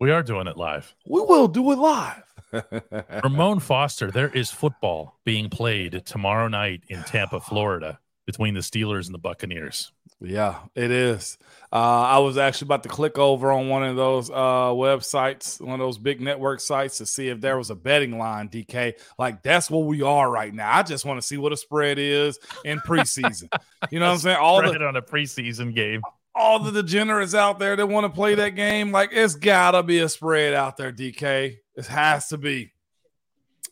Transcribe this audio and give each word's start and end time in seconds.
We 0.00 0.10
are 0.12 0.22
doing 0.22 0.46
it 0.46 0.56
live. 0.56 0.94
We 1.06 1.20
will 1.20 1.46
do 1.46 1.72
it 1.72 1.78
live. 1.78 2.22
Ramon 3.22 3.60
Foster, 3.60 4.10
there 4.10 4.30
is 4.30 4.50
football 4.50 5.18
being 5.24 5.50
played 5.50 6.06
tomorrow 6.06 6.48
night 6.48 6.82
in 6.88 7.02
Tampa, 7.02 7.38
Florida, 7.38 8.00
between 8.24 8.54
the 8.54 8.60
Steelers 8.60 9.04
and 9.04 9.14
the 9.14 9.18
Buccaneers. 9.18 9.92
Yeah, 10.22 10.60
it 10.74 10.90
is. 10.90 11.36
Uh, 11.70 11.76
I 11.76 12.18
was 12.18 12.38
actually 12.38 12.68
about 12.68 12.82
to 12.84 12.88
click 12.88 13.18
over 13.18 13.52
on 13.52 13.68
one 13.68 13.82
of 13.82 13.96
those 13.96 14.30
uh, 14.30 14.72
websites, 14.72 15.60
one 15.60 15.80
of 15.80 15.86
those 15.86 15.98
big 15.98 16.22
network 16.22 16.60
sites, 16.60 16.96
to 16.98 17.06
see 17.06 17.28
if 17.28 17.42
there 17.42 17.58
was 17.58 17.68
a 17.68 17.74
betting 17.74 18.18
line. 18.18 18.48
DK, 18.48 18.94
like 19.18 19.42
that's 19.42 19.70
what 19.70 19.84
we 19.84 20.00
are 20.00 20.30
right 20.30 20.52
now. 20.52 20.74
I 20.74 20.82
just 20.82 21.04
want 21.04 21.20
to 21.20 21.26
see 21.26 21.36
what 21.36 21.52
a 21.52 21.56
spread 21.58 21.98
is 21.98 22.38
in 22.64 22.80
preseason. 22.80 23.50
you 23.90 24.00
know 24.00 24.06
what 24.06 24.12
I'm 24.12 24.18
saying? 24.20 24.38
All 24.38 24.62
the 24.62 24.82
on 24.82 24.96
a 24.96 25.02
preseason 25.02 25.74
game. 25.74 26.00
All 26.40 26.58
the 26.58 26.82
degenerates 26.82 27.34
out 27.34 27.58
there 27.58 27.76
that 27.76 27.86
want 27.86 28.04
to 28.04 28.10
play 28.10 28.34
that 28.34 28.50
game, 28.50 28.92
like 28.92 29.10
it's 29.12 29.34
gotta 29.34 29.82
be 29.82 29.98
a 29.98 30.08
spread 30.08 30.54
out 30.54 30.78
there. 30.78 30.90
DK, 30.90 31.58
it 31.76 31.86
has 31.86 32.28
to 32.28 32.38
be. 32.38 32.72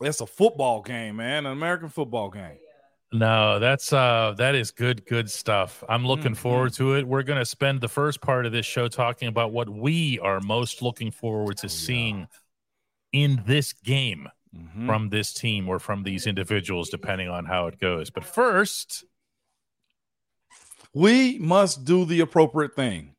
It's 0.01 0.21
a 0.21 0.27
football 0.27 0.81
game, 0.83 1.15
man, 1.15 1.45
an 1.47 1.51
American 1.51 1.89
football 1.89 2.29
game. 2.29 2.59
No, 3.11 3.57
that's 3.57 3.91
uh 3.91 4.35
that 4.37 4.53
is 4.53 4.69
good 4.69 5.05
good 5.07 5.31
stuff. 5.31 5.83
I'm 5.89 6.05
looking 6.05 6.25
mm-hmm. 6.25 6.33
forward 6.35 6.73
to 6.73 6.93
it. 6.93 7.07
We're 7.07 7.23
going 7.23 7.39
to 7.39 7.45
spend 7.45 7.81
the 7.81 7.87
first 7.87 8.21
part 8.21 8.45
of 8.45 8.51
this 8.51 8.67
show 8.67 8.87
talking 8.87 9.27
about 9.27 9.51
what 9.51 9.67
we 9.67 10.19
are 10.19 10.39
most 10.39 10.83
looking 10.83 11.09
forward 11.09 11.57
to 11.57 11.65
oh, 11.65 11.69
seeing 11.69 12.27
yeah. 13.11 13.23
in 13.23 13.43
this 13.47 13.73
game 13.73 14.29
mm-hmm. 14.55 14.85
from 14.85 15.09
this 15.09 15.33
team 15.33 15.67
or 15.67 15.79
from 15.79 16.03
these 16.03 16.27
individuals 16.27 16.89
depending 16.89 17.29
on 17.29 17.45
how 17.45 17.65
it 17.65 17.79
goes. 17.79 18.11
But 18.11 18.25
first, 18.25 19.05
we 20.93 21.37
must 21.39 21.85
do 21.85 22.05
the 22.05 22.19
appropriate 22.19 22.75
thing. 22.75 23.15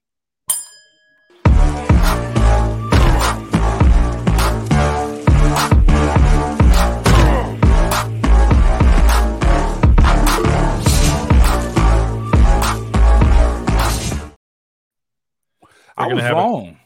I 15.97 16.07
was 16.07 16.23
wrong. 16.25 16.69
A, 16.69 16.77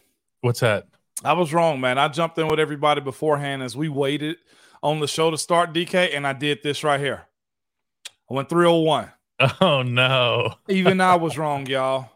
what's 0.40 0.60
that? 0.60 0.88
I 1.22 1.34
was 1.34 1.54
wrong, 1.54 1.80
man. 1.80 1.98
I 1.98 2.08
jumped 2.08 2.36
in 2.36 2.48
with 2.48 2.58
everybody 2.58 3.00
beforehand 3.00 3.62
as 3.62 3.76
we 3.76 3.88
waited 3.88 4.36
on 4.82 4.98
the 4.98 5.06
show 5.06 5.30
to 5.30 5.38
start, 5.38 5.72
DK, 5.72 6.14
and 6.14 6.26
I 6.26 6.32
did 6.32 6.62
this 6.64 6.82
right 6.82 6.98
here. 6.98 7.26
I 8.28 8.34
went 8.34 8.48
301. 8.48 9.12
Oh 9.60 9.82
no. 9.82 10.54
Even 10.68 11.00
I 11.00 11.16
was 11.16 11.36
wrong, 11.38 11.66
y'all. 11.66 12.08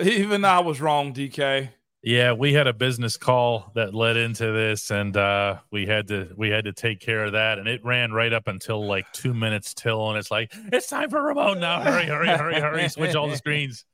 Even 0.00 0.44
I 0.44 0.58
was 0.60 0.80
wrong, 0.80 1.14
DK. 1.14 1.70
Yeah, 2.02 2.32
we 2.32 2.52
had 2.52 2.66
a 2.66 2.72
business 2.72 3.16
call 3.16 3.70
that 3.74 3.94
led 3.94 4.16
into 4.16 4.50
this, 4.50 4.90
and 4.90 5.16
uh, 5.16 5.58
we 5.70 5.86
had 5.86 6.08
to 6.08 6.32
we 6.36 6.48
had 6.48 6.64
to 6.64 6.72
take 6.72 7.00
care 7.00 7.24
of 7.24 7.32
that, 7.32 7.58
and 7.58 7.68
it 7.68 7.84
ran 7.84 8.10
right 8.10 8.32
up 8.32 8.48
until 8.48 8.84
like 8.84 9.10
two 9.12 9.32
minutes 9.32 9.74
till, 9.74 10.08
and 10.08 10.18
it's 10.18 10.30
like 10.30 10.52
it's 10.72 10.88
time 10.88 11.08
for 11.10 11.22
remote 11.22 11.58
now. 11.58 11.80
Hurry, 11.82 12.06
hurry, 12.06 12.28
hurry, 12.28 12.60
hurry! 12.60 12.88
Switch 12.88 13.14
all 13.14 13.28
the 13.28 13.36
screens 13.36 13.84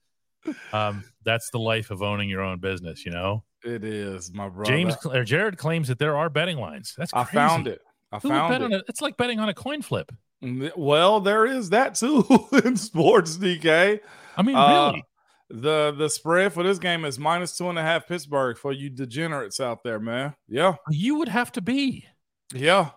um, 0.72 1.04
that's 1.24 1.50
the 1.50 1.58
life 1.58 1.90
of 1.90 2.02
owning 2.02 2.28
your 2.28 2.42
own 2.42 2.58
business, 2.58 3.04
you 3.04 3.12
know. 3.12 3.44
It 3.64 3.84
is, 3.84 4.32
my 4.32 4.48
brother. 4.48 4.70
James 4.70 4.94
or 5.04 5.24
Jared 5.24 5.58
claims 5.58 5.88
that 5.88 5.98
there 5.98 6.16
are 6.16 6.28
betting 6.30 6.58
lines. 6.58 6.94
That's 6.96 7.12
crazy. 7.12 7.28
I 7.28 7.32
found 7.32 7.66
it. 7.66 7.80
I 8.12 8.18
Who 8.18 8.28
found 8.28 8.62
it. 8.62 8.72
A, 8.72 8.84
it's 8.88 9.00
like 9.00 9.16
betting 9.16 9.40
on 9.40 9.48
a 9.48 9.54
coin 9.54 9.82
flip. 9.82 10.12
Well, 10.42 11.20
there 11.20 11.47
is 11.47 11.70
that 11.70 11.95
too 11.95 12.25
in 12.65 12.77
sports, 12.77 13.37
DK. 13.37 14.01
I 14.37 14.42
mean, 14.42 14.56
uh, 14.56 14.91
really. 14.91 15.05
The 15.48 15.95
the 15.97 16.09
spread 16.11 16.53
for 16.53 16.65
this 16.65 16.79
game 16.79 17.05
is 17.05 17.19
minus 17.19 17.56
two 17.56 17.69
and 17.69 17.79
a 17.79 17.83
half 17.83 18.09
Pittsburgh 18.09 18.59
for 18.59 18.73
you 18.73 18.91
degenerates 18.91 19.61
out 19.61 19.84
there, 19.84 20.01
man. 20.01 20.34
Yeah. 20.48 20.75
You 20.91 21.17
would 21.17 21.29
have 21.29 21.53
to 21.53 21.61
be. 21.61 22.05
Yeah. 22.53 22.91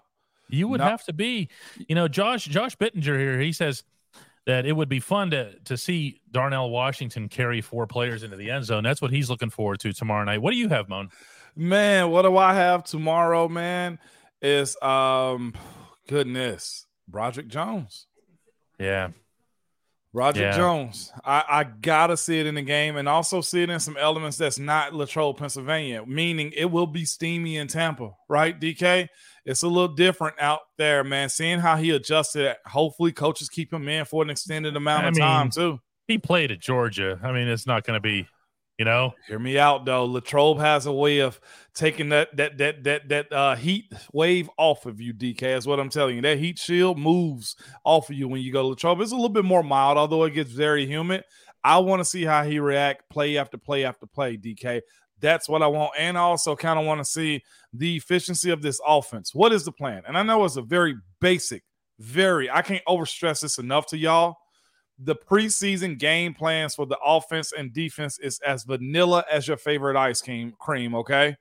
You 0.49 0.67
would 0.67 0.81
have 0.81 1.03
to 1.05 1.13
be. 1.13 1.49
You 1.87 1.93
know, 1.93 2.07
Josh 2.07 2.45
Josh 2.45 2.75
Bittinger 2.75 3.19
here, 3.19 3.39
he 3.39 3.51
says 3.51 3.83
that 4.47 4.65
it 4.65 4.71
would 4.71 4.89
be 4.89 4.99
fun 4.99 5.29
to 5.29 5.59
to 5.65 5.77
see 5.77 6.21
Darnell 6.31 6.71
Washington 6.71 7.29
carry 7.29 7.61
four 7.61 7.85
players 7.85 8.23
into 8.23 8.35
the 8.35 8.49
end 8.49 8.65
zone. 8.65 8.83
That's 8.83 9.01
what 9.01 9.11
he's 9.11 9.29
looking 9.29 9.51
forward 9.51 9.79
to 9.81 9.93
tomorrow 9.93 10.23
night. 10.23 10.41
What 10.41 10.51
do 10.51 10.57
you 10.57 10.69
have, 10.69 10.89
Moan? 10.89 11.09
Man, 11.55 12.09
what 12.09 12.23
do 12.23 12.35
I 12.35 12.55
have 12.55 12.83
tomorrow, 12.83 13.47
man? 13.47 13.99
Is 14.41 14.75
um 14.81 15.53
goodness, 16.07 16.87
Broderick 17.09 17.47
Jones. 17.47 18.07
Yeah. 18.79 19.09
Roger 20.11 20.41
yeah. 20.41 20.57
Jones. 20.57 21.11
I, 21.23 21.43
I 21.47 21.63
gotta 21.63 22.17
see 22.17 22.39
it 22.39 22.47
in 22.47 22.55
the 22.55 22.63
game 22.63 22.97
and 22.97 23.07
also 23.07 23.41
see 23.41 23.61
it 23.61 23.69
in 23.69 23.79
some 23.79 23.95
elements 23.95 24.37
that's 24.37 24.57
not 24.57 24.95
Latrobe, 24.95 25.37
Pennsylvania, 25.37 26.03
meaning 26.05 26.51
it 26.55 26.65
will 26.65 26.87
be 26.87 27.05
steamy 27.05 27.57
in 27.57 27.67
Tampa, 27.67 28.11
right? 28.27 28.59
DK 28.59 29.07
it's 29.49 29.63
a 29.63 29.67
little 29.67 29.95
different 29.95 30.35
out 30.39 30.59
there, 30.77 31.03
man. 31.03 31.27
Seeing 31.27 31.59
how 31.59 31.75
he 31.75 31.89
adjusted. 31.89 32.55
Hopefully, 32.67 33.11
coaches 33.11 33.49
keep 33.49 33.73
him 33.73 33.87
in 33.87 34.05
for 34.05 34.21
an 34.21 34.29
extended 34.29 34.75
amount 34.75 35.05
I 35.05 35.07
of 35.07 35.15
mean, 35.15 35.21
time 35.21 35.49
too. 35.49 35.79
He 36.07 36.19
played 36.19 36.51
at 36.51 36.59
Georgia. 36.59 37.19
I 37.23 37.31
mean, 37.31 37.47
it's 37.47 37.65
not 37.65 37.83
going 37.83 37.97
to 37.97 38.01
be, 38.01 38.27
you 38.79 38.85
know. 38.85 39.13
Hear 39.27 39.37
me 39.37 39.59
out 39.59 39.85
though. 39.85 40.05
Latrobe 40.05 40.59
has 40.59 40.85
a 40.85 40.91
way 40.91 41.19
of 41.19 41.39
taking 41.75 42.09
that 42.09 42.35
that 42.37 42.57
that 42.57 42.83
that 42.85 43.09
that 43.09 43.31
uh, 43.31 43.55
heat 43.55 43.93
wave 44.13 44.49
off 44.57 44.85
of 44.85 44.99
you. 44.99 45.13
DK 45.13 45.57
is 45.57 45.67
what 45.67 45.79
I'm 45.79 45.89
telling 45.89 46.15
you. 46.15 46.21
That 46.21 46.39
heat 46.39 46.57
shield 46.57 46.97
moves 46.97 47.57
off 47.83 48.09
of 48.09 48.15
you 48.15 48.27
when 48.27 48.41
you 48.41 48.51
go 48.51 48.63
to 48.63 48.67
Latrobe. 48.69 49.01
It's 49.01 49.11
a 49.11 49.15
little 49.15 49.29
bit 49.29 49.45
more 49.45 49.61
mild, 49.61 49.97
although 49.97 50.23
it 50.23 50.33
gets 50.33 50.51
very 50.51 50.87
humid. 50.87 51.23
I 51.63 51.77
want 51.79 51.99
to 51.99 52.05
see 52.05 52.23
how 52.23 52.43
he 52.43 52.59
react 52.59 53.09
play 53.09 53.37
after 53.37 53.57
play 53.57 53.83
after 53.83 54.07
play. 54.07 54.37
DK. 54.37 54.81
That's 55.21 55.49
what 55.49 55.61
I 55.61 55.67
want. 55.67 55.91
And 55.97 56.17
I 56.17 56.21
also 56.21 56.55
kind 56.55 56.79
of 56.79 56.85
want 56.85 57.01
to 57.01 57.05
see 57.05 57.43
the 57.73 57.97
efficiency 57.97 58.51
of 58.51 58.61
this 58.61 58.79
offense. 58.87 59.35
What 59.35 59.51
is 59.51 59.65
the 59.65 59.71
plan? 59.73 60.03
And 60.07 60.17
I 60.17 60.23
know 60.23 60.45
it's 60.45 60.55
a 60.55 60.61
very 60.61 60.95
basic, 61.19 61.63
very, 61.99 62.49
I 62.49 62.61
can't 62.61 62.85
overstress 62.87 63.41
this 63.41 63.57
enough 63.57 63.87
to 63.87 63.97
y'all. 63.97 64.37
The 65.01 65.15
preseason 65.15 65.97
game 65.97 66.33
plans 66.33 66.75
for 66.75 66.85
the 66.85 66.97
offense 67.03 67.53
and 67.57 67.71
defense 67.71 68.19
is 68.19 68.39
as 68.45 68.63
vanilla 68.63 69.23
as 69.31 69.47
your 69.47 69.57
favorite 69.57 69.95
ice 69.95 70.21
cream, 70.21 70.53
cream 70.59 70.93
okay? 70.95 71.37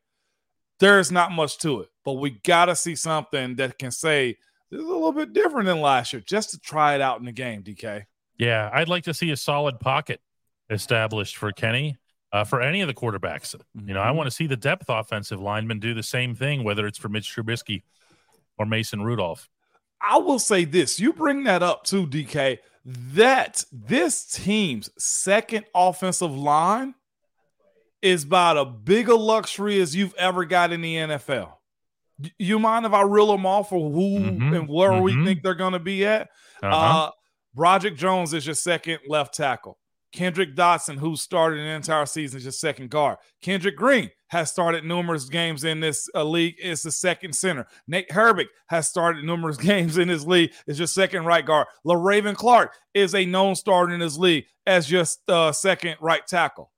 There's 0.78 1.10
not 1.10 1.32
much 1.32 1.58
to 1.58 1.80
it, 1.80 1.88
but 2.04 2.14
we 2.14 2.30
got 2.30 2.66
to 2.66 2.76
see 2.76 2.94
something 2.94 3.56
that 3.56 3.78
can 3.78 3.90
say 3.90 4.36
this 4.70 4.80
is 4.80 4.86
a 4.86 4.88
little 4.88 5.12
bit 5.12 5.32
different 5.32 5.66
than 5.66 5.80
last 5.80 6.12
year 6.12 6.22
just 6.24 6.50
to 6.50 6.58
try 6.58 6.94
it 6.94 7.00
out 7.00 7.18
in 7.18 7.26
the 7.26 7.32
game, 7.32 7.62
DK. 7.62 8.04
Yeah, 8.38 8.70
I'd 8.72 8.88
like 8.88 9.04
to 9.04 9.14
see 9.14 9.30
a 9.30 9.36
solid 9.36 9.80
pocket 9.80 10.20
established 10.70 11.36
for 11.36 11.50
Kenny 11.52 11.96
uh, 12.32 12.44
for 12.44 12.60
any 12.60 12.80
of 12.80 12.88
the 12.88 12.94
quarterbacks. 12.94 13.54
Mm-hmm. 13.54 13.88
You 13.88 13.94
know, 13.94 14.00
I 14.00 14.08
mm-hmm. 14.08 14.16
want 14.16 14.26
to 14.28 14.30
see 14.34 14.46
the 14.46 14.56
depth 14.56 14.86
offensive 14.88 15.40
linemen 15.40 15.80
do 15.80 15.94
the 15.94 16.02
same 16.02 16.34
thing, 16.34 16.64
whether 16.64 16.86
it's 16.86 16.98
for 16.98 17.08
Mitch 17.08 17.34
Trubisky 17.34 17.82
or 18.58 18.66
Mason 18.66 19.02
Rudolph. 19.02 19.48
I 20.00 20.18
will 20.18 20.38
say 20.38 20.64
this: 20.64 21.00
you 21.00 21.12
bring 21.12 21.44
that 21.44 21.62
up 21.62 21.84
too, 21.84 22.06
DK. 22.06 22.58
That 22.84 23.64
this 23.72 24.24
team's 24.24 24.90
second 24.98 25.66
offensive 25.74 26.34
line 26.34 26.94
is 28.00 28.24
about 28.24 28.56
a 28.56 28.64
bigger 28.64 29.14
luxury 29.14 29.80
as 29.80 29.94
you've 29.94 30.14
ever 30.14 30.44
got 30.44 30.72
in 30.72 30.80
the 30.80 30.94
NFL. 30.94 31.52
You 32.38 32.58
mind 32.58 32.86
if 32.86 32.92
I 32.92 33.02
reel 33.02 33.26
them 33.26 33.46
off 33.46 33.68
for 33.68 33.90
who 33.90 34.18
mm-hmm. 34.20 34.54
and 34.54 34.68
where 34.68 34.90
mm-hmm. 34.90 35.02
we 35.02 35.24
think 35.24 35.42
they're 35.42 35.54
going 35.54 35.74
to 35.74 35.78
be 35.78 36.04
at? 36.06 36.28
Uh-huh. 36.62 37.06
Uh, 37.06 37.10
Broderick 37.54 37.96
Jones 37.96 38.34
is 38.34 38.46
your 38.46 38.54
second 38.54 39.00
left 39.08 39.34
tackle. 39.34 39.78
Kendrick 40.12 40.56
Dotson, 40.56 40.96
who 40.96 41.16
started 41.16 41.60
an 41.60 41.66
entire 41.66 42.06
season, 42.06 42.38
is 42.38 42.44
your 42.44 42.52
second 42.52 42.90
guard. 42.90 43.18
Kendrick 43.42 43.76
Green 43.76 44.10
has 44.28 44.50
started 44.50 44.84
numerous 44.84 45.24
games 45.24 45.64
in 45.64 45.80
this 45.80 46.08
uh, 46.14 46.24
league. 46.24 46.56
Is 46.60 46.82
the 46.82 46.92
second 46.92 47.34
center. 47.34 47.66
Nate 47.86 48.08
Herbig 48.08 48.46
has 48.68 48.88
started 48.88 49.24
numerous 49.24 49.56
games 49.58 49.98
in 49.98 50.08
this 50.08 50.24
league. 50.24 50.52
Is 50.66 50.78
your 50.78 50.86
second 50.86 51.24
right 51.24 51.44
guard. 51.44 51.66
Le'Raven 51.86 52.34
Clark 52.34 52.74
is 52.94 53.14
a 53.14 53.24
known 53.24 53.54
starter 53.54 53.92
in 53.92 54.00
this 54.00 54.16
league 54.16 54.46
as 54.66 54.86
just 54.86 55.28
uh, 55.28 55.52
second 55.52 55.96
right 56.00 56.26
tackle. 56.26 56.70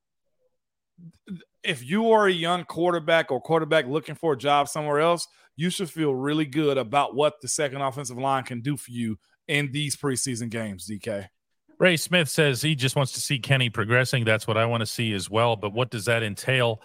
If 1.62 1.84
you 1.84 2.12
are 2.12 2.26
a 2.26 2.32
young 2.32 2.64
quarterback 2.64 3.30
or 3.30 3.40
quarterback 3.40 3.86
looking 3.86 4.14
for 4.14 4.32
a 4.32 4.38
job 4.38 4.68
somewhere 4.68 5.00
else, 5.00 5.26
you 5.56 5.68
should 5.68 5.90
feel 5.90 6.14
really 6.14 6.46
good 6.46 6.78
about 6.78 7.14
what 7.14 7.40
the 7.42 7.48
second 7.48 7.82
offensive 7.82 8.16
line 8.16 8.44
can 8.44 8.62
do 8.62 8.76
for 8.76 8.90
you 8.92 9.18
in 9.46 9.70
these 9.72 9.96
preseason 9.96 10.48
games, 10.48 10.88
DK. 10.88 11.28
Ray 11.78 11.96
Smith 11.96 12.28
says 12.28 12.60
he 12.62 12.74
just 12.74 12.94
wants 12.94 13.12
to 13.12 13.20
see 13.20 13.38
Kenny 13.38 13.70
progressing. 13.70 14.24
That's 14.24 14.46
what 14.46 14.56
I 14.56 14.66
want 14.66 14.82
to 14.82 14.86
see 14.86 15.12
as 15.14 15.30
well. 15.30 15.56
But 15.56 15.72
what 15.72 15.90
does 15.90 16.04
that 16.04 16.22
entail? 16.22 16.82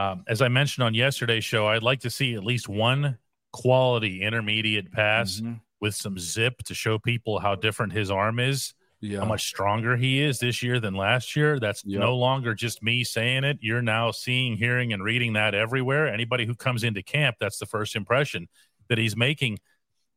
Um, 0.00 0.24
as 0.26 0.40
I 0.40 0.48
mentioned 0.48 0.84
on 0.84 0.94
yesterday's 0.94 1.44
show, 1.44 1.66
I'd 1.66 1.82
like 1.82 2.00
to 2.00 2.10
see 2.10 2.34
at 2.34 2.42
least 2.42 2.70
one 2.70 3.18
quality 3.52 4.22
intermediate 4.22 4.90
pass 4.92 5.40
mm-hmm. 5.40 5.54
with 5.78 5.94
some 5.94 6.18
zip 6.18 6.62
to 6.64 6.74
show 6.74 6.98
people 6.98 7.38
how 7.38 7.54
different 7.54 7.92
his 7.92 8.10
arm 8.10 8.38
is, 8.38 8.72
yeah. 9.02 9.18
how 9.18 9.26
much 9.26 9.46
stronger 9.46 9.98
he 9.98 10.22
is 10.22 10.38
this 10.38 10.62
year 10.62 10.80
than 10.80 10.94
last 10.94 11.36
year. 11.36 11.60
That's 11.60 11.84
yep. 11.84 12.00
no 12.00 12.16
longer 12.16 12.54
just 12.54 12.82
me 12.82 13.04
saying 13.04 13.44
it. 13.44 13.58
You're 13.60 13.82
now 13.82 14.10
seeing, 14.10 14.56
hearing, 14.56 14.94
and 14.94 15.04
reading 15.04 15.34
that 15.34 15.54
everywhere. 15.54 16.08
Anybody 16.08 16.46
who 16.46 16.54
comes 16.54 16.82
into 16.82 17.02
camp, 17.02 17.36
that's 17.38 17.58
the 17.58 17.66
first 17.66 17.94
impression 17.94 18.48
that 18.88 18.96
he's 18.96 19.18
making. 19.18 19.58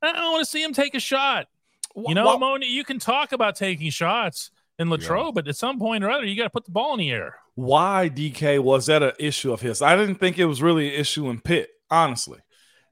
I 0.02 0.32
want 0.32 0.46
to 0.46 0.50
see 0.50 0.64
him 0.64 0.74
take 0.74 0.96
a 0.96 1.00
shot. 1.02 1.48
You 1.94 2.16
know, 2.16 2.26
well, 2.26 2.40
Moni, 2.40 2.68
you 2.68 2.86
can 2.86 3.00
talk 3.00 3.34
about 3.34 3.58
taking 3.58 3.90
shots. 3.90 4.50
And 4.80 4.90
Latrobe, 4.90 5.28
yeah. 5.28 5.32
but 5.36 5.48
at 5.48 5.56
some 5.56 5.80
point 5.80 6.04
or 6.04 6.10
other, 6.10 6.26
you 6.26 6.36
got 6.36 6.44
to 6.44 6.50
put 6.50 6.66
the 6.66 6.72
ball 6.72 6.94
in 6.94 7.00
the 7.00 7.12
air. 7.12 7.38
Why 7.56 8.10
DK 8.14 8.60
was 8.60 8.88
that 8.88 9.04
an 9.04 9.14
issue 9.20 9.54
of 9.54 9.62
his? 9.62 9.82
I 9.82 9.96
didn't 9.96 10.16
think 10.16 10.40
it 10.40 10.46
was 10.46 10.62
really 10.62 10.94
an 10.94 11.00
issue 11.00 11.30
in 11.30 11.40
Pitt, 11.40 11.70
honestly. 11.90 12.40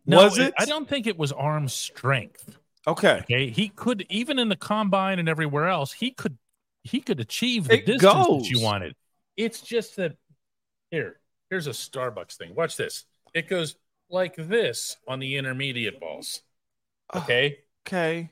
No, 0.06 0.18
was 0.24 0.38
it? 0.38 0.54
I 0.57 0.66
don't 0.66 0.88
think 0.88 1.07
it 1.07 1.18
was 1.18 1.31
arm 1.31 1.68
strength. 1.68 2.57
Okay. 2.88 3.19
Okay. 3.24 3.50
He 3.50 3.69
could 3.69 4.06
even 4.10 4.39
in 4.39 4.50
the 4.50 4.56
combine 4.56 5.19
and 5.19 5.30
everywhere 5.30 5.68
else, 5.68 5.94
he 5.94 6.12
could 6.12 6.38
he 6.83 7.01
could 7.01 7.19
achieve 7.19 7.68
the 7.68 7.75
it 7.75 7.86
distance 7.86 8.13
goes. 8.13 8.44
that 8.44 8.50
you 8.50 8.62
wanted. 8.62 8.95
It's 9.38 9.62
just 9.62 9.95
that 9.98 10.16
here, 10.89 11.19
here's 11.50 11.68
a 11.68 11.72
Starbucks 11.72 12.38
thing. 12.38 12.56
Watch 12.56 12.78
this. 12.78 13.06
It 13.33 13.48
goes 13.48 13.75
like 14.10 14.36
this 14.36 14.98
on 15.07 15.19
the 15.19 15.38
intermediate 15.38 16.00
balls. 16.00 16.42
Okay. 17.16 17.60
Okay. 17.88 18.31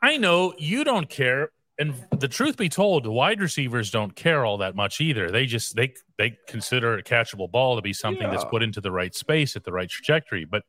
I 0.00 0.16
know 0.16 0.54
you 0.58 0.84
don't 0.84 1.08
care. 1.08 1.50
And 1.78 1.94
the 2.18 2.28
truth 2.28 2.56
be 2.56 2.68
told, 2.68 3.06
wide 3.06 3.40
receivers 3.40 3.90
don't 3.90 4.14
care 4.14 4.44
all 4.44 4.58
that 4.58 4.76
much 4.76 5.00
either. 5.00 5.30
They 5.30 5.46
just 5.46 5.74
they 5.74 5.94
they 6.18 6.36
consider 6.46 6.98
a 6.98 7.02
catchable 7.02 7.50
ball 7.50 7.76
to 7.76 7.82
be 7.82 7.92
something 7.92 8.22
yeah. 8.22 8.30
that's 8.30 8.44
put 8.44 8.62
into 8.62 8.80
the 8.80 8.92
right 8.92 9.14
space 9.14 9.56
at 9.56 9.64
the 9.64 9.72
right 9.72 9.88
trajectory. 9.88 10.44
But 10.44 10.64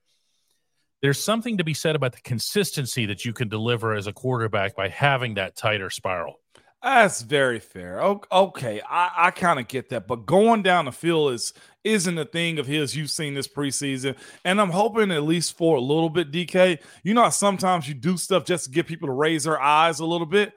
there's 1.01 1.21
something 1.21 1.57
to 1.57 1.65
be 1.65 1.73
said 1.73 1.97
about 1.97 2.13
the 2.13 2.21
consistency 2.21 3.05
that 3.07 3.25
you 3.25 3.33
can 3.33 3.49
deliver 3.49 3.93
as 3.93 4.07
a 4.07 4.13
quarterback 4.13 4.75
by 4.75 4.87
having 4.87 5.33
that 5.33 5.57
tighter 5.57 5.89
spiral. 5.89 6.39
That's 6.81 7.21
very 7.21 7.59
fair. 7.59 8.01
Okay, 8.01 8.81
I, 8.89 9.11
I 9.15 9.31
kind 9.31 9.57
of 9.57 9.69
get 9.69 9.89
that, 9.89 10.05
but 10.05 10.25
going 10.25 10.63
down 10.63 10.85
the 10.85 10.91
field 10.91 11.33
is 11.33 11.53
isn't 11.83 12.17
a 12.17 12.25
thing 12.25 12.59
of 12.59 12.67
his 12.67 12.95
you've 12.95 13.09
seen 13.09 13.33
this 13.33 13.47
preseason, 13.47 14.17
and 14.43 14.59
I'm 14.59 14.69
hoping 14.69 15.11
at 15.11 15.23
least 15.23 15.57
for 15.57 15.77
a 15.77 15.81
little 15.81 16.09
bit. 16.09 16.31
DK, 16.31 16.79
you 17.03 17.13
know, 17.13 17.29
sometimes 17.29 17.87
you 17.87 17.93
do 17.93 18.17
stuff 18.17 18.45
just 18.45 18.65
to 18.65 18.71
get 18.71 18.87
people 18.87 19.07
to 19.07 19.13
raise 19.13 19.45
their 19.45 19.61
eyes 19.61 19.99
a 19.99 20.05
little 20.05 20.27
bit. 20.27 20.53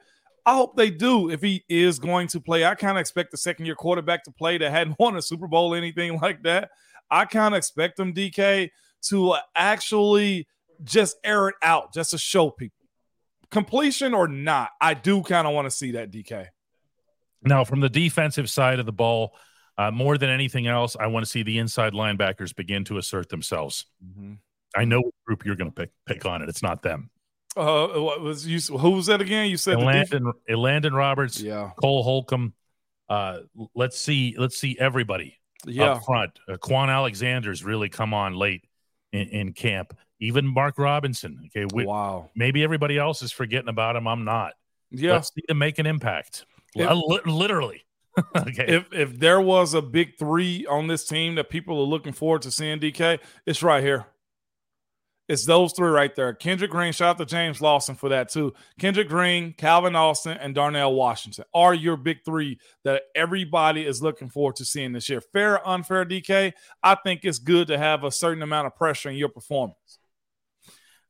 I 0.47 0.55
hope 0.55 0.77
they 0.77 0.89
do 0.89 1.29
if 1.29 1.41
he 1.41 1.65
is 1.67 1.99
going 1.99 2.29
to 2.29 2.39
play. 2.39 2.63
I 2.63 2.73
kind 2.73 2.97
of 2.97 3.01
expect 3.01 3.31
the 3.31 3.37
second 3.37 3.65
year 3.65 3.75
quarterback 3.75 4.23
to 4.23 4.31
play 4.31 4.57
that 4.57 4.71
hadn't 4.71 4.95
won 4.99 5.17
a 5.17 5.21
Super 5.21 5.45
Bowl, 5.45 5.73
or 5.73 5.77
anything 5.77 6.17
like 6.21 6.41
that. 6.43 6.69
I 7.11 7.25
kind 7.25 7.53
of 7.53 7.57
expect 7.57 7.97
them, 7.97 8.13
DK, 8.13 8.69
to 9.09 9.35
actually 9.55 10.47
just 10.85 11.17
air 11.25 11.49
it 11.49 11.55
out 11.61 11.93
just 11.93 12.11
to 12.11 12.17
show 12.17 12.49
people 12.49 12.85
completion 13.51 14.13
or 14.13 14.29
not. 14.29 14.69
I 14.79 14.93
do 14.93 15.21
kind 15.21 15.47
of 15.47 15.53
want 15.53 15.65
to 15.65 15.71
see 15.71 15.91
that 15.91 16.11
DK. 16.11 16.47
Now, 17.43 17.65
from 17.65 17.81
the 17.81 17.89
defensive 17.89 18.49
side 18.49 18.79
of 18.79 18.85
the 18.85 18.93
ball, 18.93 19.35
uh, 19.77 19.91
more 19.91 20.17
than 20.17 20.29
anything 20.29 20.67
else, 20.67 20.95
I 20.97 21.07
want 21.07 21.25
to 21.25 21.29
see 21.29 21.43
the 21.43 21.57
inside 21.57 21.93
linebackers 21.93 22.55
begin 22.55 22.85
to 22.85 22.97
assert 22.97 23.29
themselves. 23.29 23.85
Mm-hmm. 24.03 24.33
I 24.75 24.85
know 24.85 25.01
what 25.01 25.13
group 25.25 25.45
you're 25.45 25.55
going 25.55 25.71
to 25.71 25.75
pick 25.75 25.91
pick 26.05 26.25
on 26.25 26.41
it. 26.41 26.49
It's 26.49 26.63
not 26.63 26.81
them. 26.81 27.09
Uh, 27.57 27.99
what 27.99 28.21
was 28.21 28.45
you? 28.45 28.59
Who 28.77 28.91
was 28.91 29.07
that 29.07 29.21
again? 29.21 29.49
You 29.49 29.57
said 29.57 29.79
Landon, 29.79 30.31
Landon 30.47 30.93
Roberts, 30.93 31.41
yeah, 31.41 31.71
Cole 31.81 32.03
Holcomb. 32.03 32.53
Uh, 33.09 33.39
let's 33.73 33.97
see, 33.97 34.35
let's 34.37 34.57
see 34.57 34.77
everybody 34.79 35.39
yeah. 35.65 35.93
up 35.93 36.05
front. 36.05 36.39
Uh, 36.47 36.57
Kwon 36.57 36.89
Alexander's 36.89 37.63
really 37.63 37.89
come 37.89 38.13
on 38.13 38.35
late 38.35 38.65
in, 39.11 39.27
in 39.29 39.53
camp. 39.53 39.97
Even 40.19 40.45
Mark 40.45 40.77
Robinson. 40.77 41.47
Okay, 41.47 41.65
we, 41.73 41.85
wow. 41.85 42.29
Maybe 42.35 42.63
everybody 42.63 42.97
else 42.97 43.21
is 43.21 43.31
forgetting 43.31 43.69
about 43.69 43.95
him. 43.95 44.07
I'm 44.07 44.23
not. 44.23 44.53
Yeah, 44.89 45.13
let's 45.13 45.33
see 45.33 45.43
him 45.47 45.57
make 45.57 45.79
an 45.79 45.85
impact. 45.85 46.45
If, 46.75 47.25
literally. 47.25 47.83
okay. 48.35 48.65
If 48.67 48.93
if 48.93 49.19
there 49.19 49.41
was 49.41 49.73
a 49.73 49.81
big 49.81 50.17
three 50.17 50.65
on 50.65 50.87
this 50.87 51.05
team 51.05 51.35
that 51.35 51.49
people 51.49 51.79
are 51.79 51.85
looking 51.85 52.13
forward 52.13 52.41
to 52.43 52.51
seeing, 52.51 52.79
DK, 52.79 53.19
it's 53.45 53.61
right 53.61 53.83
here. 53.83 54.05
It's 55.27 55.45
those 55.45 55.73
three 55.73 55.89
right 55.89 56.15
there. 56.15 56.33
Kendrick 56.33 56.71
Green, 56.71 56.93
shout 56.93 57.09
out 57.09 57.17
to 57.17 57.25
James 57.25 57.59
Lawson 57.61 57.95
for 57.95 58.09
that 58.09 58.29
too. 58.29 58.53
Kendrick 58.79 59.09
Green, 59.09 59.53
Calvin 59.53 59.95
Austin, 59.95 60.37
and 60.37 60.55
Darnell 60.55 60.93
Washington 60.93 61.43
are 61.53 61.73
your 61.73 61.97
big 61.97 62.19
three 62.23 62.59
that 62.85 63.03
everybody 63.13 63.85
is 63.85 64.01
looking 64.01 64.29
forward 64.29 64.55
to 64.57 64.65
seeing 64.65 64.93
this 64.93 65.09
year. 65.09 65.19
Fair 65.19 65.55
or 65.55 65.67
unfair, 65.67 66.05
DK? 66.05 66.53
I 66.81 66.95
think 66.95 67.21
it's 67.23 67.39
good 67.39 67.67
to 67.67 67.77
have 67.77 68.05
a 68.05 68.11
certain 68.11 68.41
amount 68.41 68.67
of 68.67 68.75
pressure 68.75 69.09
in 69.09 69.17
your 69.17 69.29
performance. 69.29 69.99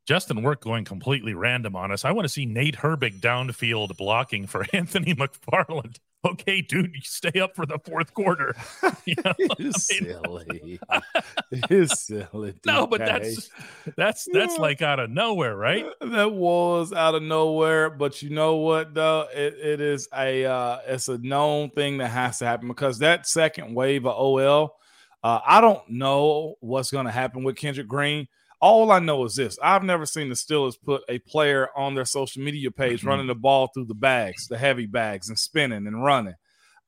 Justin 0.08 0.42
Work 0.42 0.62
going 0.62 0.84
completely 0.84 1.34
random 1.34 1.76
on 1.76 1.92
us. 1.92 2.04
I 2.04 2.12
want 2.12 2.24
to 2.24 2.28
see 2.30 2.46
Nate 2.46 2.76
Herbig 2.76 3.20
downfield 3.20 3.96
blocking 3.96 4.46
for 4.46 4.64
Anthony 4.72 5.14
McFarland 5.14 5.98
okay, 6.24 6.60
dude, 6.60 6.94
you 6.94 7.00
stay 7.02 7.40
up 7.40 7.54
for 7.54 7.66
the 7.66 7.78
fourth 7.78 8.14
quarter. 8.14 8.54
You 9.04 9.14
know? 9.24 9.32
it's 9.58 9.86
silly. 9.86 10.78
it's 11.50 12.02
silly. 12.02 12.54
No, 12.66 12.86
but 12.86 12.98
that's 12.98 13.48
that's 13.96 14.28
that's 14.30 14.56
yeah. 14.56 14.60
like 14.60 14.82
out 14.82 14.98
of 14.98 15.08
nowhere, 15.08 15.56
right? 15.56 15.86
That 16.02 16.32
was 16.32 16.92
out 16.92 17.14
of 17.14 17.22
nowhere. 17.22 17.88
But 17.88 18.20
you 18.20 18.28
know 18.28 18.56
what 18.56 18.92
though? 18.92 19.26
It, 19.34 19.54
it 19.54 19.80
is 19.80 20.08
a 20.14 20.44
uh 20.44 20.78
it's 20.86 21.08
a 21.08 21.16
known 21.18 21.70
thing 21.70 21.98
that 21.98 22.08
has 22.08 22.38
to 22.40 22.44
happen 22.44 22.68
because 22.68 22.98
that 22.98 23.26
second 23.26 23.74
wave 23.74 24.04
of 24.04 24.14
OL, 24.14 24.76
uh, 25.22 25.40
I 25.46 25.62
don't 25.62 25.88
know 25.88 26.56
what's 26.60 26.90
gonna 26.90 27.10
happen 27.10 27.44
with 27.44 27.56
Kendrick 27.56 27.88
Green. 27.88 28.28
All 28.60 28.90
I 28.90 28.98
know 28.98 29.24
is 29.24 29.36
this: 29.36 29.58
I've 29.62 29.84
never 29.84 30.06
seen 30.06 30.28
the 30.28 30.34
Steelers 30.34 30.74
put 30.80 31.02
a 31.08 31.18
player 31.20 31.68
on 31.76 31.94
their 31.94 32.04
social 32.04 32.42
media 32.42 32.70
page 32.70 33.00
mm-hmm. 33.00 33.08
running 33.08 33.26
the 33.28 33.34
ball 33.34 33.68
through 33.68 33.86
the 33.86 33.94
bags, 33.94 34.48
the 34.48 34.58
heavy 34.58 34.86
bags, 34.86 35.28
and 35.28 35.38
spinning 35.38 35.86
and 35.86 36.02
running. 36.02 36.34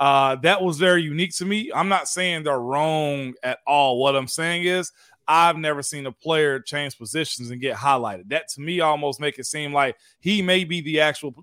Uh, 0.01 0.35
that 0.37 0.63
was 0.63 0.79
very 0.79 1.03
unique 1.03 1.35
to 1.37 1.45
me. 1.45 1.71
I'm 1.75 1.89
not 1.89 2.09
saying 2.09 2.43
they're 2.43 2.59
wrong 2.59 3.35
at 3.43 3.59
all. 3.67 3.99
What 3.99 4.17
I'm 4.17 4.29
saying 4.29 4.65
is 4.65 4.91
I've 5.29 5.59
never 5.59 5.83
seen 5.83 6.07
a 6.07 6.13
player 6.13 6.59
change 6.59 6.99
positions 6.99 7.51
and 7.51 7.61
get 7.61 7.77
highlighted. 7.77 8.31
That 8.31 8.49
to 8.49 8.61
me 8.61 8.81
almost 8.81 9.21
make 9.21 9.39
it 9.39 9.47
seem 9.47 9.73
like 9.73 9.97
he 10.19 10.43
may 10.43 10.65
be 10.65 10.81
the 10.81 11.01
actual 11.01 11.35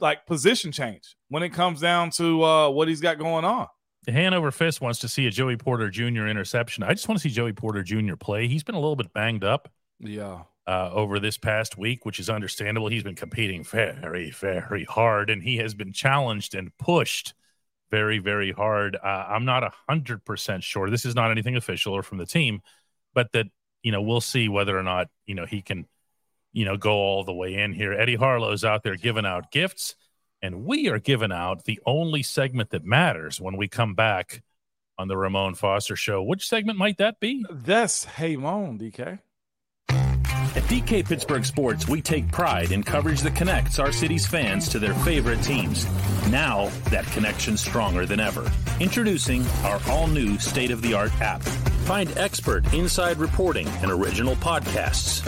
like 0.00 0.26
position 0.26 0.72
change 0.72 1.16
when 1.28 1.42
it 1.42 1.50
comes 1.50 1.80
down 1.80 2.10
to 2.12 2.42
uh, 2.42 2.70
what 2.70 2.88
he's 2.88 3.00
got 3.00 3.18
going 3.18 3.44
on. 3.44 3.68
The 4.04 4.12
Hanover 4.12 4.50
Fist 4.50 4.80
wants 4.80 5.00
to 5.00 5.08
see 5.08 5.26
a 5.26 5.30
Joey 5.30 5.56
Porter 5.56 5.90
Jr. 5.90 6.26
interception. 6.26 6.82
I 6.82 6.94
just 6.94 7.08
want 7.08 7.20
to 7.20 7.28
see 7.28 7.34
Joey 7.34 7.52
Porter 7.52 7.82
Jr. 7.82 8.16
play. 8.16 8.48
He's 8.48 8.62
been 8.62 8.74
a 8.74 8.80
little 8.80 8.96
bit 8.96 9.12
banged 9.12 9.44
up. 9.44 9.70
Yeah. 10.00 10.42
Uh, 10.66 10.90
over 10.92 11.18
this 11.18 11.38
past 11.38 11.78
week, 11.78 12.04
which 12.04 12.20
is 12.20 12.28
understandable. 12.28 12.88
He's 12.88 13.02
been 13.02 13.14
competing 13.14 13.64
very, 13.64 14.30
very 14.30 14.84
hard, 14.84 15.30
and 15.30 15.42
he 15.42 15.56
has 15.56 15.74
been 15.74 15.92
challenged 15.92 16.54
and 16.54 16.76
pushed 16.76 17.32
very, 17.90 18.18
very 18.18 18.52
hard. 18.52 18.94
Uh, 18.96 19.26
I'm 19.28 19.46
not 19.46 19.64
a 19.64 19.72
hundred 19.88 20.26
percent 20.26 20.62
sure. 20.62 20.90
This 20.90 21.06
is 21.06 21.14
not 21.14 21.30
anything 21.30 21.56
official 21.56 21.94
or 21.94 22.02
from 22.02 22.18
the 22.18 22.26
team, 22.26 22.60
but 23.14 23.32
that 23.32 23.46
you 23.82 23.92
know 23.92 24.02
we'll 24.02 24.20
see 24.20 24.50
whether 24.50 24.78
or 24.78 24.82
not 24.82 25.08
you 25.24 25.34
know 25.34 25.46
he 25.46 25.62
can, 25.62 25.86
you 26.52 26.66
know, 26.66 26.76
go 26.76 26.92
all 26.92 27.24
the 27.24 27.32
way 27.32 27.54
in 27.54 27.72
here. 27.72 27.94
Eddie 27.94 28.16
Harlow's 28.16 28.62
out 28.62 28.82
there 28.82 28.96
giving 28.96 29.24
out 29.24 29.50
gifts 29.50 29.96
and 30.42 30.64
we 30.64 30.88
are 30.88 30.98
giving 30.98 31.32
out 31.32 31.64
the 31.64 31.80
only 31.86 32.22
segment 32.22 32.70
that 32.70 32.84
matters 32.84 33.40
when 33.40 33.56
we 33.56 33.68
come 33.68 33.94
back 33.94 34.42
on 34.98 35.08
the 35.08 35.16
Ramon 35.16 35.54
Foster 35.54 35.96
Show. 35.96 36.22
Which 36.22 36.48
segment 36.48 36.78
might 36.78 36.98
that 36.98 37.20
be? 37.20 37.44
That's 37.50 38.04
Hey 38.04 38.36
Moan, 38.36 38.78
DK. 38.78 39.20
At 39.90 40.64
DK 40.64 41.06
Pittsburgh 41.06 41.44
Sports, 41.44 41.86
we 41.86 42.00
take 42.00 42.32
pride 42.32 42.72
in 42.72 42.82
coverage 42.82 43.20
that 43.20 43.36
connects 43.36 43.78
our 43.78 43.92
city's 43.92 44.26
fans 44.26 44.68
to 44.70 44.78
their 44.78 44.94
favorite 44.94 45.42
teams. 45.42 45.86
Now, 46.30 46.68
that 46.90 47.06
connection's 47.08 47.60
stronger 47.60 48.06
than 48.06 48.18
ever. 48.18 48.50
Introducing 48.80 49.46
our 49.62 49.80
all 49.88 50.08
new 50.08 50.38
state 50.38 50.70
of 50.70 50.82
the 50.82 50.94
art 50.94 51.12
app. 51.20 51.42
Find 51.42 52.10
expert 52.16 52.72
inside 52.74 53.18
reporting 53.18 53.68
and 53.82 53.90
original 53.90 54.36
podcasts. 54.36 55.22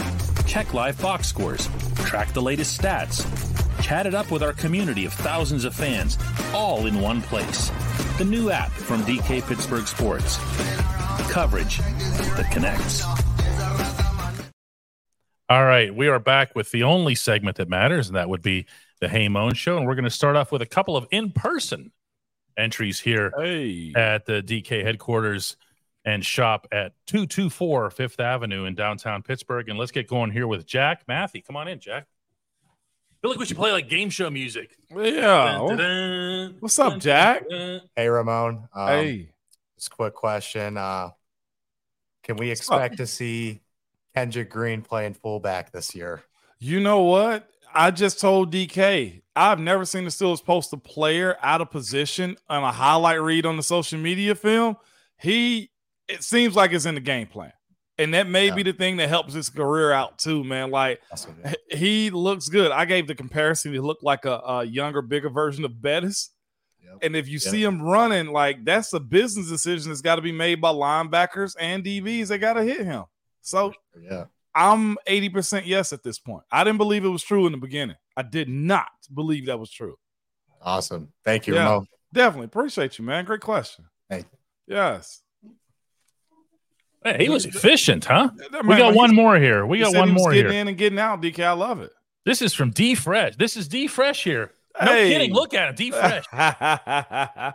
Check 0.47 0.73
live 0.73 0.99
box 1.01 1.27
scores, 1.27 1.69
track 2.03 2.33
the 2.33 2.41
latest 2.41 2.81
stats 2.81 3.50
Chat 3.81 4.05
it 4.05 4.13
up 4.13 4.31
with 4.31 4.43
our 4.43 4.53
community 4.53 5.05
of 5.05 5.13
thousands 5.13 5.65
of 5.65 5.73
fans, 5.75 6.17
all 6.53 6.85
in 6.85 7.01
one 7.01 7.21
place. 7.21 7.69
The 8.17 8.25
new 8.25 8.51
app 8.51 8.71
from 8.71 9.01
DK 9.01 9.47
Pittsburgh 9.47 9.87
Sports. 9.87 10.37
Coverage 11.31 11.79
that 11.79 12.49
connects. 12.51 13.03
All 15.49 15.65
right, 15.65 15.93
we 15.93 16.07
are 16.07 16.19
back 16.19 16.55
with 16.55 16.71
the 16.71 16.83
only 16.83 17.15
segment 17.15 17.57
that 17.57 17.67
matters, 17.67 18.07
and 18.07 18.15
that 18.15 18.29
would 18.29 18.41
be 18.41 18.67
the 19.01 19.09
Hey 19.09 19.27
Moan 19.27 19.55
Show. 19.55 19.77
And 19.77 19.87
we're 19.87 19.95
going 19.95 20.05
to 20.05 20.09
start 20.11 20.35
off 20.35 20.51
with 20.51 20.61
a 20.61 20.67
couple 20.67 20.95
of 20.95 21.07
in 21.11 21.31
person 21.31 21.91
entries 22.55 22.99
here 22.99 23.33
hey. 23.35 23.93
at 23.95 24.25
the 24.25 24.43
DK 24.43 24.83
headquarters 24.83 25.57
and 26.05 26.23
shop 26.23 26.67
at 26.71 26.93
224 27.07 27.89
Fifth 27.89 28.19
Avenue 28.19 28.65
in 28.65 28.75
downtown 28.75 29.23
Pittsburgh. 29.23 29.67
And 29.69 29.77
let's 29.77 29.91
get 29.91 30.07
going 30.07 30.31
here 30.31 30.47
with 30.47 30.65
Jack 30.65 31.03
Matthew. 31.07 31.41
Come 31.41 31.57
on 31.57 31.67
in, 31.67 31.79
Jack 31.79 32.05
feel 33.21 33.31
like 33.31 33.39
we 33.39 33.45
should 33.45 33.57
play 33.57 33.71
like 33.71 33.89
game 33.89 34.09
show 34.09 34.29
music. 34.29 34.75
Yeah. 34.89 35.57
Dun, 35.67 35.67
dun, 35.67 35.77
dun, 35.77 36.55
What's 36.59 36.79
up, 36.79 36.99
Jack? 36.99 37.43
Hey, 37.95 38.07
Ramon. 38.07 38.67
Um, 38.73 38.87
hey. 38.87 39.29
Just 39.77 39.93
a 39.93 39.95
quick 39.95 40.13
question. 40.13 40.77
Uh, 40.77 41.09
can 42.23 42.37
we 42.37 42.51
expect 42.51 42.97
to 42.97 43.07
see 43.07 43.61
Kendrick 44.15 44.49
Green 44.49 44.81
playing 44.81 45.13
fullback 45.13 45.71
this 45.71 45.95
year? 45.95 46.23
You 46.59 46.79
know 46.79 47.03
what? 47.03 47.47
I 47.73 47.91
just 47.91 48.19
told 48.19 48.51
DK 48.53 49.21
I've 49.35 49.59
never 49.59 49.85
seen 49.85 50.03
the 50.03 50.09
Steelers 50.09 50.43
post 50.43 50.73
a 50.73 50.77
player 50.77 51.37
out 51.41 51.61
of 51.61 51.71
position 51.71 52.37
on 52.49 52.63
a 52.63 52.71
highlight 52.71 53.21
read 53.21 53.45
on 53.45 53.55
the 53.55 53.63
social 53.63 53.97
media 53.97 54.35
film. 54.35 54.75
He 55.17 55.71
it 56.07 56.23
seems 56.23 56.55
like 56.55 56.73
it's 56.73 56.85
in 56.85 56.95
the 56.95 57.01
game 57.01 57.27
plan. 57.27 57.53
And 58.01 58.13
that 58.13 58.27
may 58.27 58.47
Yeah. 58.47 58.55
be 58.55 58.63
the 58.63 58.73
thing 58.73 58.97
that 58.97 59.09
helps 59.09 59.33
his 59.33 59.49
career 59.49 59.91
out 59.91 60.17
too, 60.17 60.43
man. 60.43 60.71
Like 60.71 61.01
That's 61.09 61.27
what 61.27 61.37
it 61.43 61.59
is. 61.71 61.79
he 61.79 62.09
looks 62.09 62.49
good. 62.49 62.71
I 62.71 62.85
gave 62.85 63.07
the 63.07 63.15
comparison. 63.15 63.71
He 63.73 63.79
looked 63.79 64.03
like 64.03 64.25
a, 64.25 64.37
a 64.39 64.63
younger, 64.63 65.01
bigger 65.01 65.29
version 65.29 65.65
of 65.65 65.81
Bettis. 65.81 66.29
Yep. 66.83 66.99
And 67.03 67.15
if 67.15 67.27
you 67.27 67.33
Yep. 67.33 67.41
see 67.41 67.63
him 67.63 67.81
running, 67.81 68.27
like 68.27 68.65
that's 68.65 68.91
a 68.93 68.99
business 68.99 69.49
decision 69.49 69.89
that's 69.91 70.01
got 70.01 70.15
to 70.15 70.21
be 70.21 70.31
made 70.31 70.59
by 70.61 70.69
linebackers 70.71 71.55
and 71.59 71.83
DBs. 71.83 72.27
They 72.29 72.37
got 72.37 72.53
to 72.53 72.63
hit 72.63 72.81
him. 72.85 73.05
So 73.41 73.73
Yeah. 74.01 74.25
I'm 74.53 74.97
80% 75.07 75.65
yes 75.65 75.93
at 75.93 76.03
this 76.03 76.19
point. 76.19 76.43
I 76.51 76.63
didn't 76.65 76.77
believe 76.79 77.05
it 77.05 77.09
was 77.09 77.23
true 77.23 77.45
in 77.45 77.51
the 77.53 77.57
beginning. 77.57 77.95
I 78.17 78.23
did 78.23 78.49
not 78.49 78.89
believe 79.13 79.45
that 79.45 79.59
was 79.59 79.71
true. 79.71 79.97
Awesome. 80.61 81.13
Thank 81.23 81.47
you, 81.47 81.55
Yeah. 81.55 81.63
Ramon. 81.69 81.87
Definitely 82.13 82.45
appreciate 82.47 82.97
you, 82.99 83.05
man. 83.05 83.23
Great 83.25 83.41
question. 83.41 83.85
Thank 84.09 84.25
Yes. 84.67 85.21
Hey, 87.03 87.17
he 87.23 87.29
was 87.29 87.45
efficient, 87.45 88.05
huh? 88.05 88.29
That 88.51 88.65
We 88.65 88.75
got 88.77 88.93
one 88.93 89.15
more 89.15 89.37
here. 89.37 89.65
We 89.65 89.79
got 89.79 89.95
one 89.95 90.09
he 90.09 90.13
more 90.13 90.31
getting 90.31 90.51
here. 90.51 90.61
in 90.61 90.67
and 90.67 90.77
getting 90.77 90.99
out. 90.99 91.21
DK, 91.21 91.43
I 91.43 91.51
love 91.53 91.81
it. 91.81 91.91
This 92.25 92.41
is 92.41 92.53
from 92.53 92.69
D 92.69 92.93
Fresh. 92.95 93.37
This 93.37 93.57
is 93.57 93.67
D 93.67 93.87
Fresh 93.87 94.23
here. 94.23 94.51
No 94.83 94.91
Hey. 94.91 95.09
kidding. 95.09 95.33
Look 95.33 95.53
at 95.53 95.69
him. 95.69 95.75
D 95.75 95.91
Fresh. 95.91 96.25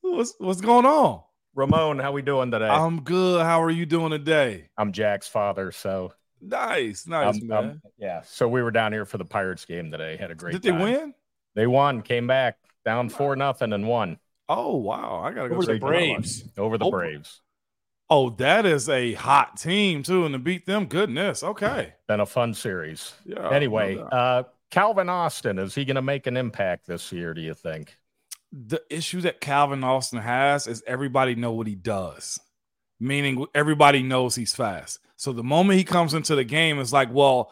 what's 0.00 0.34
what's 0.38 0.60
going 0.60 0.86
on? 0.86 1.22
Ramon, 1.54 1.98
how 1.98 2.12
we 2.12 2.22
doing 2.22 2.50
today? 2.50 2.68
I'm 2.68 3.02
good. 3.02 3.42
How 3.42 3.62
are 3.62 3.70
you 3.70 3.84
doing 3.86 4.10
today? 4.10 4.70
I'm 4.76 4.92
Jack's 4.92 5.28
father, 5.28 5.70
so 5.72 6.12
Nice, 6.40 7.06
nice, 7.06 7.36
I'm- 7.36 7.46
man. 7.46 7.56
I'm- 7.58 7.82
yeah. 7.98 8.22
So 8.24 8.48
we 8.48 8.62
were 8.62 8.72
down 8.72 8.92
here 8.92 9.04
for 9.04 9.18
the 9.18 9.24
Pirates 9.24 9.64
game 9.64 9.92
today. 9.92 10.16
Had 10.16 10.32
a 10.32 10.34
great. 10.34 10.52
Did 10.52 10.62
they 10.62 10.70
time. 10.70 10.80
win? 10.80 11.14
They 11.54 11.66
won. 11.68 12.02
Came 12.02 12.26
back 12.26 12.56
down 12.84 13.08
four 13.10 13.36
nothing 13.36 13.72
and 13.72 13.86
won 13.86 14.18
Oh 14.48 14.76
wow! 14.76 15.22
I 15.24 15.32
gotta 15.32 15.48
go 15.50 15.54
Over 15.54 15.66
the 15.66 15.72
check 15.74 15.80
that 15.82 15.86
out. 15.86 15.90
Braves. 15.90 16.44
over 16.58 16.78
the 16.78 16.86
Oh. 16.86 16.90
Braves. 16.90 17.40
Oh, 18.10 18.30
that 18.30 18.66
is 18.66 18.88
a 18.88 19.14
hot 19.14 19.56
team 19.56 20.02
too, 20.02 20.26
and 20.26 20.34
to 20.34 20.38
beat 20.38 20.66
them, 20.66 20.86
goodness. 20.86 21.42
Okay. 21.42 21.94
Been 22.08 22.20
a 22.20 22.26
fun 22.26 22.52
series. 22.52 23.14
Yeah. 23.24 23.48
anyway, 23.50 23.94
no 23.94 24.02
uh, 24.02 24.42
Calvin 24.70 25.08
Austin 25.08 25.58
is 25.58 25.74
he 25.74 25.84
going 25.84 25.96
to 25.96 26.02
make 26.02 26.26
an 26.26 26.36
impact 26.36 26.86
this 26.86 27.10
year? 27.12 27.32
Do 27.32 27.40
you 27.40 27.54
think? 27.54 27.96
the 28.52 28.82
issue 28.90 29.22
that 29.22 29.40
Calvin 29.40 29.82
Austin 29.82 30.18
has 30.18 30.66
is 30.66 30.82
everybody 30.86 31.34
know 31.34 31.52
what 31.52 31.66
he 31.66 31.74
does, 31.74 32.38
meaning 33.00 33.46
everybody 33.54 34.02
knows 34.02 34.34
he's 34.34 34.54
fast. 34.54 34.98
So 35.16 35.32
the 35.32 35.42
moment 35.42 35.78
he 35.78 35.84
comes 35.84 36.12
into 36.14 36.34
the 36.34 36.44
game, 36.44 36.78
it's 36.78 36.92
like, 36.92 37.08
well, 37.12 37.50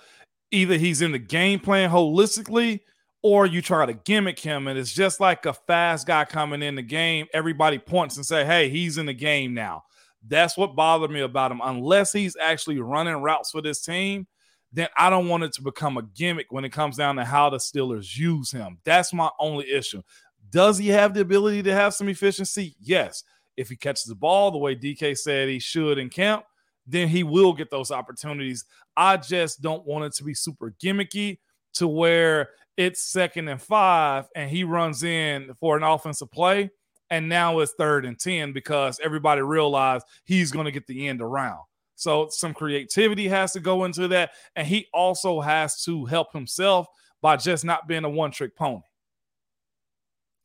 either 0.51 0.77
he's 0.77 1.01
in 1.01 1.13
the 1.13 1.19
game 1.19 1.59
plan 1.59 1.91
holistically, 1.91 2.81
or 3.23 3.47
you 3.47 3.63
try 3.63 3.87
to 3.87 3.93
gimmick 3.93 4.39
him, 4.39 4.67
and 4.67 4.79
it's 4.79 4.93
just 4.93 5.21
like 5.21 5.47
a 5.47 5.53
fast 5.53 6.07
guy 6.07 6.25
coming 6.25 6.63
in 6.63 6.75
the 6.75 6.83
game. 6.83 7.27
Everybody 7.33 7.79
points 7.79 8.17
and 8.17 8.25
say, 8.25 8.47
"Hey, 8.47 8.71
he's 8.71 8.97
in 8.97 9.05
the 9.05 9.13
game 9.13 9.53
now." 9.53 9.85
That's 10.27 10.57
what 10.57 10.77
bothered 10.77 11.11
me 11.11 11.21
about 11.21 11.53
him. 11.53 11.61
Unless 11.63 12.13
he's 12.13 12.37
actually 12.37 12.79
running 12.79 13.17
routes 13.17 13.51
for 13.51 13.63
this 13.63 13.81
team, 13.81 14.27
then 14.73 14.89
I 14.97 15.11
don't 15.11 15.29
want 15.29 15.45
it 15.45 15.53
to 15.55 15.63
become 15.63 15.97
a 15.97 16.03
gimmick 16.03 16.47
when 16.51 16.65
it 16.65 16.71
comes 16.71 16.97
down 16.97 17.17
to 17.17 17.25
how 17.25 17.51
the 17.51 17.57
Steelers 17.57 18.17
use 18.17 18.51
him. 18.51 18.79
That's 18.85 19.13
my 19.13 19.31
only 19.39 19.71
issue. 19.71 20.03
Does 20.51 20.79
he 20.79 20.89
have 20.89 21.15
the 21.15 21.21
ability 21.21 21.63
to 21.65 21.73
have 21.73 21.95
some 21.95 22.09
efficiency? 22.09 22.77
Yes. 22.81 23.25
If 23.57 23.69
he 23.69 23.77
catches 23.77 24.05
the 24.05 24.15
ball 24.15 24.51
the 24.51 24.59
way 24.59 24.77
DK 24.77 25.19
said 25.19 25.49
he 25.49 25.59
should 25.59 25.99
in 25.99 26.09
camp, 26.09 26.45
then 26.87 27.09
he 27.09 27.23
will 27.23 27.53
get 27.53 27.71
those 27.71 27.91
opportunities. 27.91 28.65
I 28.97 29.17
just 29.17 29.61
don't 29.61 29.87
want 29.87 30.05
it 30.05 30.15
to 30.15 30.25
be 30.25 30.35
super 30.35 30.75
gimmicky 30.83 31.39
to 31.75 31.87
where 31.87 32.51
it's 32.77 33.05
second 33.05 33.49
and 33.49 33.61
five 33.61 34.29
and 34.35 34.51
he 34.51 34.65
runs 34.65 35.03
in 35.03 35.53
for 35.61 35.77
an 35.77 35.83
offensive 35.83 36.31
play 36.31 36.71
and 37.11 37.29
now 37.29 37.59
it's 37.59 37.73
third 37.73 38.05
and 38.05 38.19
10 38.19 38.53
because 38.53 39.01
everybody 39.03 39.43
realized 39.43 40.07
he's 40.25 40.51
going 40.53 40.67
to 40.67 40.73
get 40.73 40.87
the 40.87 41.09
end 41.09 41.21
around. 41.21 41.61
So 41.97 42.29
some 42.31 42.55
creativity 42.55 43.29
has 43.29 43.53
to 43.53 43.61
go 43.61 43.85
into 43.85 44.09
that. 44.09 44.31
And 44.57 44.67
he 44.67 44.87
also 44.95 45.41
has 45.41 45.83
to 45.85 46.07
help 46.07 46.33
himself 46.33 46.87
by 47.21 47.37
just 47.37 47.65
not 47.65 47.87
being 47.87 48.05
a 48.05 48.09
one 48.09 48.31
trick 48.31 48.57
pony. 48.57 48.81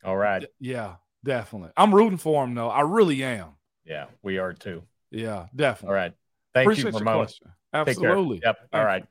All 0.04 0.18
right. 0.18 0.46
Yeah, 0.60 0.96
definitely. 1.24 1.72
I'm 1.78 1.96
rooting 1.96 2.18
for 2.18 2.44
him 2.44 2.56
though. 2.56 2.70
I 2.70 2.82
really 2.82 3.24
am. 3.24 3.52
Yeah, 3.86 4.06
we 4.22 4.38
are 4.40 4.54
too. 4.54 4.84
Yeah, 5.12 5.46
definitely. 5.56 5.96
right. 5.96 6.14
Thank 6.54 6.66
Appreciate 6.66 6.86
you, 6.86 6.92
your 6.92 7.00
Ramon. 7.00 7.16
question. 7.18 7.48
Take 7.48 7.86
care. 7.86 8.10
Absolutely. 8.10 8.42
Yep. 8.44 8.58
All 8.62 8.68
Thank 8.72 8.86
right. 8.86 9.06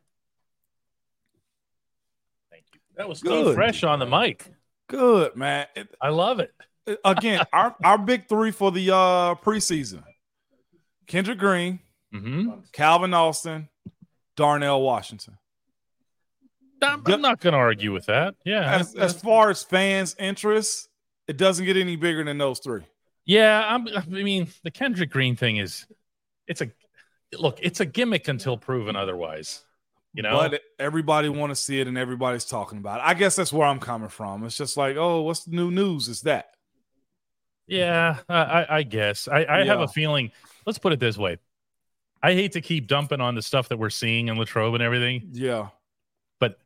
Thank 2.51 2.65
you. 2.75 2.81
That 2.97 3.09
was 3.09 3.23
Good. 3.23 3.45
D 3.51 3.55
Fresh 3.55 3.85
on 3.85 3.99
the 3.99 4.07
mic. 4.07 4.47
Good, 4.89 5.37
man. 5.37 5.67
It- 5.75 5.95
I 6.01 6.09
love 6.11 6.41
it. 6.41 6.53
Again, 7.05 7.45
our, 7.53 7.75
our 7.83 7.99
big 7.99 8.29
three 8.29 8.51
for 8.51 8.71
the 8.71 8.91
uh 8.95 9.35
preseason. 9.37 10.03
Kendrick 11.07 11.39
Green, 11.39 11.81
hmm 12.13 12.51
Calvin 12.73 13.15
Austin, 13.15 13.69
Darnell 14.37 14.83
Washington. 14.83 15.39
I'm, 16.83 17.03
I'm 17.07 17.23
not 17.23 17.41
going 17.41 17.53
to 17.53 17.59
argue 17.59 17.93
with 17.93 18.07
that. 18.07 18.35
Yeah. 18.45 18.77
As, 18.79 18.95
as 18.95 19.19
far 19.19 19.49
as 19.49 19.63
fans' 19.63 20.15
interest, 20.19 20.89
it 21.27 21.39
doesn't 21.39 21.65
get 21.65 21.79
any 21.79 21.97
bigger 21.97 22.23
than 22.25 22.37
those 22.37 22.59
three. 22.59 22.83
Yeah, 23.25 23.65
I'm, 23.67 23.89
I 23.89 24.05
mean, 24.07 24.49
the 24.65 24.71
Kendrick 24.71 25.11
Green 25.11 25.35
thing 25.35 25.57
is, 25.57 25.87
it's 26.47 26.61
a 26.61 26.71
look, 27.39 27.59
it's 27.63 27.81
a 27.81 27.87
gimmick 27.87 28.29
until 28.29 28.59
proven 28.59 28.97
otherwise. 28.97 29.63
You 30.13 30.23
know, 30.23 30.37
But 30.37 30.61
everybody 30.79 31.29
want 31.29 31.51
to 31.51 31.57
see 31.57 31.81
it 31.81 31.89
and 31.89 31.97
everybody's 31.97 32.45
talking 32.45 32.79
about 32.79 33.01
it. 33.01 33.05
I 33.07 33.15
guess 33.15 33.35
that's 33.35 33.53
where 33.53 33.67
I'm 33.67 33.81
coming 33.81 34.11
from. 34.11 34.45
It's 34.45 34.57
just 34.57 34.77
like, 34.77 34.97
oh, 34.97 35.23
what's 35.23 35.45
the 35.45 35.57
new 35.57 35.71
news? 35.71 36.09
Is 36.09 36.21
that? 36.23 36.51
Yeah, 37.67 38.19
I, 38.29 38.67
I, 38.69 38.83
guess 38.83 39.29
I, 39.29 39.45
I 39.45 39.65
have 39.65 39.81
a 39.81 39.89
feeling. 39.89 40.31
Let's 40.67 40.79
put 40.79 40.93
it 40.93 41.01
this 41.01 41.17
way: 41.17 41.39
I 42.23 42.33
hate 42.35 42.53
to 42.53 42.61
keep 42.61 42.87
dumping 42.87 43.21
on 43.21 43.35
the 43.35 43.43
stuff 43.43 43.69
that 43.69 43.79
we're 43.79 43.91
seeing 43.91 44.29
in 44.29 44.37
Latrobe 44.39 44.75
and 44.75 44.83
everything, 44.83 45.29
Yeah. 45.33 45.69
but 46.41 46.59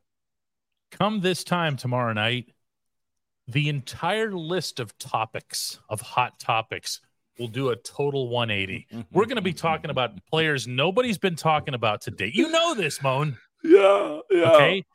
come 0.91 1.21
this 1.21 1.43
time 1.43 1.75
tomorrow 1.77 2.13
night, 2.13 2.53
the 3.47 3.69
entire 3.69 4.31
list 4.31 4.79
of 4.79 4.97
topics 4.97 5.79
of 5.89 6.01
hot 6.01 6.39
topics 6.39 7.01
will 7.37 7.47
do 7.47 7.69
a 7.69 7.75
total 7.77 8.27
180. 8.29 8.87
We're 9.11 9.25
going 9.25 9.37
to 9.37 9.41
be 9.41 9.53
talking 9.53 9.89
about 9.89 10.11
players 10.29 10.67
nobody's 10.67 11.17
been 11.17 11.37
talking 11.37 11.73
about 11.73 12.01
today. 12.01 12.29
You 12.33 12.49
know 12.49 12.75
this, 12.75 13.01
Moan. 13.01 13.37
Yeah. 13.61 14.19
Yeah. 14.31 14.51
Okay. 14.51 14.85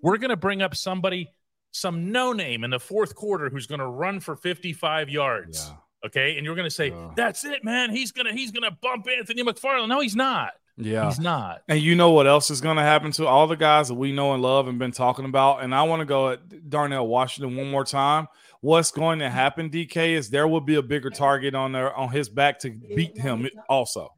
We're 0.00 0.16
going 0.16 0.30
to 0.30 0.36
bring 0.36 0.62
up 0.62 0.74
somebody, 0.74 1.28
some 1.74 2.12
no 2.12 2.32
name 2.32 2.62
in 2.64 2.70
the 2.70 2.78
fourth 2.80 3.14
quarter 3.14 3.50
who's 3.50 3.66
going 3.66 3.80
to 3.80 3.86
run 3.86 4.20
for 4.20 4.36
55 4.36 5.10
yards. 5.10 5.68
Yeah. 5.68 6.06
Okay. 6.06 6.36
And 6.36 6.44
you're 6.46 6.54
going 6.54 6.68
to 6.68 6.74
say, 6.74 6.88
Yeah. 6.90 7.10
that's 7.16 7.44
it, 7.44 7.64
man. 7.64 7.90
He's 7.90 8.12
going 8.12 8.26
to, 8.26 8.32
he's 8.32 8.52
going 8.52 8.62
to 8.62 8.76
bump 8.80 9.06
Anthony 9.08 9.42
McFarland. 9.42 9.88
No, 9.88 10.00
he's 10.00 10.14
not. 10.16 10.52
Yeah. 10.76 11.06
He's 11.06 11.18
not. 11.18 11.62
And 11.68 11.80
you 11.80 11.94
know 11.96 12.10
what 12.10 12.26
else 12.26 12.50
is 12.50 12.60
going 12.60 12.76
to 12.76 12.82
happen 12.82 13.10
to 13.12 13.26
all 13.26 13.46
the 13.46 13.56
guys 13.56 13.88
that 13.88 13.94
we 13.94 14.12
know 14.12 14.34
and 14.34 14.42
love 14.42 14.68
and 14.68 14.78
been 14.78 14.92
talking 14.92 15.24
about? 15.24 15.62
And 15.62 15.74
I 15.74 15.82
want 15.82 16.00
to 16.00 16.06
go 16.06 16.30
at 16.30 16.70
Darnell 16.70 17.06
Washington 17.08 17.56
one 17.56 17.70
more 17.70 17.84
time. 17.84 18.28
What's 18.60 18.90
going 18.92 19.18
to 19.18 19.28
happen, 19.28 19.68
DK, 19.70 20.14
is 20.14 20.30
there 20.30 20.48
will 20.48 20.60
be 20.60 20.76
a 20.76 20.82
bigger 20.82 21.10
target 21.10 21.54
on 21.54 21.72
there 21.72 21.94
on 21.94 22.10
his 22.10 22.28
back 22.28 22.60
to 22.60 22.70
beat 22.70 23.18
him 23.18 23.48
also. 23.68 24.10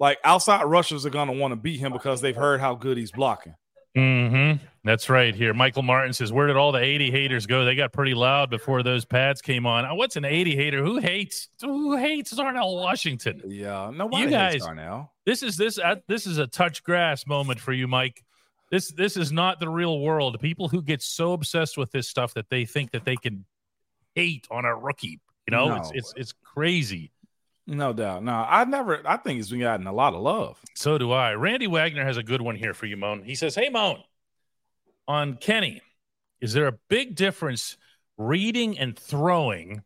Like 0.00 0.18
outside 0.24 0.64
rushers 0.64 1.06
are 1.06 1.10
going 1.10 1.28
to 1.28 1.34
want 1.34 1.52
to 1.52 1.56
beat 1.56 1.78
him 1.78 1.92
because 1.92 2.20
they've 2.20 2.36
heard 2.36 2.60
how 2.60 2.74
good 2.74 2.98
he's 2.98 3.12
blocking. 3.12 3.54
Mm-hmm. 3.96 4.64
That's 4.86 5.10
right 5.10 5.34
here. 5.34 5.52
Michael 5.52 5.82
Martin 5.82 6.12
says, 6.12 6.32
Where 6.32 6.46
did 6.46 6.56
all 6.56 6.70
the 6.72 6.78
80 6.82 7.10
haters 7.10 7.46
go? 7.46 7.64
They 7.64 7.74
got 7.74 7.92
pretty 7.92 8.14
loud 8.14 8.50
before 8.50 8.82
those 8.82 9.04
pads 9.04 9.42
came 9.42 9.66
on. 9.66 9.84
Uh, 9.84 9.94
What's 9.94 10.16
an 10.16 10.24
80 10.24 10.54
hater? 10.56 10.82
Who 10.84 10.98
hates 10.98 11.48
who 11.60 11.96
hates 11.96 12.30
Darnell 12.30 12.76
Washington? 12.76 13.42
Yeah, 13.48 13.90
no, 13.90 14.04
nobody 14.04 14.22
You 14.22 14.28
hates 14.28 14.54
guys- 14.54 14.62
Darnell. 14.64 15.12
This 15.26 15.42
is 15.42 15.56
this 15.56 15.78
uh, 15.78 15.96
this 16.06 16.26
is 16.26 16.38
a 16.38 16.46
touch 16.46 16.84
grass 16.84 17.26
moment 17.26 17.58
for 17.60 17.72
you, 17.72 17.88
Mike. 17.88 18.22
This 18.70 18.92
this 18.92 19.16
is 19.16 19.32
not 19.32 19.58
the 19.60 19.68
real 19.68 19.98
world. 20.00 20.38
People 20.40 20.68
who 20.68 20.80
get 20.82 21.02
so 21.02 21.32
obsessed 21.32 21.76
with 21.76 21.90
this 21.92 22.08
stuff 22.08 22.34
that 22.34 22.48
they 22.48 22.64
think 22.64 22.92
that 22.92 23.04
they 23.04 23.16
can 23.16 23.44
hate 24.14 24.46
on 24.50 24.64
a 24.64 24.74
rookie. 24.74 25.20
You 25.48 25.50
know, 25.56 25.74
it's 25.76 25.88
No. 25.90 25.92
it's 25.96 26.14
it's 26.16 26.32
crazy. 26.44 27.10
No 27.68 27.92
doubt. 27.92 28.22
No, 28.22 28.46
I've 28.48 28.68
never. 28.68 29.00
I 29.04 29.16
think 29.16 29.38
he's 29.38 29.50
been 29.50 29.58
gotten 29.60 29.88
a 29.88 29.92
lot 29.92 30.14
of 30.14 30.20
love. 30.20 30.60
So 30.76 30.96
do 30.98 31.10
I. 31.10 31.34
Randy 31.34 31.66
Wagner 31.66 32.04
has 32.04 32.16
a 32.16 32.22
good 32.22 32.40
one 32.40 32.54
here 32.54 32.72
for 32.74 32.86
you, 32.86 32.96
Moan. 32.96 33.24
He 33.24 33.34
says, 33.34 33.56
Hey, 33.56 33.68
Moan, 33.68 34.02
on 35.08 35.36
Kenny, 35.36 35.82
is 36.40 36.52
there 36.52 36.66
a 36.66 36.78
big 36.88 37.14
difference 37.14 37.76
reading 38.18 38.78
and 38.78 38.98
throwing 38.98 39.82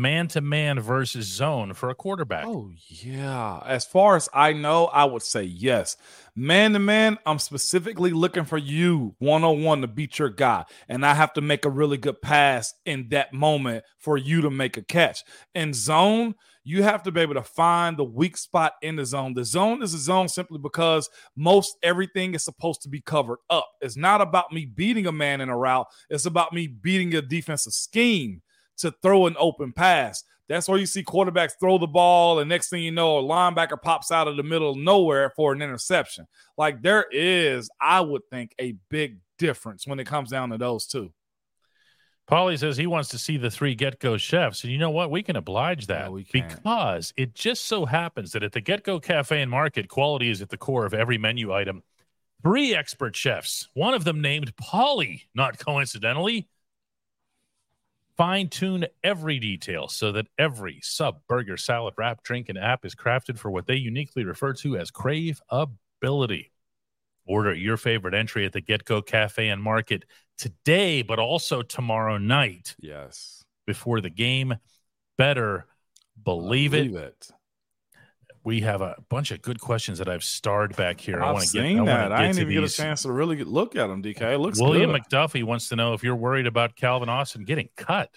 man 0.00 0.28
to 0.28 0.40
man 0.40 0.80
versus 0.80 1.26
zone 1.26 1.74
for 1.74 1.90
a 1.90 1.94
quarterback? 1.94 2.46
Oh 2.46 2.70
yeah. 2.88 3.60
As 3.66 3.84
far 3.84 4.16
as 4.16 4.28
I 4.32 4.52
know, 4.52 4.86
I 4.86 5.04
would 5.04 5.22
say 5.22 5.42
yes. 5.42 5.96
Man 6.34 6.72
to 6.72 6.78
man, 6.78 7.18
I'm 7.26 7.38
specifically 7.38 8.12
looking 8.12 8.44
for 8.44 8.58
you 8.58 9.14
one 9.18 9.44
on 9.44 9.62
one 9.62 9.82
to 9.82 9.88
beat 9.88 10.18
your 10.18 10.30
guy, 10.30 10.64
and 10.88 11.04
I 11.04 11.14
have 11.14 11.32
to 11.34 11.40
make 11.40 11.64
a 11.64 11.70
really 11.70 11.98
good 11.98 12.22
pass 12.22 12.72
in 12.86 13.08
that 13.10 13.32
moment 13.32 13.84
for 13.98 14.16
you 14.16 14.40
to 14.42 14.50
make 14.50 14.76
a 14.76 14.82
catch. 14.82 15.22
In 15.54 15.74
zone, 15.74 16.34
you 16.64 16.82
have 16.82 17.02
to 17.02 17.12
be 17.12 17.20
able 17.20 17.34
to 17.34 17.42
find 17.42 17.96
the 17.96 18.04
weak 18.04 18.36
spot 18.36 18.74
in 18.82 18.96
the 18.96 19.04
zone. 19.04 19.34
The 19.34 19.44
zone 19.44 19.82
is 19.82 19.94
a 19.94 19.98
zone 19.98 20.28
simply 20.28 20.58
because 20.58 21.08
most 21.36 21.76
everything 21.82 22.34
is 22.34 22.44
supposed 22.44 22.82
to 22.82 22.88
be 22.88 23.00
covered 23.00 23.38
up. 23.48 23.68
It's 23.80 23.96
not 23.96 24.20
about 24.20 24.52
me 24.52 24.66
beating 24.66 25.06
a 25.06 25.12
man 25.12 25.40
in 25.40 25.48
a 25.48 25.56
route, 25.56 25.86
it's 26.08 26.26
about 26.26 26.52
me 26.52 26.66
beating 26.66 27.14
a 27.14 27.22
defensive 27.22 27.72
scheme 27.72 28.42
to 28.80 28.94
throw 29.02 29.26
an 29.26 29.36
open 29.38 29.72
pass. 29.72 30.24
That's 30.48 30.68
where 30.68 30.78
you 30.78 30.86
see 30.86 31.04
quarterbacks 31.04 31.52
throw 31.60 31.78
the 31.78 31.86
ball, 31.86 32.40
and 32.40 32.48
next 32.48 32.70
thing 32.70 32.82
you 32.82 32.90
know, 32.90 33.18
a 33.18 33.22
linebacker 33.22 33.80
pops 33.80 34.10
out 34.10 34.26
of 34.26 34.36
the 34.36 34.42
middle 34.42 34.72
of 34.72 34.78
nowhere 34.78 35.30
for 35.30 35.52
an 35.52 35.62
interception. 35.62 36.26
Like 36.58 36.82
there 36.82 37.06
is, 37.12 37.70
I 37.80 38.00
would 38.00 38.22
think, 38.30 38.54
a 38.58 38.74
big 38.88 39.18
difference 39.38 39.86
when 39.86 40.00
it 40.00 40.06
comes 40.06 40.30
down 40.30 40.50
to 40.50 40.58
those 40.58 40.86
two. 40.86 41.12
Paulie 42.28 42.58
says 42.58 42.76
he 42.76 42.86
wants 42.86 43.08
to 43.08 43.18
see 43.18 43.36
the 43.36 43.50
three 43.50 43.74
GetGo 43.74 44.18
chefs. 44.18 44.62
And 44.62 44.72
you 44.72 44.78
know 44.78 44.90
what? 44.90 45.10
We 45.10 45.22
can 45.22 45.34
oblige 45.34 45.88
that 45.88 46.10
No, 46.10 46.16
can't. 46.22 46.48
because 46.48 47.12
it 47.16 47.34
just 47.34 47.66
so 47.66 47.86
happens 47.86 48.32
that 48.32 48.44
at 48.44 48.52
the 48.52 48.62
GetGo 48.62 49.02
Cafe 49.02 49.40
and 49.40 49.50
Market, 49.50 49.88
quality 49.88 50.30
is 50.30 50.40
at 50.40 50.48
the 50.48 50.56
core 50.56 50.86
of 50.86 50.94
every 50.94 51.18
menu 51.18 51.52
item. 51.52 51.82
Three 52.42 52.74
expert 52.74 53.16
chefs, 53.16 53.68
one 53.74 53.94
of 53.94 54.04
them 54.04 54.20
named 54.20 54.56
Polly, 54.56 55.28
not 55.34 55.58
coincidentally, 55.58 56.48
fine 58.20 58.50
tune 58.50 58.84
every 59.02 59.38
detail 59.38 59.88
so 59.88 60.12
that 60.12 60.26
every 60.38 60.78
sub, 60.82 61.22
burger, 61.26 61.56
salad, 61.56 61.94
wrap, 61.96 62.22
drink, 62.22 62.50
and 62.50 62.58
app 62.58 62.84
is 62.84 62.94
crafted 62.94 63.38
for 63.38 63.50
what 63.50 63.66
they 63.66 63.76
uniquely 63.76 64.24
refer 64.24 64.52
to 64.52 64.76
as 64.76 64.90
crave 64.90 65.40
ability. 65.48 66.52
Order 67.24 67.54
your 67.54 67.78
favorite 67.78 68.12
entry 68.12 68.44
at 68.44 68.52
the 68.52 68.60
GetGo 68.60 69.06
Cafe 69.06 69.48
and 69.48 69.62
Market 69.62 70.04
today, 70.36 71.00
but 71.00 71.18
also 71.18 71.62
tomorrow 71.62 72.18
night 72.18 72.76
Yes. 72.78 73.42
before 73.66 74.02
the 74.02 74.10
game. 74.10 74.54
Better 75.16 75.64
believe 76.22 76.74
it. 76.74 76.92
it. 76.92 77.30
We 78.42 78.60
have 78.62 78.80
a 78.80 78.96
bunch 79.10 79.32
of 79.32 79.42
good 79.42 79.60
questions 79.60 79.98
that 79.98 80.08
I've 80.08 80.24
starred 80.24 80.74
back 80.74 80.98
here. 81.00 81.22
I 81.22 81.28
I've 81.28 81.34
want 81.34 81.46
to 81.46 81.52
get. 81.52 81.62
seen 81.62 81.88
I. 81.88 82.06
I 82.06 82.22
didn't 82.22 82.38
even 82.38 82.54
get 82.54 82.64
a 82.64 82.68
chance 82.74 83.02
to 83.02 83.12
really 83.12 83.36
get, 83.36 83.46
look 83.46 83.76
at 83.76 83.88
them, 83.88 84.02
DK. 84.02 84.22
It 84.34 84.38
looks 84.38 84.58
William 84.58 84.92
good. 84.92 85.02
McDuffie 85.02 85.44
wants 85.44 85.68
to 85.68 85.76
know 85.76 85.92
if 85.92 86.02
you're 86.02 86.16
worried 86.16 86.46
about 86.46 86.74
Calvin 86.74 87.10
Austin 87.10 87.44
getting 87.44 87.68
cut. 87.76 88.10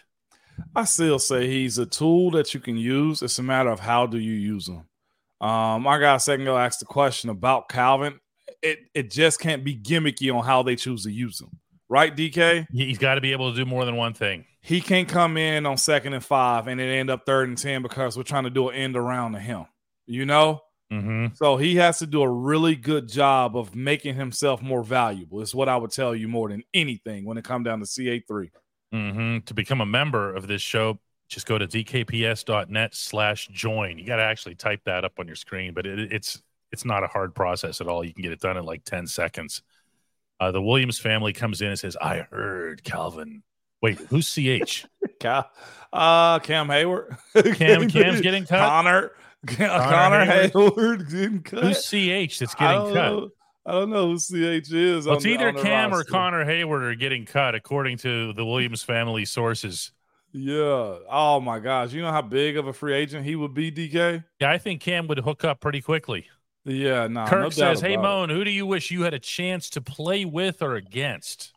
I 0.76 0.86
still 0.86 1.20
say 1.20 1.48
he's 1.48 1.78
a 1.78 1.86
tool 1.86 2.32
that 2.32 2.54
you 2.54 2.60
can 2.62 2.78
use. 2.78 3.22
It's 3.22 3.38
a 3.40 3.44
matter 3.44 3.70
of 3.70 3.80
how 3.82 4.06
do 4.06 4.18
you 4.18 4.34
use 4.34 4.70
him. 4.70 4.86
Um, 5.42 5.86
I 5.88 6.00
got 6.00 6.16
a 6.16 6.20
second 6.20 6.46
go 6.46 6.58
ask 6.58 6.80
the 6.80 6.86
question 6.86 7.30
about 7.30 7.68
Calvin. 7.68 8.20
It 8.62 8.80
it 8.94 9.12
just 9.12 9.42
can't 9.42 9.64
be 9.66 9.76
gimmicky 9.76 10.34
on 10.34 10.46
how 10.46 10.64
they 10.64 10.78
choose 10.78 11.04
to 11.04 11.12
use 11.12 11.42
him, 11.42 11.60
right? 11.90 12.16
DK. 12.16 12.66
He- 12.72 12.86
He's 12.86 12.98
got 12.98 13.16
to 13.16 13.22
be 13.22 13.34
able 13.34 13.52
to 13.52 13.58
do 13.58 13.66
more 13.66 13.84
than 13.84 13.98
one 13.98 14.14
thing. 14.14 14.46
He 14.62 14.80
can't 14.80 15.10
come 15.10 15.36
in 15.36 15.66
on 15.66 15.76
second 15.76 16.14
and 16.14 16.24
five 16.24 16.68
and 16.68 16.80
then 16.80 16.88
end 16.88 17.10
up 17.10 17.26
third 17.26 17.50
and 17.50 17.58
ten 17.58 17.82
because 17.82 18.16
we're 18.16 18.24
trying 18.24 18.46
to 18.46 18.50
do 18.50 18.70
an 18.70 18.76
end 18.76 18.96
around 18.96 19.34
to 19.34 19.40
him. 19.40 19.66
You 20.06 20.26
know, 20.26 20.62
Mm-hmm. 20.92 21.34
so 21.34 21.58
he 21.58 21.78
has 21.78 21.98
to 22.00 22.06
do 22.06 22.22
a 22.22 22.30
really 22.30 22.76
good 22.76 23.08
job 23.08 23.58
of 23.58 23.74
making 23.76 24.14
himself 24.14 24.62
more 24.62 24.84
valuable. 24.84 25.42
Is 25.42 25.56
what 25.56 25.68
I 25.68 25.76
would 25.76 25.90
tell 25.90 26.14
you 26.14 26.28
more 26.28 26.50
than 26.50 26.62
anything 26.72 27.26
when 27.26 27.38
it 27.38 27.44
comes 27.44 27.66
down 27.66 27.80
to 27.80 27.86
CA 27.88 28.20
three. 28.20 28.52
Mm-hmm. 28.94 29.40
To 29.46 29.54
become 29.56 29.82
a 29.82 29.88
member 29.88 30.36
of 30.36 30.46
this 30.48 30.62
show, 30.62 31.00
just 31.30 31.48
go 31.48 31.58
to 31.58 31.66
dkps.net 31.68 32.94
slash 32.94 33.48
join. 33.48 33.98
You 33.98 34.06
got 34.06 34.18
to 34.18 34.24
actually 34.24 34.54
type 34.54 34.82
that 34.86 35.04
up 35.04 35.14
on 35.18 35.26
your 35.26 35.36
screen, 35.36 35.74
but 35.74 35.88
it, 35.88 36.14
it's 36.14 36.44
it's 36.72 36.86
not 36.86 37.04
a 37.04 37.08
hard 37.08 37.34
process 37.34 37.82
at 37.82 37.88
all. 37.88 38.04
You 38.04 38.14
can 38.14 38.22
get 38.22 38.32
it 38.32 38.40
done 38.40 38.58
in 38.58 38.64
like 38.66 38.84
10 38.84 39.08
seconds. 39.08 39.64
Uh, 40.40 40.52
the 40.52 40.62
Williams 40.62 41.00
family 41.00 41.34
comes 41.34 41.62
in 41.62 41.70
and 41.70 41.80
says, 41.80 41.96
I 42.00 42.28
heard 42.30 42.84
Calvin. 42.84 43.42
Wait, 43.82 43.98
who's 43.98 44.28
CH? 44.32 44.86
Cal, 45.20 45.50
uh, 45.92 46.40
Cam 46.40 46.68
Heyward. 46.68 47.18
Cam 47.56 47.90
Cam's 47.90 48.22
getting 48.22 48.46
cut? 48.46 48.60
Connor. 48.60 49.12
Connor, 49.48 50.26
Heyward? 50.26 50.52
Heyward 50.52 51.12
getting 51.12 51.42
cut. 51.44 51.64
Who's 51.64 51.80
CH 51.86 52.40
that's 52.40 52.56
getting 52.56 52.94
cut? 52.94 52.94
Know. 52.94 53.30
I 53.66 53.72
don't 53.72 53.90
know 53.90 54.08
who 54.08 54.18
CH 54.18 54.72
is. 54.72 55.06
Well, 55.06 55.16
it's 55.16 55.24
the- 55.24 55.32
either 55.34 55.54
Cam 55.54 55.94
or. 55.94 56.04
Connor 56.04 56.46
Heyward 56.46 56.82
are 56.82 56.96
getting 56.96 57.26
cut, 57.26 57.56
according 57.56 57.98
to 58.00 58.34
the 58.34 58.46
Williams 58.46 58.84
family 58.84 59.26
sources. 59.26 59.92
Yeah. 60.34 60.98
Oh 61.10 61.40
my 61.40 61.60
gosh. 61.60 61.94
You 61.94 62.02
know 62.02 62.12
how 62.12 62.22
big 62.24 62.58
of 62.58 62.68
a 62.68 62.74
free 62.74 62.94
agent 62.96 63.26
he 63.26 63.36
would 63.36 63.54
be, 63.54 63.72
DK? 63.72 64.24
Yeah, 64.42 64.50
I 64.52 64.58
think 64.58 64.82
Cam 64.82 65.08
would 65.08 65.20
hook 65.20 65.44
up 65.44 65.62
pretty 65.62 65.80
quickly. 65.80 66.26
Yeah. 66.66 67.08
Nah, 67.08 67.28
Kirk 67.28 67.40
no 67.40 67.44
doubt 67.46 67.54
says, 67.54 67.82
"Hey. 67.82 67.98
Moan, 67.98 68.30
who 68.30 68.44
do 68.44 68.50
you 68.50 68.66
wish 68.66 68.90
you 68.90 69.04
had 69.04 69.14
a 69.14 69.20
chance 69.20 69.70
to 69.72 69.82
play 69.82 70.26
with 70.26 70.62
or 70.62 70.76
against? 70.76 71.52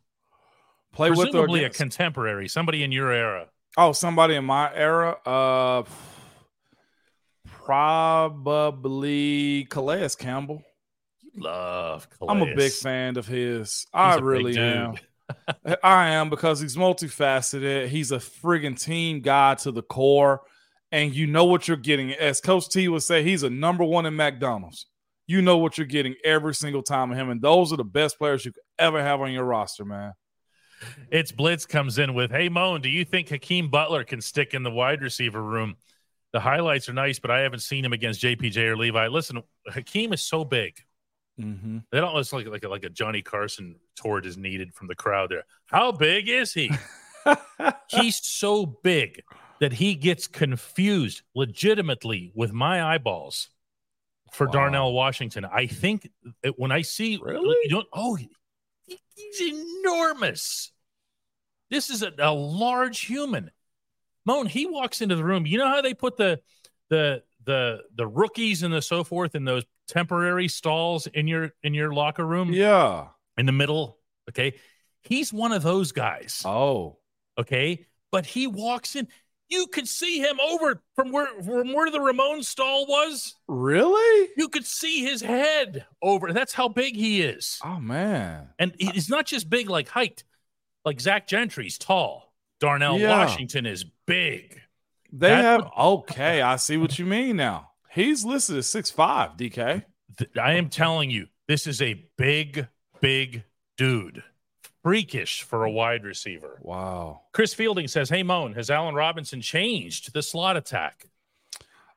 play 0.93 1.11
with 1.11 1.19
or 1.21 1.23
Presumably 1.25 1.65
a 1.65 1.71
contemporary, 1.71 2.49
somebody 2.49 2.83
in 2.83 2.93
your 2.93 3.11
era." 3.13 3.49
Oh, 3.79 3.93
somebody 3.93 4.35
in 4.35 4.45
my 4.45 4.75
era. 4.75 5.17
Uh, 5.27 5.83
probably 7.67 9.65
Calais 9.65 10.11
Campbell. 10.19 10.63
You 11.21 11.43
love. 11.43 12.09
I'm 12.27 12.43
a 12.43 12.55
big 12.55 12.73
fan 12.73 13.17
of 13.17 13.27
his. 13.27 13.81
He's 13.81 13.87
I 13.93 14.17
really 14.17 14.57
am. 14.57 14.95
I 15.83 16.11
am 16.11 16.31
because 16.31 16.61
he's 16.61 16.77
multifaceted. 16.77 17.89
He's 17.89 18.13
a 18.13 18.19
friggin' 18.19 18.81
team 18.81 19.21
guy 19.21 19.57
to 19.57 19.73
the 19.73 19.83
core, 19.83 20.43
and 20.93 21.13
you 21.13 21.27
know 21.27 21.45
what 21.47 21.67
you're 21.67 21.77
getting. 21.77 22.13
As 22.13 22.41
Coach 22.41 22.69
T 22.69 22.87
would 22.87 23.03
say, 23.03 23.25
he's 23.25 23.43
a 23.43 23.51
number 23.51 23.83
one 23.83 24.07
in 24.07 24.15
McDonald's. 24.15 24.87
You 25.27 25.43
know 25.43 25.59
what 25.59 25.77
you're 25.77 25.89
getting 25.89 26.15
every 26.25 26.55
single 26.55 26.85
time 26.85 27.11
of 27.11 27.19
him, 27.19 27.31
and 27.31 27.43
those 27.43 27.73
are 27.73 27.77
the 27.77 27.85
best 27.85 28.17
players 28.19 28.45
you 28.45 28.53
could 28.53 28.63
ever 28.79 29.03
have 29.03 29.21
on 29.21 29.33
your 29.33 29.45
roster, 29.45 29.85
man. 29.85 30.13
It's 31.11 31.33
Blitz 31.33 31.67
comes 31.67 31.99
in 31.99 32.15
with, 32.15 32.31
"Hey 32.31 32.49
Moan, 32.49 32.81
do 32.81 32.89
you 32.89 33.05
think 33.05 33.29
Hakeem 33.31 33.71
Butler 33.71 34.05
can 34.05 34.21
stick 34.21 34.55
in 34.55 34.63
the 34.63 34.71
wide 34.71 35.03
receiver 35.03 35.43
room? 35.43 35.77
The 36.37 36.41
highlights 36.41 36.87
are 36.91 36.93
nice, 36.93 37.19
but 37.19 37.31
I 37.31 37.39
haven't 37.41 37.61
seen 37.61 37.83
him 37.83 37.95
against 37.95 38.21
JPJ 38.21 38.59
or 38.59 38.77
Levi. 38.77 39.07
Listen, 39.09 39.43
Hakeem 39.69 40.13
is 40.13 40.21
so 40.21 40.45
big. 40.45 40.77
Mm-hmm. 41.41 41.79
They 41.91 41.99
don't 41.99 42.15
look 42.15 42.31
like 42.31 42.47
like 42.47 42.63
a, 42.63 42.69
like 42.69 42.85
a 42.85 42.91
Johnny 42.91 43.23
Carson 43.23 43.77
toward 43.97 44.27
is 44.27 44.37
needed 44.37 44.75
from 44.75 44.87
the 44.87 44.95
crowd 44.95 45.31
there. 45.31 45.45
How 45.65 45.93
big 45.93 46.29
is 46.29 46.53
he? 46.53 46.71
He's 47.89 48.19
so 48.23 48.67
big 48.67 49.23
that 49.61 49.73
he 49.73 49.95
gets 49.95 50.27
confused 50.27 51.23
legitimately 51.35 52.33
with 52.35 52.53
my 52.53 52.85
eyeballs 52.85 53.49
for 54.35 54.45
Wow. 54.45 54.53
Darnell 54.53 54.93
Washington. 54.93 55.47
I 55.47 55.67
think 55.69 56.11
that 56.43 56.59
when 56.59 56.71
I 56.71 56.83
see 56.83 57.19
Really? 57.23 57.57
you 57.65 57.71
don't, 57.71 57.89
oh, 57.95 58.17
he- 58.17 58.29
he's 59.15 59.41
enormous. 59.41 60.71
This 61.71 61.89
is 61.89 62.03
a, 62.03 62.13
a 62.19 62.35
large 62.35 63.01
human. 63.07 63.51
Moan, 64.27 64.47
he 64.47 64.67
walks 64.67 65.01
into 65.01 65.15
the 65.15 65.25
room. 65.25 65.47
You 65.47 65.59
know 65.59 65.69
how 65.69 65.81
they 65.81 65.95
put 65.95 66.17
the 66.17 66.41
the 66.91 67.23
the 67.45 67.83
the 67.95 68.07
rookies 68.07 68.63
and 68.63 68.75
the 68.75 68.83
so 68.83 69.05
forth 69.05 69.35
in 69.35 69.45
those 69.45 69.65
temporary 69.89 70.49
stalls 70.49 71.07
in 71.07 71.27
your 71.27 71.53
in 71.63 71.73
your 71.73 71.95
locker 71.95 72.27
room 72.27 72.53
yeah. 72.53 73.07
in 73.39 73.47
the 73.47 73.53
middle. 73.53 73.99
Okay. 74.29 74.55
He's 75.03 75.33
one 75.33 75.53
of 75.53 75.63
those 75.63 75.93
guys. 75.93 76.43
Oh. 76.45 76.99
Okay. 77.39 77.87
But 78.11 78.27
he 78.27 78.47
walks 78.47 78.97
in. 78.97 79.09
You 79.49 79.69
could 79.69 79.87
see 79.87 80.19
him 80.19 80.41
over 80.41 80.83
from 80.97 81.13
where 81.13 81.29
from 81.41 81.73
where 81.73 81.89
the 81.89 82.01
Ramon 82.01 82.43
stall 82.43 82.87
was. 82.89 83.37
Really? 83.47 84.29
You 84.37 84.49
could 84.49 84.67
see 84.67 85.05
his 85.05 85.23
head 85.23 85.87
over. 86.03 86.33
That's 86.33 86.53
how 86.53 86.69
big 86.69 86.97
he 86.97 87.23
is. 87.23 87.61
Oh 87.65 87.79
man. 87.79 88.49
And 88.59 88.75
he's 88.77 89.09
not 89.09 89.27
just 89.27 89.49
big 89.49 89.71
like 89.71 89.87
height, 89.87 90.25
like 90.85 91.01
Zach 91.01 91.29
Gentry's 91.29 91.79
tall. 91.79 92.33
Darnell 92.59 92.99
Yeah. 92.99 93.11
Washington 93.11 93.67
is 93.67 93.85
big. 94.07 94.61
They 95.13 95.29
That's 95.29 95.45
have 95.65 95.73
okay. 95.79 96.43
I 96.43 96.57
see 96.57 96.77
what 96.77 96.99
you 96.99 97.07
mean 97.07 97.37
now. 97.37 97.71
He's 97.91 98.25
listed 98.25 98.59
as 98.59 98.69
six 98.69 98.91
five. 98.91 99.37
DK. 99.37 99.85
I 100.41 100.53
am 100.55 100.69
telling 100.69 101.11
you, 101.11 101.27
this 101.49 101.67
is 101.67 101.83
a 101.83 102.07
big, 102.17 102.69
big 103.01 103.45
dude. 103.77 104.23
Freakish 104.83 105.43
for 105.43 105.65
a 105.65 105.71
wide 105.71 106.05
receiver. 106.05 106.59
Wow. 106.63 107.23
Chris 107.33 107.53
Fielding 107.53 107.89
says, 107.89 108.09
Hey, 108.09 108.23
Moan, 108.23 108.55
has 108.55 108.71
Allen 108.71 108.95
Robinson 108.95 109.41
changed 109.41 110.13
the 110.13 110.23
slot 110.23 110.57
attack? 110.57 111.07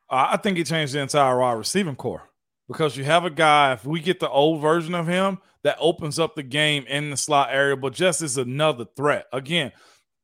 Uh, 0.08 0.30
I 0.30 0.36
think 0.38 0.56
he 0.56 0.64
changed 0.64 0.92
the 0.92 1.00
entire 1.00 1.38
wide 1.38 1.52
receiving 1.52 1.94
corps 1.94 2.28
because 2.66 2.96
you 2.96 3.04
have 3.04 3.24
a 3.24 3.30
guy. 3.30 3.74
If 3.74 3.84
we 3.84 4.00
get 4.00 4.18
the 4.18 4.28
old 4.28 4.60
version 4.60 4.94
of 4.94 5.06
him, 5.06 5.38
that 5.62 5.76
opens 5.78 6.18
up 6.18 6.34
the 6.34 6.42
game 6.42 6.84
in 6.88 7.10
the 7.10 7.16
slot 7.16 7.50
area, 7.52 7.76
but 7.76 7.92
just 7.92 8.22
is 8.22 8.36
another 8.36 8.86
threat. 8.96 9.26
Again, 9.32 9.72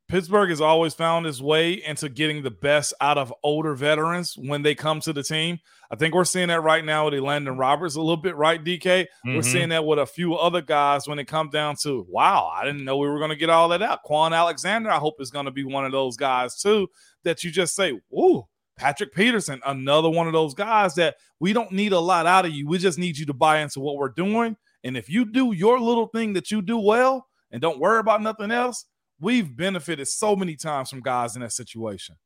Pittsburgh 0.09 0.51
has 0.51 0.61
always 0.61 0.95
found 0.95 1.27
its 1.27 1.41
way 1.41 1.73
into 1.85 2.09
getting 2.09 2.43
the 2.43 2.51
best 2.51 2.95
out 3.01 3.19
of 3.19 3.35
older 3.43 3.75
veterans 3.75 4.37
when 4.39 4.63
they 4.63 4.75
come 4.75 5.01
to 5.01 5.13
the 5.13 5.23
team. 5.23 5.59
I 5.91 5.97
think 5.97 6.15
we're 6.15 6.25
seeing 6.25 6.49
that 6.49 6.61
right 6.63 6.85
now 6.85 7.07
with 7.11 7.19
Landon 7.21 7.57
Roberts 7.57 7.97
a 7.97 8.01
little 8.01 8.17
bit, 8.17 8.37
right, 8.37 8.63
DK? 8.63 9.09
We're 9.25 9.41
Mhm. 9.41 9.45
seeing 9.45 9.69
that 9.71 9.85
with 9.85 9.99
a 9.99 10.07
few 10.07 10.35
other 10.37 10.61
guys 10.63 11.09
when 11.09 11.19
it 11.19 11.27
comes 11.27 11.53
down 11.53 11.77
to, 11.83 12.07
wow, 12.09 12.47
I 12.55 12.65
didn't 12.65 12.85
know 12.85 12.97
we 12.97 13.09
were 13.09 13.19
going 13.19 13.31
to 13.31 13.37
get 13.37 13.51
all 13.51 13.69
that 13.71 13.83
out. 13.83 14.01
Kwon 14.05 14.33
Alexander, 14.37 14.91
I 14.91 14.99
hope 14.99 15.21
is 15.21 15.31
going 15.31 15.47
to 15.47 15.51
be 15.51 15.65
one 15.65 15.85
of 15.85 15.93
those 15.93 16.17
guys 16.17 16.61
too 16.61 16.89
that 17.25 17.43
you 17.43 17.51
just 17.51 17.75
say, 17.75 17.99
whoa, 18.09 18.49
Patrick 18.77 19.13
Peterson, 19.13 19.61
another 19.67 20.09
one 20.09 20.27
of 20.29 20.33
those 20.33 20.55
guys 20.55 20.95
that 20.97 21.17
we 21.41 21.53
don't 21.53 21.73
need 21.73 21.93
a 21.93 22.01
lot 22.01 22.27
out 22.27 22.45
of 22.47 22.53
you. 22.53 22.69
We 22.69 22.79
just 22.79 22.99
need 22.99 23.19
you 23.19 23.27
to 23.27 23.35
buy 23.35 23.59
into 23.59 23.81
what 23.81 23.97
we're 23.97 24.09
doing. 24.11 24.57
And 24.85 24.97
if 24.97 25.09
you 25.09 25.25
do 25.25 25.53
your 25.53 25.81
little 25.81 26.07
thing 26.09 26.35
that 26.35 26.51
you 26.53 26.63
do 26.63 26.79
well 26.79 27.27
and 27.51 27.61
don't 27.61 27.81
worry 27.81 27.99
about 27.99 28.23
nothing 28.23 28.51
else, 28.53 28.85
we've 29.21 29.57
benefited 29.57 30.09
so 30.09 30.37
many 30.37 30.57
times 30.57 30.91
from 30.91 31.01
guys 31.01 31.37
in 31.37 31.43
that 31.43 31.53
situation. 31.53 32.17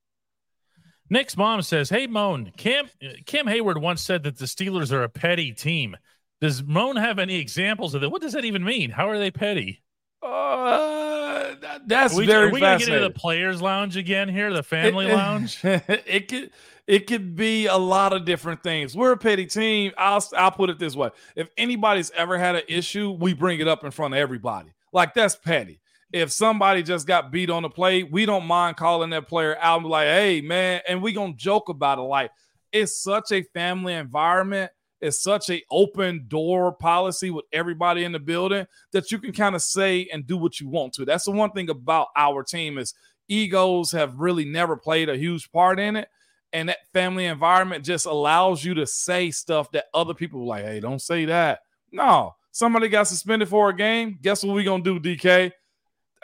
Nick's 1.09 1.37
mom 1.37 1.62
says, 1.62 1.90
Hey, 1.90 2.07
Moan, 2.07 2.53
Cam, 2.57 2.88
Cam 3.26 3.46
Heyward 3.46 3.81
once 3.81 4.00
said 4.00 4.22
that 4.22 4.38
the 4.38 4.44
Steelers 4.46 4.92
are 4.92 5.03
a 5.03 5.09
petty 5.09 5.53
team. 5.53 5.96
Does 6.40 6.62
Moan 6.62 6.96
have 6.96 7.18
any 7.18 7.37
examples 7.37 7.94
of 7.94 8.00
that? 8.00 8.11
What 8.11 8.22
does 8.22 8.33
that 8.33 8.44
even 8.44 8.64
mean? 8.64 8.90
How 8.90 9.09
are 9.09 9.18
they 9.18 9.31
petty? 9.31 9.83
Uh, 10.22 11.55
that- 11.61 11.88
that's 11.88 12.14
Are 12.14 12.18
we, 12.18 12.26
very 12.26 12.48
are 12.48 12.53
we 12.53 12.61
gonna 12.61 12.79
get 12.79 12.88
into 12.88 13.00
the 13.00 13.11
players' 13.11 13.61
lounge 13.61 13.96
again 13.96 14.29
here, 14.29 14.53
the 14.53 14.62
family 14.62 15.07
It- 15.07 15.14
lounge? 15.14 15.59
it 15.64 16.29
could 16.29 16.50
it 16.87 17.07
could 17.07 17.37
be 17.37 17.66
a 17.66 17.76
lot 17.76 18.12
of 18.12 18.24
different 18.24 18.62
things. 18.62 18.96
We're 18.96 19.12
a 19.12 19.16
petty 19.16 19.46
team. 19.46 19.92
I'll 19.96 20.24
I'll 20.37 20.50
put 20.50 20.70
it 20.70 20.79
this 20.79 20.94
way: 20.94 21.11
if 21.37 21.48
anybody's 21.57 22.11
ever 22.12 22.38
had 22.38 22.57
an 22.57 22.62
issue, 22.68 23.11
we 23.11 23.33
bring 23.33 23.61
it 23.61 23.68
up 23.68 23.85
in 23.85 23.90
front 23.90 24.14
of 24.14 24.18
everybody. 24.18 24.72
Like 24.92 25.14
that's 25.14 25.37
petty. 25.37 25.80
If 26.12 26.33
somebody 26.33 26.83
just 26.83 27.07
got 27.07 27.31
beat 27.31 27.51
on 27.51 27.62
the 27.62 27.70
play, 27.70 28.03
we 28.03 28.27
don't 28.27 28.46
mind 28.46 28.77
calling 28.77 29.11
that 29.11 29.29
player 29.29 29.57
out 29.61 29.77
and 29.77 29.85
be 29.85 29.90
like, 29.90 30.09
"Hey, 30.09 30.40
man," 30.40 30.81
and 30.88 31.03
we 31.03 31.12
gonna 31.12 31.35
joke 31.35 31.68
about 31.68 31.99
it. 31.99 32.03
Like 32.03 32.31
it's 32.73 33.01
such 33.01 33.33
a 33.33 33.42
family 33.42 33.94
environment. 33.94 34.73
It's 35.01 35.23
such 35.23 35.49
a 35.49 35.62
open 35.70 36.27
door 36.29 36.73
policy 36.73 37.31
with 37.31 37.46
everybody 37.53 38.05
in 38.05 38.12
the 38.12 38.18
building 38.18 38.66
that 38.92 39.11
you 39.11 39.18
can 39.18 39.33
kind 39.33 39.55
of 39.55 39.62
say 39.62 40.09
and 40.12 40.27
do 40.27 40.37
what 40.37 40.61
you 40.61 40.68
want 40.68 40.92
to. 40.94 41.05
That's 41.05 41.25
the 41.25 41.31
one 41.31 41.53
thing 41.53 41.70
about 41.70 42.09
our 42.16 42.42
team 42.42 42.77
is 42.77 42.94
egos 43.29 43.92
have 43.92 44.16
really 44.16 44.44
never 44.44 44.77
played 44.77 45.09
a 45.09 45.16
huge 45.16 45.51
part 45.53 45.81
in 45.81 45.96
it. 45.96 46.09
And 46.53 46.68
that 46.68 46.79
family 46.92 47.27
environment 47.27 47.85
just 47.85 48.07
allows 48.07 48.64
you 48.64 48.75
to 48.75 48.87
say 48.87 49.31
stuff 49.31 49.70
that 49.70 49.87
other 49.94 50.14
people 50.14 50.44
like, 50.44 50.64
hey, 50.64 50.81
don't 50.81 51.01
say 51.01 51.25
that. 51.27 51.61
No, 51.92 52.35
somebody 52.51 52.88
got 52.88 53.07
suspended 53.07 53.49
for 53.49 53.70
a 53.70 53.77
game. 53.77 54.18
Guess 54.20 54.44
what 54.44 54.55
we 54.55 54.64
gonna 54.64 54.83
do, 54.83 54.99
DK? 55.01 55.53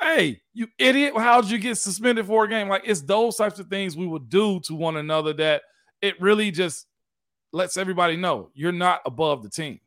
Hey, 0.01 0.41
you 0.53 0.69
idiot! 0.79 1.15
How'd 1.17 1.51
you 1.51 1.59
get 1.59 1.79
suspended 1.79 2.27
for 2.27 2.45
a 2.45 2.49
game? 2.49 2.69
Like 2.69 2.83
it's 2.85 3.01
those 3.01 3.37
types 3.37 3.59
of 3.59 3.69
things 3.69 3.97
we 3.97 4.07
would 4.07 4.29
do 4.29 4.61
to 4.65 4.75
one 4.75 4.97
another 4.97 5.33
that 5.35 5.63
it 6.03 6.21
really 6.21 6.51
just 6.51 6.87
lets 7.53 7.77
everybody 7.77 8.17
know 8.17 8.51
you're 8.55 8.73
not 8.73 9.01
above 9.07 9.43
the 9.43 9.49
team. 9.49 9.81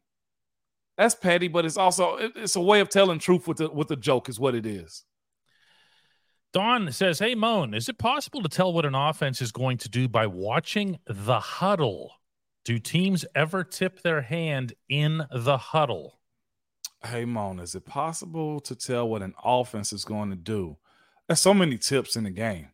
That's 0.98 1.15
petty, 1.15 1.48
but 1.48 1.65
it's 1.65 1.78
also 1.78 2.17
it's 2.36 2.56
a 2.56 2.62
way 2.62 2.80
of 2.80 2.89
telling 2.89 3.19
truth 3.19 3.48
with 3.48 3.58
the 3.58 3.69
with 3.69 3.88
the 3.88 3.95
joke, 3.95 4.30
is 4.30 4.39
what 4.39 4.56
it 4.56 4.65
is. 4.65 5.06
Don 6.52 6.91
says, 6.91 7.19
Hey, 7.19 7.36
Moan, 7.36 7.76
is 7.76 7.89
it 7.89 8.00
possible 8.00 8.41
to 8.41 8.50
tell 8.50 8.74
what 8.74 8.86
an 8.86 8.95
offense 8.95 9.41
is 9.41 9.52
going 9.52 9.78
to 9.78 9.89
do 9.89 10.08
by 10.08 10.26
watching 10.26 10.98
the 11.06 11.39
huddle? 11.39 12.12
Do 12.65 12.80
teams 12.80 13.24
ever 13.36 13.63
tip 13.63 14.02
their 14.02 14.22
hand 14.22 14.74
in 14.89 15.24
the 15.32 15.58
huddle? 15.58 16.18
Hey, 17.05 17.25
Mon, 17.25 17.59
is 17.59 17.75
it 17.75 17.85
possible 17.85 18.59
to 18.62 18.75
tell 18.75 19.07
what 19.07 19.21
an 19.21 19.33
offense 19.43 19.93
is 19.93 20.03
going 20.05 20.29
to 20.31 20.35
do? 20.35 20.77
There's 21.27 21.39
so 21.39 21.53
many 21.53 21.77
tips 21.77 22.15
in 22.15 22.25
the 22.25 22.29
game. 22.31 22.69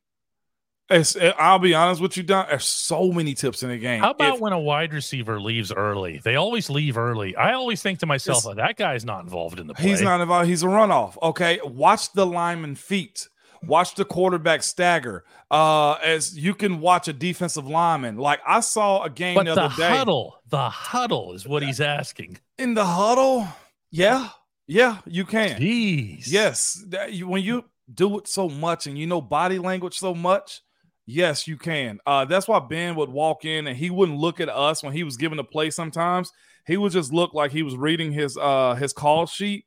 It's, 0.89 1.17
I'll 1.39 1.57
be 1.59 1.73
honest 1.73 1.99
with 1.99 2.15
you, 2.15 2.21
Don. 2.23 2.45
There's 2.47 2.65
so 2.65 3.11
many 3.11 3.33
tips 3.33 3.63
in 3.63 3.69
the 3.69 3.77
game. 3.77 4.01
How 4.01 4.11
about 4.11 4.35
If- 4.35 4.39
when 4.41 4.53
a 4.53 4.59
wide 4.59 4.93
receiver 4.93 5.41
leaves 5.41 5.71
early? 5.71 6.19
They 6.23 6.35
always 6.35 6.69
leave 6.69 6.95
early. 6.97 7.35
I 7.35 7.53
always 7.53 7.81
think 7.81 7.99
to 7.99 8.05
myself, 8.05 8.45
"Oh, 8.45 8.53
that 8.53 8.77
guy's 8.77 9.03
not 9.03 9.23
involved 9.23 9.59
in 9.59 9.65
the 9.67 9.73
play. 9.73 9.89
he's 9.89 10.01
not 10.01 10.21
involved? 10.21 10.47
He's 10.47 10.61
a 10.61 10.67
runoff. 10.67 11.17
Okay, 11.23 11.59
watch 11.63 12.11
the 12.13 12.25
lineman 12.25 12.75
feet. 12.75 13.27
Watch 13.63 13.95
the 13.95 14.05
quarterback 14.05 14.61
stagger. 14.61 15.23
Uh, 15.49 15.93
as 16.03 16.37
you 16.37 16.53
can 16.53 16.79
watch 16.79 17.07
a 17.07 17.13
defensive 17.13 17.65
lineman. 17.67 18.17
Like 18.17 18.41
I 18.45 18.59
saw 18.59 19.01
a 19.03 19.09
game 19.09 19.33
But 19.35 19.47
the 19.47 19.55
the 19.55 19.61
other 19.63 19.75
day 19.75 19.89
huddle, 19.89 20.35
the 20.47 20.69
huddle 20.69 21.33
is 21.33 21.47
what 21.47 21.63
he's 21.63 21.81
asking. 21.81 22.37
in 22.59 22.75
the 22.75 22.85
huddle. 22.85 23.47
Yeah, 23.95 24.27
yeah, 24.67 24.97
you 25.05 25.23
can. 25.23 25.57
Jeez. 25.57 26.25
Yes, 26.27 26.83
that 26.89 27.13
you, 27.13 27.29
when 27.29 27.43
you 27.43 27.63
do 27.93 28.17
it 28.19 28.27
so 28.27 28.49
much 28.49 28.87
and 28.87 28.97
you 28.97 29.07
know 29.07 29.21
body 29.21 29.57
language 29.57 29.97
so 29.97 30.13
much, 30.13 30.61
yes, 31.05 31.47
you 31.47 31.57
can. 31.57 31.99
Uh, 32.05 32.25
that's 32.25 32.45
why 32.45 32.59
Ben 32.59 32.95
would 32.95 33.09
walk 33.09 33.45
in 33.45 33.67
and 33.67 33.77
he 33.77 33.89
wouldn't 33.89 34.17
look 34.17 34.41
at 34.41 34.49
us 34.49 34.83
when 34.83 34.91
he 34.91 35.03
was 35.05 35.15
giving 35.15 35.39
a 35.39 35.45
play. 35.45 35.69
Sometimes 35.69 36.33
he 36.67 36.75
would 36.75 36.91
just 36.91 37.13
look 37.13 37.33
like 37.33 37.53
he 37.53 37.63
was 37.63 37.77
reading 37.77 38.11
his 38.11 38.37
uh 38.37 38.75
his 38.75 38.91
call 38.91 39.27
sheet 39.27 39.65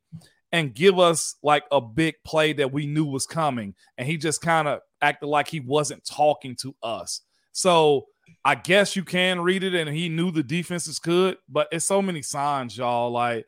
and 0.52 0.74
give 0.74 0.98
us 0.98 1.36
like 1.42 1.64
a 1.72 1.80
big 1.80 2.16
play 2.22 2.52
that 2.52 2.70
we 2.70 2.86
knew 2.86 3.06
was 3.06 3.26
coming, 3.26 3.74
and 3.96 4.06
he 4.06 4.18
just 4.18 4.42
kind 4.42 4.68
of 4.68 4.80
acted 5.00 5.28
like 5.28 5.48
he 5.48 5.60
wasn't 5.60 6.04
talking 6.04 6.54
to 6.56 6.74
us. 6.82 7.22
So 7.52 8.08
I 8.44 8.56
guess 8.56 8.94
you 8.94 9.04
can 9.04 9.40
read 9.40 9.64
it, 9.64 9.74
and 9.74 9.88
he 9.88 10.10
knew 10.10 10.30
the 10.30 10.42
defenses 10.42 10.98
could, 10.98 11.38
but 11.48 11.68
it's 11.72 11.86
so 11.86 12.02
many 12.02 12.20
signs, 12.20 12.76
y'all. 12.76 13.10
Like 13.10 13.46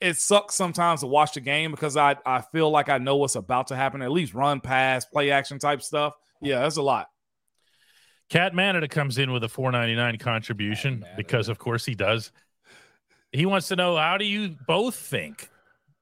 it- 0.00 0.16
sucks 0.16 0.54
sometimes 0.54 1.00
to 1.00 1.06
watch 1.06 1.34
the 1.34 1.40
game 1.40 1.70
because 1.70 1.96
I, 1.96 2.16
I 2.26 2.40
feel 2.40 2.70
like 2.70 2.88
I 2.88 2.98
know 2.98 3.16
what's 3.16 3.36
about 3.36 3.68
to 3.68 3.76
happen. 3.76 4.02
At 4.02 4.10
least 4.10 4.34
run, 4.34 4.60
pass, 4.60 5.04
play 5.04 5.30
action 5.30 5.58
type 5.58 5.82
stuff. 5.82 6.14
Yeah, 6.40 6.60
that's 6.60 6.76
a 6.76 6.82
lot. 6.82 7.08
Cat 8.28 8.54
Manada 8.54 8.88
comes 8.88 9.16
in 9.18 9.32
with 9.32 9.42
a 9.44 9.48
499 9.48 10.18
contribution 10.18 11.04
because 11.16 11.48
of 11.48 11.58
course 11.58 11.84
he 11.84 11.94
does. 11.94 12.30
He 13.32 13.46
wants 13.46 13.68
to 13.68 13.76
know 13.76 13.96
how 13.96 14.18
do 14.18 14.24
you 14.24 14.56
both 14.66 14.94
think 14.94 15.48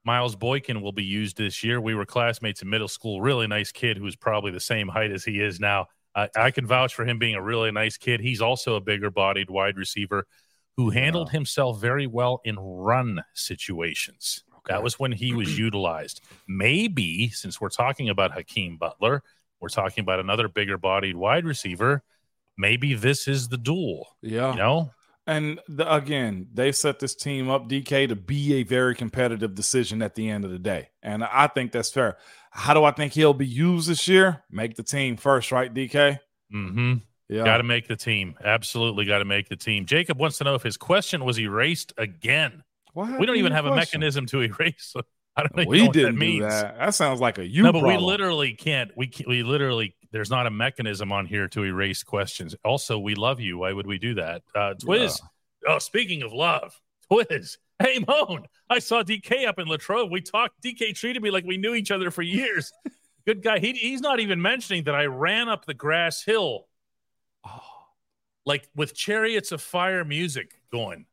Miles 0.05 0.37
Boykin 0.37 0.81
will 0.81 0.93
be 0.93 1.05
used 1.05 1.37
this 1.37 1.63
year? 1.63 1.81
We 1.81 1.95
were 1.95 2.05
classmates 2.07 2.63
in 2.63 2.71
middle 2.71 2.89
school. 2.89 3.21
Really 3.21 3.47
nice 3.47 3.73
kid 3.73 3.97
who's 3.97 4.17
probably 4.17 4.51
the 4.51 4.61
same 4.61 4.89
height 4.89 5.13
as 5.13 5.25
he 5.25 5.41
is 5.41 5.61
now. 5.61 5.87
I, 6.15 6.29
I 6.37 6.51
can 6.51 6.67
vouch 6.67 6.95
for 6.95 7.05
him 7.05 7.19
being 7.19 7.35
a 7.35 7.43
really 7.43 7.71
nice 7.71 7.97
kid. 7.97 8.21
He's 8.21 8.41
also 8.41 8.75
a 8.75 8.81
bigger 8.81 9.11
bodied 9.11 9.51
wide 9.51 9.77
receiver 9.77 10.27
who 10.77 10.91
handled 10.91 11.31
himself 11.31 11.81
very 11.81 12.07
well 12.07 12.41
in 12.45 12.57
run 12.59 13.23
situations. 13.35 14.43
That 14.69 14.83
was 14.83 14.99
when 14.99 15.13
he 15.13 15.33
was 15.33 15.59
utilized. 15.59 16.21
Maybe 16.47 17.31
since 17.31 17.61
we're 17.61 17.69
talking 17.69 18.09
about 18.09 18.33
Hakeem 18.33 18.77
Butler, 18.77 19.23
we're 19.61 19.69
talking 19.69 20.03
about 20.03 20.21
another 20.21 20.49
bigger 20.49 20.77
bodied 20.77 21.17
wide 21.17 21.45
receiver. 21.45 22.03
Maybe 22.59 22.95
this 22.95 23.29
is 23.29 23.49
the 23.49 23.59
duel. 23.59 24.09
Yeah. 24.23 24.53
You 24.53 24.59
know, 24.59 24.91
And 25.27 25.61
the, 25.69 25.93
again, 25.93 26.49
they 26.53 26.73
set 26.73 26.99
this 26.99 27.15
team 27.15 27.49
up, 27.49 27.69
DK, 27.69 28.09
to 28.09 28.17
be 28.17 28.55
a 28.55 28.63
very 28.63 28.95
competitive 28.95 29.55
decision 29.55 30.03
at 30.03 30.15
the 30.15 30.29
end 30.29 30.45
of 30.45 30.51
the 30.51 30.59
day. 30.59 30.89
And 31.03 31.25
I 31.25 31.47
think 31.47 31.73
that's 31.73 31.91
fair. 31.91 32.19
How 32.51 32.75
do 32.75 32.85
I 32.85 32.91
think 32.91 33.13
he'll 33.13 33.35
be 33.35 33.47
used 33.47 33.89
this 33.89 34.09
year? 34.09 34.43
Make 34.51 34.77
the 34.77 34.83
team 34.83 35.17
first, 35.17 35.53
right, 35.53 35.73
DK? 35.73 36.19
mm-hmm. 36.53 36.95
Yeah. 37.29 37.45
got 37.45 37.59
to 37.59 37.65
make 37.65 37.89
the 37.89 37.97
team. 37.97 38.35
Absolutely 38.45 39.05
got 39.05 39.19
to 39.19 39.25
make 39.25 39.49
the 39.49 39.57
team. 39.57 39.85
Jacob 39.87 40.19
wants 40.19 40.39
to 40.39 40.45
know 40.45 40.55
if 40.55 40.63
his 40.63 40.77
question 40.77 41.25
was 41.25 41.39
erased 41.41 41.93
again. 41.99 42.63
What 42.93 43.19
We 43.19 43.27
don't 43.27 43.37
even 43.37 43.53
have 43.53 43.65
to 43.65 43.73
a 43.73 43.77
mechanism 43.77 44.27
to 44.27 44.41
erase. 44.43 44.95
I 45.37 45.43
don't 45.43 45.53
even 45.59 45.69
We 45.69 45.87
know 45.87 45.93
didn't 45.93 46.15
that 46.15 46.21
do 46.21 46.27
means. 46.27 46.45
that. 46.45 46.79
That 46.79 46.95
sounds 46.95 47.21
like 47.21 47.39
a 47.39 47.47
you 47.47 47.63
no, 47.63 47.73
but 47.73 47.83
we 47.83 47.97
literally 47.99 48.55
can't. 48.55 48.91
We 48.97 49.11
we 49.27 49.43
literally 49.43 49.95
there's 50.13 50.31
not 50.31 50.47
a 50.47 50.51
mechanism 50.51 51.13
on 51.13 51.27
here 51.27 51.47
to 51.49 51.65
erase 51.65 52.03
questions. 52.03 52.55
Also, 52.65 52.99
we 52.99 53.15
love 53.15 53.39
you. 53.41 53.59
Why 53.59 53.73
would 53.73 53.87
we 53.87 53.99
do 53.99 54.15
that? 54.15 54.43
Uh, 54.55 54.75
Twiz. 54.83 55.21
Oh, 55.69 55.79
speaking 55.79 56.23
of 56.23 56.33
love, 56.33 56.81
Twiz. 57.11 57.59
Hey, 57.79 57.99
Moan. 58.07 58.47
I 58.71 58.79
saw 58.79 59.03
DK 59.03 59.47
up 59.47 59.59
in 59.59 59.69
Latrobe. 59.69 60.11
We 60.11 60.23
talked. 60.23 60.63
DK 60.63 60.95
treated 60.95 61.23
me 61.23 61.31
like 61.31 61.45
we 61.45 61.59
knew 61.59 61.75
each 61.75 61.91
other 61.91 62.11
for 62.11 62.23
years. 62.23 62.73
Good 63.27 63.43
guy. 63.43 63.59
He, 63.59 63.73
he's 63.73 64.01
not 64.01 64.21
even 64.21 64.41
mentioning 64.41 64.85
that 64.85 64.95
I 64.95 65.05
ran 65.07 65.49
up 65.51 65.67
the 65.67 65.75
grass 65.75 66.23
hill, 66.23 66.66
like 68.47 68.69
with 68.75 68.95
chariots 68.95 69.53
of 69.53 69.61
fire 69.61 70.05
music 70.05 70.53
going. 70.73 71.07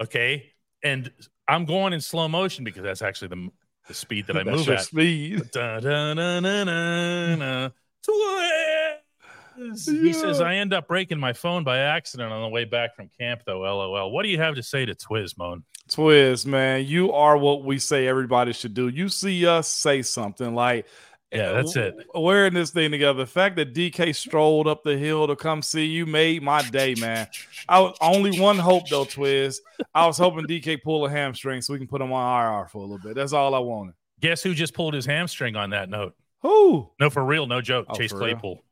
Okay, 0.00 0.52
and 0.82 1.10
I'm 1.48 1.64
going 1.64 1.92
in 1.92 2.00
slow 2.00 2.28
motion 2.28 2.64
because 2.64 2.82
that's 2.82 3.02
actually 3.02 3.28
the 3.28 3.48
the 3.88 3.94
speed 3.94 4.26
that 4.28 4.36
I 4.36 4.44
move 4.44 4.68
at. 4.68 4.82
speed. 4.82 5.50
Da, 5.50 5.80
da, 5.80 6.14
na, 6.14 6.40
na. 6.40 7.70
Twiz. 8.06 10.02
He 10.02 10.12
says 10.12 10.40
I 10.40 10.56
end 10.56 10.72
up 10.72 10.88
breaking 10.88 11.18
my 11.18 11.32
phone 11.32 11.64
by 11.64 11.78
accident 11.78 12.32
on 12.32 12.42
the 12.42 12.48
way 12.48 12.64
back 12.64 12.96
from 12.96 13.08
camp, 13.18 13.42
though. 13.46 13.60
LOL. 13.60 14.10
What 14.10 14.24
do 14.24 14.28
you 14.28 14.38
have 14.38 14.56
to 14.56 14.62
say 14.62 14.84
to 14.84 14.94
Twiz, 14.94 15.38
Moan? 15.38 15.62
Twiz, 15.88 16.44
man, 16.44 16.86
you 16.86 17.12
are 17.12 17.36
what 17.36 17.62
we 17.64 17.78
say 17.78 18.06
everybody 18.08 18.52
should 18.52 18.74
do. 18.74 18.88
You 18.88 19.08
see 19.08 19.46
us 19.46 19.68
say 19.68 20.02
something 20.02 20.54
like, 20.54 20.86
Yeah, 21.34 21.52
that's 21.52 21.74
it. 21.76 21.94
We're 22.14 22.46
in 22.46 22.54
this 22.54 22.70
thing 22.70 22.90
together. 22.92 23.18
The 23.18 23.26
fact 23.26 23.56
that 23.56 23.74
DK 23.74 24.14
strolled 24.14 24.66
up 24.68 24.84
the 24.84 24.96
hill 24.96 25.26
to 25.26 25.34
come 25.36 25.62
see 25.62 25.84
you 25.84 26.06
made 26.06 26.42
my 26.42 26.62
day, 26.62 26.94
man. 26.94 27.26
I 27.68 27.80
was 27.80 27.96
only 28.00 28.38
one 28.40 28.58
hope 28.58 28.88
though, 28.88 29.04
Twiz. 29.04 29.56
I 29.94 30.06
was 30.06 30.16
hoping 30.18 30.46
DK 30.46 30.82
pull 30.82 31.04
a 31.06 31.10
hamstring 31.10 31.60
so 31.60 31.72
we 31.72 31.78
can 31.78 31.88
put 31.88 32.00
him 32.00 32.12
on 32.12 32.60
IR 32.60 32.68
for 32.68 32.78
a 32.78 32.80
little 32.82 32.98
bit. 32.98 33.14
That's 33.14 33.32
all 33.32 33.54
I 33.54 33.58
wanted. 33.58 33.94
Guess 34.20 34.42
who 34.42 34.54
just 34.54 34.74
pulled 34.74 34.94
his 34.94 35.06
hamstring 35.06 35.56
on 35.56 35.70
that 35.70 35.90
note? 35.90 36.14
Who 36.42 36.90
No, 37.00 37.10
for 37.10 37.24
real, 37.24 37.46
no 37.46 37.60
joke. 37.60 37.86
Oh, 37.88 37.94
Chase 37.96 38.10
for 38.12 38.18
real? 38.18 38.28
Claypool 38.34 38.62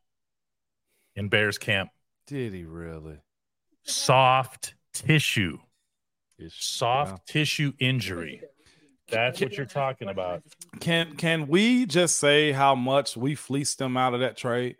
in 1.16 1.28
Bears 1.28 1.58
camp. 1.58 1.90
did 2.26 2.52
he 2.54 2.64
really? 2.64 3.18
Soft 3.84 4.74
tissue, 4.94 5.58
It's- 6.38 6.54
soft 6.64 7.12
Wow. 7.12 7.18
tissue 7.26 7.72
injury. 7.78 8.42
That's 9.12 9.40
what 9.40 9.56
you're 9.56 9.66
talking 9.66 10.08
about. 10.08 10.42
Can 10.80 11.14
can 11.16 11.46
we 11.46 11.86
just 11.86 12.18
say 12.18 12.52
how 12.52 12.74
much 12.74 13.16
we 13.16 13.34
fleeced 13.34 13.78
them 13.78 13.96
out 13.96 14.14
of 14.14 14.20
that 14.20 14.36
trade? 14.36 14.76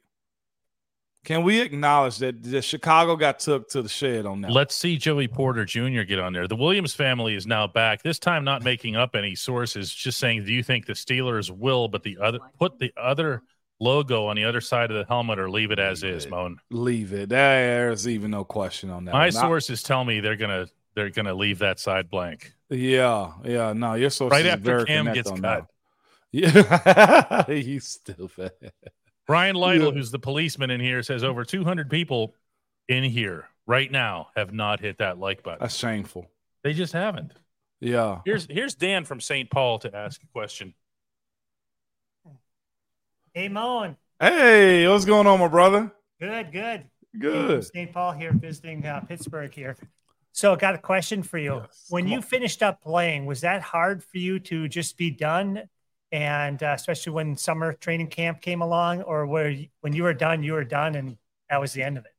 Can 1.25 1.45
we 1.45 1.61
acknowledge 1.61 2.19
that, 2.19 2.43
that 2.43 2.63
Chicago 2.63 3.15
got 3.15 3.39
took 3.39 3.69
to 3.71 3.83
the 3.83 3.89
shed 3.89 4.27
on 4.27 4.41
that? 4.41 4.51
Let's 4.51 4.75
see 4.75 4.97
Joey 4.97 5.29
Porter 5.29 5.65
Jr. 5.65 6.03
get 6.03 6.19
on 6.19 6.33
there. 6.33 6.49
The 6.49 6.57
Williams 6.57 6.95
family 6.95 7.37
is 7.37 7.47
now 7.47 7.69
back. 7.69 8.03
This 8.03 8.19
time, 8.19 8.43
not 8.43 8.65
making 8.65 8.97
up 8.97 9.15
any 9.15 9.37
sources, 9.37 9.95
just 9.95 10.19
saying, 10.19 10.45
"Do 10.45 10.53
you 10.53 10.65
think 10.65 10.87
the 10.87 10.95
Steelers 10.95 11.49
will?" 11.49 11.87
But 11.87 12.03
the 12.03 12.19
other 12.21 12.41
put 12.59 12.81
the 12.81 12.93
other 12.97 13.43
logo 13.79 14.27
on 14.27 14.37
the 14.37 14.45
other 14.45 14.61
side 14.61 14.91
of 14.91 14.97
the 14.97 15.05
helmet 15.05 15.39
or 15.39 15.49
leave 15.51 15.71
it 15.71 15.79
as 15.79 16.03
is. 16.03 16.29
Moan. 16.29 16.57
Leave 16.71 17.13
it. 17.13 17.29
There's 17.29 18.09
even 18.09 18.31
no 18.31 18.45
question 18.45 18.91
on 18.91 19.05
that. 19.05 19.13
My 19.13 19.27
one. 19.27 19.27
I- 19.29 19.31
sources 19.31 19.83
tell 19.83 20.05
me 20.05 20.19
they're 20.21 20.37
gonna 20.37 20.67
they're 20.95 21.11
gonna 21.11 21.35
leave 21.35 21.59
that 21.61 21.79
side 21.81 22.09
blank. 22.11 22.53
Yeah, 22.71 23.33
yeah. 23.45 23.73
No, 23.73 23.95
you're 23.95 24.11
so 24.11 24.29
Right 24.29 24.45
is 24.47 24.53
after 24.53 24.65
very 24.65 24.85
Cam 24.87 25.07
connect 25.07 25.15
gets 25.17 25.31
cut. 25.31 25.43
that. 25.43 25.67
Yeah, 26.33 27.45
he's 27.47 27.87
stupid. 27.89 28.53
Brian 29.27 29.55
Lytle, 29.57 29.89
Yeah. 29.89 29.93
who's 29.93 30.11
the 30.11 30.19
policeman 30.19 30.71
in 30.71 30.81
here, 30.81 31.03
says 31.03 31.23
over 31.23 31.45
200 31.45 31.91
people 31.91 32.35
in 32.89 33.05
here 33.05 33.47
right 33.67 33.91
now 33.91 34.29
have 34.37 34.53
not 34.53 34.81
hit 34.81 34.99
that 34.99 35.19
like 35.19 35.43
button. 35.43 35.59
That's 35.61 35.77
shameful. 35.77 36.31
They 36.65 36.73
just 36.73 36.93
haven't. 36.93 37.33
Yeah. 37.81 38.21
Here's 38.25 38.47
here's 38.47 38.75
Dan 38.75 39.05
from 39.05 39.21
St. 39.21 39.51
Paul 39.51 39.79
to 39.81 39.95
ask 39.95 40.23
a 40.23 40.27
question. 40.29 40.75
Hey, 43.35 43.49
Moan. 43.49 43.97
Hey, 44.21 44.87
what's 44.89 45.05
going 45.05 45.27
on, 45.27 45.41
my 45.41 45.49
brother? 45.49 45.91
Good, 46.21 46.53
good. 46.53 46.85
Good. 47.19 47.65
St. 47.65 47.93
Paul 47.93 48.13
here 48.13 48.33
visiting 48.33 48.85
uh, 48.87 49.01
Pittsburgh 49.01 49.53
here. 49.53 49.77
So, 50.33 50.55
I 50.55 50.57
got 50.57 50.75
a 50.75 50.79
question 50.79 51.23
for 51.23 51.39
you. 51.39 51.57
Yes, 51.57 51.87
When 51.89 52.09
you 52.09 52.17
on. 52.17 52.23
finished 52.23 52.63
up 52.63 52.83
playing, 52.83 53.27
was 53.27 53.43
that 53.43 53.63
hard 53.63 54.03
for 54.03 54.19
you 54.19 54.39
to 54.41 54.69
just 54.69 54.97
be 54.97 55.11
done? 55.11 55.63
And 56.11 56.63
uh, 56.63 56.73
especially 56.75 57.13
when 57.13 57.37
summer 57.37 57.73
training 57.75 58.09
camp 58.09 58.41
came 58.41 58.61
along, 58.63 59.03
or 59.03 59.27
where 59.27 59.51
you, 59.51 59.69
when 59.81 59.93
you 59.93 60.03
were 60.03 60.15
done, 60.15 60.43
you 60.43 60.53
were 60.55 60.65
done, 60.65 60.95
and 60.95 61.17
that 61.49 61.61
was 61.61 61.73
the 61.73 61.83
end 61.83 61.99
of 61.99 62.05
it. 62.05 62.13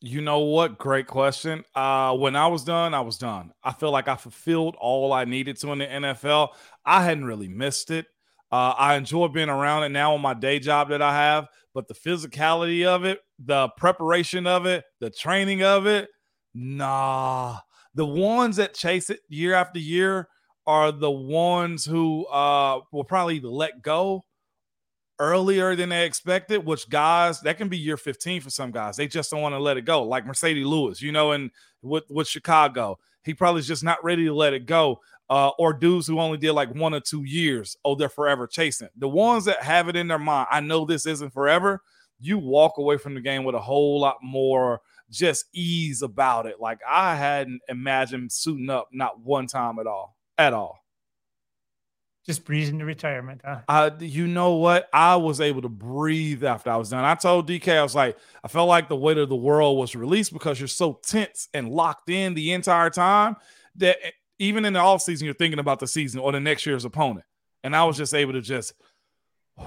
You 0.00 0.20
know 0.20 0.40
what? 0.40 0.78
Great 0.78 1.06
question. 1.06 1.64
Uh, 1.74 2.14
when 2.16 2.36
I 2.36 2.48
was 2.48 2.64
done, 2.64 2.92
I 2.92 3.00
was 3.00 3.18
done. 3.18 3.52
I 3.62 3.72
feel 3.72 3.90
like 3.90 4.08
I 4.08 4.16
fulfilled 4.16 4.76
all 4.78 5.12
I 5.12 5.24
needed 5.24 5.56
to 5.58 5.72
in 5.72 5.78
the 5.78 5.86
NFL. 5.86 6.50
I 6.84 7.04
hadn't 7.04 7.24
really 7.24 7.48
missed 7.48 7.90
it. 7.90 8.06
Uh, 8.50 8.74
I 8.76 8.94
enjoy 8.96 9.28
being 9.28 9.48
around 9.48 9.84
it 9.84 9.88
now 9.88 10.14
on 10.14 10.20
my 10.20 10.34
day 10.34 10.58
job 10.58 10.90
that 10.90 11.02
I 11.02 11.14
have, 11.14 11.48
but 11.74 11.88
the 11.88 11.94
physicality 11.94 12.86
of 12.86 13.04
it, 13.04 13.20
the 13.38 13.68
preparation 13.76 14.46
of 14.46 14.66
it, 14.66 14.84
the 15.00 15.10
training 15.10 15.62
of 15.62 15.86
it, 15.86 16.08
nah. 16.56 17.58
The 17.94 18.06
ones 18.06 18.56
that 18.56 18.74
chase 18.74 19.10
it 19.10 19.20
year 19.28 19.54
after 19.54 19.78
year 19.78 20.28
are 20.66 20.90
the 20.92 21.10
ones 21.10 21.84
who 21.84 22.26
uh, 22.26 22.80
will 22.92 23.04
probably 23.04 23.40
let 23.40 23.82
go 23.82 24.24
earlier 25.18 25.76
than 25.76 25.88
they 25.88 26.04
expected, 26.04 26.64
which 26.64 26.88
guys 26.90 27.40
that 27.42 27.56
can 27.56 27.68
be 27.68 27.78
year 27.78 27.96
15 27.96 28.42
for 28.42 28.50
some 28.50 28.70
guys. 28.70 28.96
They 28.96 29.06
just 29.06 29.30
don't 29.30 29.40
want 29.40 29.54
to 29.54 29.58
let 29.58 29.76
it 29.76 29.84
go, 29.84 30.02
like 30.02 30.26
Marcedes 30.26 30.66
Lewis, 30.66 31.00
you 31.00 31.12
know, 31.12 31.32
and 31.32 31.50
with, 31.82 32.04
with 32.10 32.28
Chicago, 32.28 32.98
he 33.22 33.32
probably 33.34 33.60
is 33.60 33.66
just 33.66 33.84
not 33.84 34.02
ready 34.04 34.24
to 34.24 34.34
let 34.34 34.52
it 34.52 34.66
go. 34.66 35.00
Uh, 35.28 35.50
or 35.58 35.72
dudes 35.72 36.06
who 36.06 36.20
only 36.20 36.38
did 36.38 36.52
like 36.52 36.72
one 36.72 36.94
or 36.94 37.00
two 37.00 37.24
years, 37.24 37.76
oh, 37.84 37.96
they're 37.96 38.08
forever 38.08 38.46
chasing. 38.46 38.88
The 38.96 39.08
ones 39.08 39.44
that 39.46 39.60
have 39.60 39.88
it 39.88 39.96
in 39.96 40.06
their 40.06 40.20
mind, 40.20 40.46
I 40.52 40.60
know 40.60 40.84
this 40.84 41.04
isn't 41.04 41.32
forever. 41.32 41.82
You 42.20 42.38
walk 42.38 42.78
away 42.78 42.96
from 42.96 43.14
the 43.14 43.20
game 43.20 43.42
with 43.42 43.56
a 43.56 43.60
whole 43.60 43.98
lot 44.00 44.18
more 44.22 44.82
just 45.10 45.46
ease 45.52 46.02
about 46.02 46.46
it. 46.46 46.60
Like 46.60 46.80
I 46.86 47.14
hadn't 47.14 47.60
imagined 47.68 48.32
suiting 48.32 48.70
up 48.70 48.88
not 48.92 49.20
one 49.20 49.46
time 49.46 49.78
at 49.78 49.86
all, 49.86 50.16
at 50.38 50.52
all. 50.52 50.80
Just 52.26 52.44
breezing 52.44 52.80
to 52.80 52.84
retirement, 52.84 53.40
huh? 53.44 53.60
Uh, 53.68 53.90
you 54.00 54.26
know 54.26 54.54
what? 54.54 54.88
I 54.92 55.14
was 55.14 55.40
able 55.40 55.62
to 55.62 55.68
breathe 55.68 56.42
after 56.42 56.70
I 56.70 56.76
was 56.76 56.90
done. 56.90 57.04
I 57.04 57.14
told 57.14 57.48
DK, 57.48 57.78
I 57.78 57.82
was 57.84 57.94
like, 57.94 58.18
I 58.42 58.48
felt 58.48 58.68
like 58.68 58.88
the 58.88 58.96
weight 58.96 59.16
of 59.16 59.28
the 59.28 59.36
world 59.36 59.78
was 59.78 59.94
released 59.94 60.32
because 60.32 60.58
you're 60.58 60.66
so 60.66 60.98
tense 61.04 61.48
and 61.54 61.68
locked 61.70 62.10
in 62.10 62.34
the 62.34 62.52
entire 62.52 62.90
time 62.90 63.36
that 63.76 63.98
even 64.40 64.64
in 64.64 64.72
the 64.72 64.80
off 64.80 65.02
season, 65.02 65.24
you're 65.24 65.34
thinking 65.34 65.60
about 65.60 65.78
the 65.78 65.86
season 65.86 66.18
or 66.18 66.32
the 66.32 66.40
next 66.40 66.66
year's 66.66 66.84
opponent. 66.84 67.24
And 67.62 67.76
I 67.76 67.84
was 67.84 67.96
just 67.96 68.12
able 68.12 68.32
to 68.32 68.40
just, 68.40 68.72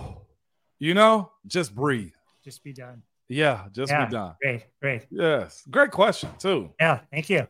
you 0.80 0.94
know, 0.94 1.32
just 1.48 1.74
breathe. 1.74 2.12
Just 2.44 2.62
be 2.62 2.74
done. 2.74 3.04
Yeah, 3.30 3.68
just 3.72 3.92
Yeah. 3.92 4.06
be 4.06 4.12
done. 4.12 4.36
Great, 4.42 4.66
great. 4.82 5.06
Yes. 5.12 5.64
Great 5.70 5.92
question, 5.92 6.30
too. 6.40 6.74
Yeah, 6.80 7.02
thank 7.12 7.30
you. 7.30 7.48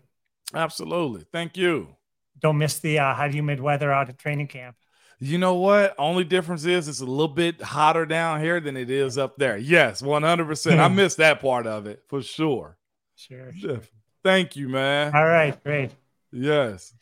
Absolutely. 0.54 1.26
Thank 1.32 1.56
you. 1.58 1.96
Don't 2.40 2.58
miss 2.58 2.80
the 2.80 3.00
uh, 3.00 3.14
hot 3.14 3.34
humid 3.34 3.60
weather 3.60 3.92
out 3.92 4.10
at 4.10 4.18
training 4.18 4.48
camp. 4.48 4.76
You 5.20 5.38
know 5.38 5.56
what? 5.56 5.96
Only 5.98 6.24
difference 6.24 6.64
is 6.66 6.88
it's 6.88 7.02
a 7.02 7.06
little 7.06 7.28
bit 7.28 7.62
hotter 7.62 8.06
down 8.06 8.40
here 8.42 8.60
than 8.62 8.78
it 8.78 8.90
is 8.90 9.18
up 9.18 9.38
there. 9.38 9.58
Yes, 9.58 10.02
100%. 10.02 10.80
I 10.80 10.88
missed 10.88 11.18
that 11.18 11.42
part 11.42 11.68
of 11.68 11.88
it 11.88 12.04
for 12.08 12.22
sure. 12.22 12.78
Sure. 13.16 13.52
Def- 13.52 13.92
Thank 14.24 14.56
you, 14.56 14.70
man. 14.70 15.14
All 15.16 15.26
right, 15.26 15.62
great. 15.64 15.92
Yes. 16.32 16.94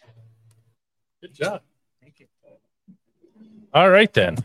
Good 1.21 1.33
job. 1.33 1.61
Thank 2.01 2.19
you. 2.19 2.27
All 3.73 3.89
right 3.89 4.11
then. 4.13 4.37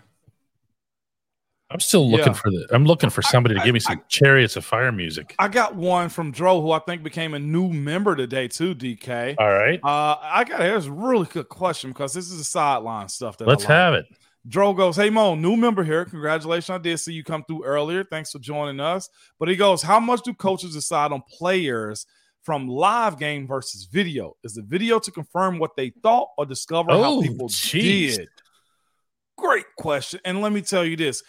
I'm 1.72 1.80
still 1.80 2.10
looking 2.10 2.26
Yeah. 2.28 2.32
for 2.34 2.50
the 2.50 2.66
I'm 2.72 2.84
looking 2.84 3.10
for 3.10 3.22
somebody 3.22 3.54
to 3.54 3.60
give 3.64 3.72
me 3.74 3.80
some 3.80 4.02
chariots 4.08 4.56
of 4.56 4.64
fire 4.64 4.92
music. 4.92 5.34
I 5.38 5.48
got 5.48 5.74
one 5.74 6.08
from 6.08 6.30
Dro, 6.30 6.60
who 6.60 6.70
I 6.72 6.78
think 6.80 7.02
became 7.02 7.34
a 7.34 7.38
new 7.38 7.68
member 7.72 8.14
today, 8.14 8.48
too, 8.48 8.74
DK. 8.74 9.36
All 9.38 9.52
right. 9.52 9.80
Uh, 9.82 10.16
I 10.22 10.44
got 10.44 10.60
here's 10.60 10.86
a 10.86 10.92
really 10.92 11.26
good 11.26 11.48
question 11.48 11.90
because 11.90 12.12
this 12.12 12.30
is 12.30 12.38
the 12.38 12.44
sideline 12.44 13.08
stuff 13.08 13.36
that 13.38 13.48
Let's 13.48 13.64
I 13.64 13.68
like. 13.68 13.76
have 13.76 13.94
it. 13.94 14.06
Dro 14.48 14.72
goes, 14.72 14.96
Hey 14.96 15.08
Mo, 15.08 15.34
new 15.36 15.56
member 15.56 15.84
here. 15.84 16.04
Congratulations. 16.04 16.70
I 16.70 16.78
did 16.78 16.98
see 16.98 17.12
you 17.12 17.22
come 17.24 17.44
through 17.44 17.64
earlier. 17.64 18.02
Thanks 18.04 18.32
for 18.32 18.38
joining 18.40 18.80
us. 18.80 19.08
But 19.38 19.48
he 19.48 19.54
goes, 19.56 19.82
How 19.82 20.00
much 20.00 20.22
do 20.22 20.34
coaches 20.34 20.74
decide 20.74 21.12
on 21.12 21.22
players 21.30 22.06
from 22.42 22.66
live 22.66 23.20
game 23.20 23.46
versus 23.46 23.84
video? 23.84 24.36
Is 24.42 24.54
the 24.54 24.62
video 24.62 24.98
to 24.98 25.10
confirm 25.12 25.60
what 25.60 25.76
they 25.76 25.90
thought 26.02 26.30
or 26.36 26.44
discover 26.44 26.90
how 26.90 27.04
Oh, 27.04 27.22
people 27.22 27.48
jeez. 27.48 28.16
did? 28.16 28.28
Great 29.38 29.64
question. 29.78 30.20
And 30.24 30.40
let 30.40 30.52
me 30.52 30.60
tell 30.60 30.84
you 30.84 30.96
this. 30.96 31.22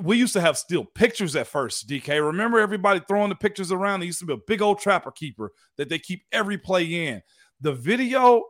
We 0.00 0.16
used 0.16 0.32
to 0.34 0.40
have 0.40 0.58
still 0.58 0.84
pictures 0.84 1.36
at 1.36 1.46
first, 1.46 1.88
DK. 1.88 2.24
Remember 2.24 2.58
everybody 2.58 3.00
throwing 3.06 3.28
the 3.28 3.34
pictures 3.34 3.72
around? 3.72 4.00
There 4.00 4.06
used 4.06 4.20
to 4.20 4.26
be 4.26 4.34
a 4.34 4.38
big 4.46 4.62
old 4.62 4.78
trapper 4.78 5.10
keeper 5.10 5.52
that 5.76 5.88
they 5.88 5.98
keep 5.98 6.22
every 6.32 6.58
play 6.58 7.06
in. 7.06 7.22
The 7.60 7.72
video 7.72 8.44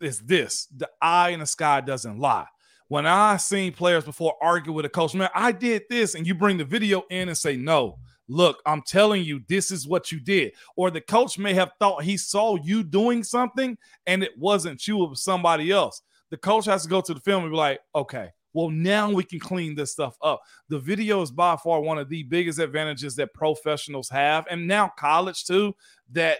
is 0.00 0.20
this 0.20 0.66
the 0.66 0.88
eye 1.02 1.30
in 1.30 1.40
the 1.40 1.46
sky 1.46 1.80
doesn't 1.80 2.18
lie. 2.18 2.46
When 2.88 3.06
I 3.06 3.36
seen 3.36 3.72
players 3.72 4.04
before 4.04 4.34
argue 4.40 4.72
with 4.72 4.86
a 4.86 4.88
coach, 4.88 5.14
man, 5.14 5.28
I 5.34 5.52
did 5.52 5.82
this, 5.90 6.14
and 6.14 6.26
you 6.26 6.34
bring 6.34 6.56
the 6.56 6.64
video 6.64 7.02
in 7.10 7.28
and 7.28 7.36
say, 7.36 7.54
no, 7.54 7.98
look, 8.28 8.62
I'm 8.64 8.82
telling 8.82 9.24
you, 9.24 9.42
this 9.48 9.70
is 9.70 9.86
what 9.86 10.12
you 10.12 10.20
did. 10.20 10.52
Or 10.76 10.90
the 10.90 11.00
coach 11.00 11.38
may 11.38 11.54
have 11.54 11.72
thought 11.78 12.04
he 12.04 12.16
saw 12.16 12.56
you 12.56 12.82
doing 12.82 13.24
something 13.24 13.76
and 14.06 14.22
it 14.22 14.38
wasn't 14.38 14.86
you, 14.86 15.04
it 15.04 15.10
was 15.10 15.22
somebody 15.22 15.70
else. 15.70 16.00
The 16.30 16.36
coach 16.36 16.66
has 16.66 16.82
to 16.84 16.88
go 16.88 17.00
to 17.00 17.14
the 17.14 17.20
film 17.20 17.44
and 17.44 17.52
be 17.52 17.56
like, 17.56 17.80
okay, 17.94 18.30
well, 18.52 18.70
now 18.70 19.10
we 19.10 19.24
can 19.24 19.38
clean 19.38 19.74
this 19.74 19.92
stuff 19.92 20.16
up. 20.22 20.40
The 20.68 20.78
video 20.78 21.22
is 21.22 21.30
by 21.30 21.56
far 21.56 21.80
one 21.80 21.98
of 21.98 22.08
the 22.08 22.22
biggest 22.24 22.58
advantages 22.58 23.14
that 23.16 23.34
professionals 23.34 24.08
have, 24.08 24.46
and 24.50 24.66
now 24.66 24.92
college 24.98 25.44
too, 25.44 25.74
that 26.12 26.38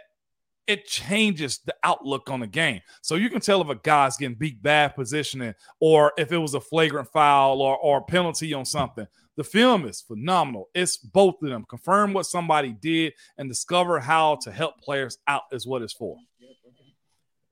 it 0.66 0.86
changes 0.86 1.58
the 1.64 1.74
outlook 1.82 2.28
on 2.30 2.40
the 2.40 2.46
game. 2.46 2.80
So 3.00 3.14
you 3.14 3.30
can 3.30 3.40
tell 3.40 3.62
if 3.62 3.68
a 3.70 3.74
guy's 3.74 4.18
getting 4.18 4.36
beat 4.36 4.62
bad 4.62 4.94
positioning 4.94 5.54
or 5.80 6.12
if 6.18 6.30
it 6.30 6.36
was 6.36 6.54
a 6.54 6.60
flagrant 6.60 7.08
foul 7.08 7.62
or, 7.62 7.76
or 7.78 8.04
penalty 8.04 8.52
on 8.52 8.66
something. 8.66 9.06
The 9.36 9.44
film 9.44 9.86
is 9.86 10.02
phenomenal. 10.02 10.68
It's 10.74 10.96
both 10.98 11.36
of 11.42 11.48
them. 11.48 11.64
Confirm 11.70 12.12
what 12.12 12.26
somebody 12.26 12.72
did 12.72 13.14
and 13.38 13.48
discover 13.48 13.98
how 13.98 14.36
to 14.42 14.50
help 14.52 14.78
players 14.80 15.16
out 15.26 15.44
is 15.52 15.66
what 15.66 15.80
it's 15.80 15.94
for. 15.94 16.16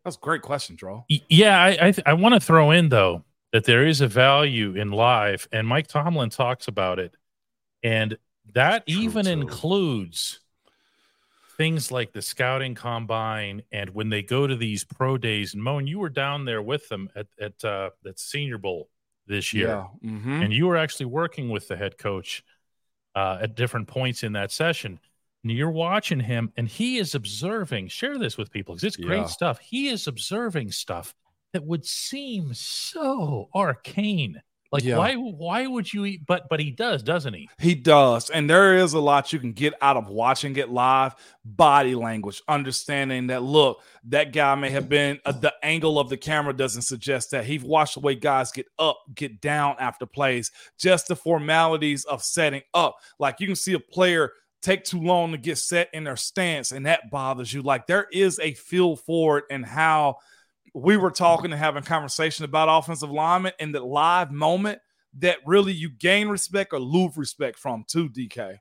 That's 0.05 0.17
a 0.17 0.21
great 0.21 0.43
question, 0.43 0.77
Dro. 0.77 1.05
Yeah, 1.09 1.59
I 1.61 1.69
I, 1.69 1.91
th- 1.93 2.03
I 2.05 2.15
want 2.15 2.35
to 2.35 2.41
throw 2.41 2.71
in 2.71 2.89
though 2.91 3.25
that 3.57 3.65
there 3.65 3.87
is 3.87 4.03
a 4.03 4.07
value 4.07 4.75
in 4.75 4.91
live, 4.91 5.49
and 5.51 5.67
Mike 5.67 5.87
Tomlin 5.87 6.29
talks 6.29 6.69
about 6.69 6.99
it, 6.99 7.17
and 7.83 8.19
that 8.53 8.87
True, 8.87 9.01
even 9.01 9.27
includes 9.27 10.41
things 11.57 11.91
like 11.91 12.13
the 12.13 12.21
scouting 12.21 12.75
combine 12.75 13.63
and 13.73 13.89
when 13.95 14.11
they 14.11 14.23
go 14.23 14.47
to 14.47 14.57
these 14.57 14.85
pro 14.85 15.17
days. 15.17 15.55
And 15.55 15.63
Moan, 15.63 15.87
you 15.87 15.99
were 15.99 16.11
down 16.11 16.45
there 16.45 16.61
with 16.61 16.87
them 16.91 17.09
at 17.17 17.29
at 17.41 17.65
uh, 17.65 17.91
that 18.03 18.19
Senior 18.19 18.59
Bowl 18.59 18.91
this 19.27 19.55
year, 19.55 19.87
Mhm. 20.05 20.45
and 20.45 20.53
you 20.53 20.67
were 20.67 20.77
actually 20.77 21.07
working 21.07 21.49
with 21.49 21.67
the 21.67 21.79
head 21.79 21.97
coach 21.97 22.45
uh, 23.15 23.39
at 23.41 23.55
different 23.55 23.89
points 23.89 24.23
in 24.23 24.35
that 24.35 24.53
session. 24.53 25.01
And 25.45 25.51
you're 25.51 25.71
watching 25.71 26.21
him, 26.21 26.53
and 26.59 26.69
he 26.69 26.99
is 26.99 27.15
observing. 27.15 27.89
Share 27.89 28.19
this 28.19 28.37
with 28.37 28.51
people 28.51 28.75
because 28.75 28.85
it's 28.85 28.99
great 28.99 29.21
Yeah. 29.21 29.27
stuff. 29.29 29.61
He 29.61 29.89
is 29.89 30.07
observing 30.07 30.73
stuff 30.73 31.15
that 31.57 31.65
would 31.65 31.87
seem 31.87 32.53
so 32.53 33.49
arcane. 33.55 34.43
Like 34.71 34.85
Yeah. 34.85 34.99
why? 34.99 35.15
Why 35.15 35.67
would 35.67 35.91
you? 35.91 36.05
Eat? 36.05 36.27
But 36.27 36.51
but 36.51 36.61
he 36.61 36.71
does, 36.71 37.03
doesn't 37.03 37.33
he? 37.33 37.49
He 37.59 37.75
does. 37.75 38.29
And 38.29 38.51
there 38.51 38.77
is 38.77 38.93
a 38.93 39.01
lot 39.01 39.33
you 39.33 39.39
can 39.39 39.53
get 39.55 39.73
out 39.81 39.97
of 39.97 40.09
watching 40.09 40.55
it 40.57 40.69
live. 40.69 41.15
Body 41.47 41.95
language, 41.95 42.43
understanding 42.47 43.29
that, 43.29 43.43
look, 43.43 43.81
that 44.05 44.35
guy 44.35 44.55
may 44.57 44.69
have 44.69 44.87
been, 44.91 45.19
uh, 45.25 45.33
the 45.33 45.55
angle 45.63 45.99
of 45.99 46.11
the 46.11 46.19
camera 46.19 46.53
doesn't 46.53 46.83
suggest 46.83 47.31
that. 47.31 47.47
He's 47.47 47.63
watched 47.63 47.95
the 47.95 48.01
way 48.01 48.17
guys 48.17 48.53
get 48.53 48.67
up, 48.79 48.99
get 49.15 49.41
down 49.41 49.77
after 49.79 50.05
plays, 50.05 50.51
just 50.79 51.09
the 51.09 51.17
formalities 51.17 52.05
of 52.05 52.23
setting 52.23 52.63
up. 52.75 52.99
Like 53.19 53.41
you 53.41 53.47
can 53.47 53.57
see 53.57 53.73
a 53.73 53.81
player 53.81 54.33
take 54.61 54.85
too 54.85 55.01
long 55.01 55.33
to 55.33 55.39
get 55.39 55.57
set 55.57 55.89
in 55.95 56.05
their 56.05 56.17
stance, 56.17 56.73
and 56.73 56.85
that 56.85 57.11
bothers 57.11 57.51
you. 57.55 57.63
Like 57.63 57.87
there 57.87 58.09
is 58.13 58.39
a 58.41 58.53
feel 58.53 58.97
for 58.97 59.39
it 59.39 59.45
and 59.51 59.65
how 59.65 60.17
we 60.77 60.99
were 60.99 61.11
talking 61.11 61.53
and 61.53 61.59
having 61.59 61.83
conversation 61.83 62.45
about 62.45 62.69
offensive 62.71 63.11
linemen 63.11 63.53
in 63.59 63.73
the 63.73 63.81
live 63.81 64.31
moment 64.31 64.79
that 65.19 65.39
really 65.47 65.73
you 65.73 65.89
gain 65.89 66.29
respect 66.29 66.75
or 66.75 66.79
lose 66.79 67.17
respect 67.17 67.59
from 67.59 67.85
too, 67.89 68.11
DK. 68.11 68.59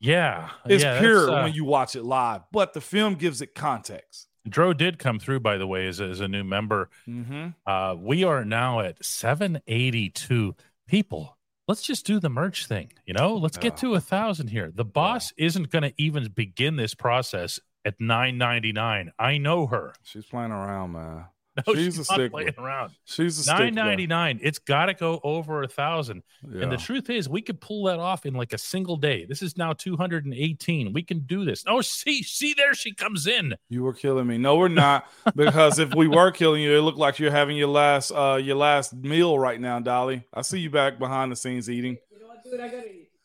Yeah, 0.00 0.50
It's 0.64 0.82
yeah, 0.82 1.00
pure 1.00 1.30
uh, 1.30 1.42
when 1.42 1.52
you 1.52 1.64
watch 1.64 1.96
it 1.96 2.04
live, 2.04 2.42
but 2.52 2.72
the 2.72 2.80
film 2.80 3.16
gives 3.16 3.42
it 3.42 3.54
context. 3.54 4.28
Dro 4.48 4.72
did 4.72 4.98
come 4.98 5.18
through, 5.18 5.40
by 5.40 5.58
the 5.58 5.66
way, 5.66 5.86
as 5.86 6.00
a, 6.00 6.04
as 6.04 6.20
a 6.20 6.28
new 6.28 6.44
member. 6.44 6.88
Mm-hmm. 7.06 7.48
Uh, 7.66 7.96
we 7.98 8.24
are 8.24 8.44
now 8.44 8.80
at 8.80 9.04
782 9.04 10.54
people. 10.86 11.36
Let's 11.66 11.82
just 11.82 12.06
do 12.06 12.20
the 12.20 12.30
merch 12.30 12.66
thing. 12.66 12.92
You 13.04 13.12
know, 13.12 13.34
let's 13.34 13.58
get 13.58 13.76
to 13.78 13.94
a 13.94 14.00
thousand 14.00 14.48
here. 14.48 14.70
The 14.74 14.86
boss 14.86 15.34
isn't 15.36 15.68
going 15.68 15.82
to 15.82 15.92
even 15.98 16.28
begin 16.28 16.76
this 16.76 16.94
process 16.94 17.60
at 17.88 17.94
999. 17.98 19.12
I 19.18 19.38
know 19.38 19.66
her. 19.66 19.94
She's 20.04 20.26
playing 20.26 20.52
around, 20.52 20.92
man. 20.92 21.24
No, 21.66 21.74
She's 21.74 21.96
she's, 21.96 22.08
a 22.08 22.18
not 22.18 22.30
playing 22.30 22.54
around. 22.56 22.92
She's 23.04 23.36
a 23.38 23.42
stickler. 23.42 23.70
999. 23.72 24.38
It's 24.42 24.60
got 24.60 24.86
to 24.86 24.94
go 24.94 25.18
over 25.24 25.64
a 25.64 25.66
thousand. 25.66 26.22
Yeah. 26.48 26.62
And 26.62 26.70
the 26.70 26.76
truth 26.76 27.10
is, 27.10 27.28
we 27.28 27.42
could 27.42 27.60
pull 27.60 27.84
that 27.84 27.98
off 27.98 28.26
in 28.26 28.34
like 28.34 28.52
a 28.52 28.58
single 28.58 28.96
day. 28.96 29.24
This 29.24 29.42
is 29.42 29.56
now 29.56 29.72
218. 29.72 30.92
We 30.92 31.02
can 31.02 31.20
do 31.20 31.44
this. 31.44 31.64
Oh, 31.66 31.80
see, 31.80 32.22
see, 32.22 32.54
there 32.54 32.74
she 32.74 32.94
comes 32.94 33.26
in. 33.26 33.56
You 33.68 33.82
were 33.82 33.92
killing 33.92 34.28
me. 34.28 34.38
No, 34.38 34.56
we're 34.56 34.68
not. 34.68 35.08
because 35.34 35.80
if 35.80 35.94
we 35.94 36.06
were 36.06 36.30
killing 36.30 36.62
you, 36.62 36.78
it 36.78 36.82
looked 36.82 36.98
like 36.98 37.18
you're 37.18 37.32
having 37.32 37.56
your 37.56 37.68
last 37.68 38.12
uh 38.12 38.38
your 38.40 38.56
last 38.56 38.94
meal 38.94 39.36
right 39.36 39.60
now, 39.60 39.80
Dolly. 39.80 40.24
I 40.32 40.42
see 40.42 40.60
you 40.60 40.70
back 40.70 41.00
behind 41.00 41.32
the 41.32 41.36
scenes 41.36 41.68
eating. 41.68 41.98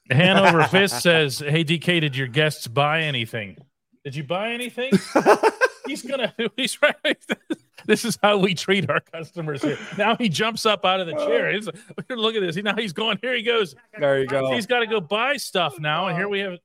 Hanover 0.10 0.64
Fist 0.64 1.02
says, 1.02 1.40
"Hey 1.40 1.64
DK, 1.64 2.02
did 2.02 2.16
your 2.16 2.28
guests 2.28 2.68
buy 2.68 3.02
anything? 3.02 3.58
Did 4.04 4.16
you 4.16 4.24
buy 4.24 4.52
anything?" 4.52 4.92
he's 5.88 6.02
gonna. 6.02 6.34
He's 6.56 6.82
right. 6.82 7.18
This 7.86 8.06
is 8.06 8.18
how 8.24 8.38
we 8.38 8.56
treat 8.56 8.90
our 8.90 9.02
customers 9.02 9.62
here. 9.62 9.78
Now 9.98 10.16
he 10.16 10.30
jumps 10.30 10.66
up 10.66 10.86
out 10.86 11.02
of 11.02 11.08
the 11.08 11.16
chair. 11.26 11.52
He's, 11.52 11.68
look 12.10 12.34
at 12.34 12.40
this. 12.40 12.56
Now 12.56 12.78
he's 12.78 12.94
going. 12.94 13.20
Here 13.22 13.36
he 13.36 13.44
goes. 13.44 13.76
There 14.00 14.22
you 14.22 14.26
go. 14.26 14.54
He's 14.54 14.66
got 14.66 14.80
to 14.80 14.88
go 14.88 15.02
buy 15.02 15.36
stuff 15.36 15.78
now. 15.80 16.08
And 16.08 16.18
here 16.18 16.30
we 16.30 16.40
have 16.40 16.60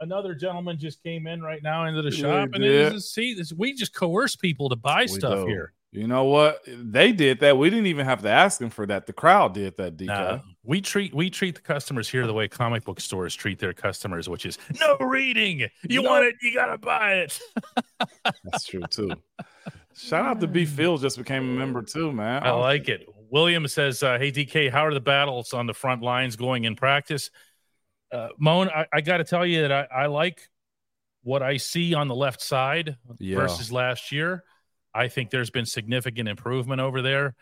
another 0.00 0.34
gentleman 0.34 0.78
just 0.78 1.02
came 1.02 1.26
in 1.26 1.42
right 1.42 1.62
now 1.62 1.84
into 1.84 2.00
the 2.00 2.10
shop. 2.10 2.50
And 2.54 2.62
did. 2.62 2.92
this 2.92 3.02
is, 3.02 3.12
see, 3.12 3.34
this, 3.34 3.52
we 3.52 3.74
just 3.74 3.92
coerce 3.94 4.36
people 4.36 4.70
to 4.70 4.76
buy 4.76 5.02
We 5.02 5.08
stuff 5.08 5.40
do. 5.40 5.46
here. 5.48 5.74
You 5.94 6.08
know 6.08 6.24
what? 6.24 6.58
They 6.66 7.12
did 7.12 7.38
that. 7.38 7.56
We 7.56 7.70
didn't 7.70 7.86
even 7.86 8.04
have 8.04 8.20
to 8.22 8.28
ask 8.28 8.58
them 8.58 8.68
for 8.68 8.84
that. 8.86 9.06
The 9.06 9.12
crowd 9.12 9.54
did 9.54 9.76
that, 9.76 9.96
DK. 9.96 10.06
Nah, 10.08 10.40
we 10.64 10.80
treat 10.80 11.14
we 11.14 11.30
treat 11.30 11.54
the 11.54 11.60
customers 11.60 12.08
here 12.08 12.26
the 12.26 12.32
way 12.32 12.48
comic 12.48 12.82
book 12.84 12.98
stores 13.00 13.32
treat 13.32 13.60
their 13.60 13.72
customers, 13.72 14.28
which 14.28 14.44
is 14.44 14.58
no 14.80 14.96
reading. 14.98 15.68
You 15.88 16.02
No. 16.02 16.10
want 16.10 16.24
it, 16.24 16.34
you 16.42 16.52
gotta 16.52 16.78
buy 16.78 17.14
it. 17.18 17.38
That's 18.42 18.64
true 18.64 18.82
too. 18.90 19.12
Shout 19.96 20.26
out 20.26 20.40
to 20.40 20.48
B 20.48 20.64
Phil 20.64 20.98
just 20.98 21.16
became 21.16 21.42
a 21.44 21.58
member 21.58 21.80
too, 21.80 22.10
man. 22.10 22.42
I 22.42 22.50
like 22.50 22.88
it. 22.88 23.06
William 23.30 23.68
says, 23.68 24.02
uh, 24.02 24.18
"Hey 24.18 24.32
DK, 24.32 24.72
how 24.72 24.84
are 24.84 24.94
the 24.94 25.00
battles 25.00 25.52
on 25.52 25.66
the 25.68 25.74
front 25.74 26.02
lines 26.02 26.34
going 26.34 26.64
in 26.64 26.74
practice?" 26.74 27.30
Uh, 28.10 28.28
Moan, 28.36 28.68
I, 28.68 28.86
I 28.92 29.00
got 29.00 29.18
to 29.18 29.24
tell 29.24 29.46
you 29.46 29.62
that 29.62 29.70
I, 29.72 30.02
I 30.02 30.06
like 30.06 30.48
what 31.22 31.40
I 31.42 31.56
see 31.56 31.94
on 31.94 32.08
the 32.08 32.14
left 32.16 32.42
side 32.42 32.96
Yeah. 33.20 33.36
versus 33.36 33.70
last 33.70 34.10
year. 34.10 34.42
I 34.94 35.08
think 35.08 35.30
there's 35.30 35.50
been 35.50 35.66
significant 35.66 36.28
improvement 36.28 36.80
over 36.80 37.02
there. 37.02 37.34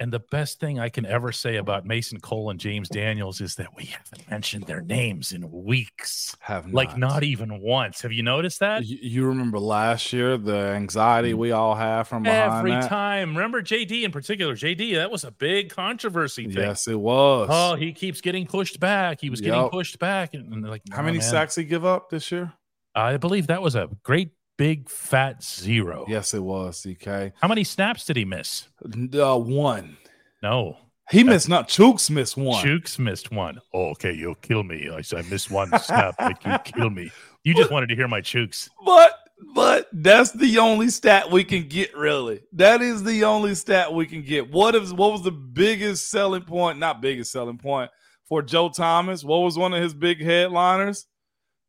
And 0.00 0.12
the 0.12 0.18
best 0.18 0.58
thing 0.58 0.80
I 0.80 0.88
can 0.88 1.06
ever 1.06 1.30
say 1.30 1.58
about 1.58 1.86
Mason 1.86 2.18
Cole 2.18 2.50
and 2.50 2.58
James 2.58 2.88
Daniels 2.88 3.40
is 3.40 3.54
that 3.54 3.68
we 3.76 3.84
haven't 3.84 4.28
mentioned 4.28 4.64
their 4.64 4.80
names 4.80 5.30
in 5.30 5.48
weeks. 5.48 6.36
have 6.40 6.72
Like 6.72 6.98
not 6.98 7.22
even 7.22 7.60
once. 7.60 8.00
Have 8.00 8.10
you 8.10 8.24
noticed 8.24 8.58
that? 8.58 8.84
You, 8.84 8.98
you 9.00 9.26
remember 9.26 9.60
last 9.60 10.12
year 10.12 10.36
the 10.36 10.56
anxiety 10.56 11.34
mm. 11.34 11.36
we 11.36 11.52
all 11.52 11.76
have 11.76 12.08
from 12.08 12.24
behind 12.24 12.58
Every 12.58 12.72
that? 12.72 12.88
time. 12.88 13.36
Remember 13.36 13.62
JD 13.62 14.02
in 14.02 14.10
particular. 14.10 14.56
JD, 14.56 14.96
that 14.96 15.12
was 15.12 15.22
a 15.22 15.30
big 15.30 15.70
controversy 15.70 16.46
thing. 16.46 16.56
Yes, 16.56 16.88
it 16.88 16.98
was. 16.98 17.48
Oh, 17.52 17.76
he 17.76 17.92
keeps 17.92 18.20
getting 18.20 18.44
pushed 18.44 18.80
back. 18.80 19.20
He 19.20 19.30
was 19.30 19.40
getting 19.40 19.68
pushed 19.68 20.00
back. 20.00 20.34
And, 20.34 20.52
and 20.52 20.68
like, 20.68 20.82
How 20.90 20.96
"Nah, 20.96 21.02
many 21.04 21.18
man." 21.18 21.30
sacks 21.30 21.54
he 21.54 21.62
give 21.62 21.84
up 21.84 22.10
this 22.10 22.32
year? 22.32 22.52
I 22.92 23.18
believe 23.18 23.46
that 23.46 23.62
was 23.62 23.76
a 23.76 23.88
great 24.02 24.32
big 24.56 24.88
fat 24.88 25.42
zero. 25.42 26.04
Yes, 26.08 26.34
it 26.34 26.42
was. 26.42 26.82
DK 26.82 27.32
How 27.40 27.48
many 27.48 27.64
snaps 27.64 28.04
did 28.04 28.16
he 28.16 28.24
miss? 28.24 28.68
uh, 29.14 29.38
one. 29.38 29.96
No. 30.42 30.76
He 31.10 31.24
missed 31.24 31.48
not. 31.48 31.68
Chuks 31.68 32.08
missed 32.10 32.36
one. 32.36 32.64
Chuks 32.64 32.98
missed 32.98 33.30
one. 33.32 33.60
Oh, 33.74 33.90
okay, 33.90 34.12
you'll 34.12 34.36
kill 34.36 34.62
me. 34.62 34.88
I 34.90 35.02
said 35.02 35.24
I 35.24 35.28
missed 35.28 35.50
one 35.50 35.68
snap. 35.78 36.14
Like 36.18 36.44
you 36.44 36.56
kill 36.64 36.90
me. 36.90 37.10
You 37.44 37.54
just 37.54 37.70
wanted 37.70 37.88
to 37.88 37.96
hear 37.96 38.08
my 38.08 38.20
chooks. 38.20 38.68
But 38.84 39.12
but 39.54 39.88
that's 39.92 40.30
the 40.30 40.58
only 40.58 40.88
stat 40.88 41.30
we 41.30 41.44
can 41.44 41.68
get. 41.68 41.94
Really, 41.96 42.40
that 42.52 42.80
is 42.80 43.02
the 43.02 43.24
only 43.24 43.54
stat 43.54 43.92
we 43.92 44.06
can 44.06 44.22
get. 44.22 44.50
What 44.50 44.74
is 44.74 44.94
what 44.94 45.12
was 45.12 45.22
the 45.22 45.32
biggest 45.32 46.08
selling 46.08 46.42
point? 46.44 46.78
Not 46.78 47.02
biggest 47.02 47.32
selling 47.32 47.58
point 47.58 47.90
for 48.28 48.40
Joe 48.40 48.68
Thomas. 48.70 49.24
What 49.24 49.38
was 49.40 49.58
one 49.58 49.74
of 49.74 49.82
his 49.82 49.92
big 49.94 50.22
headliners? 50.22 51.06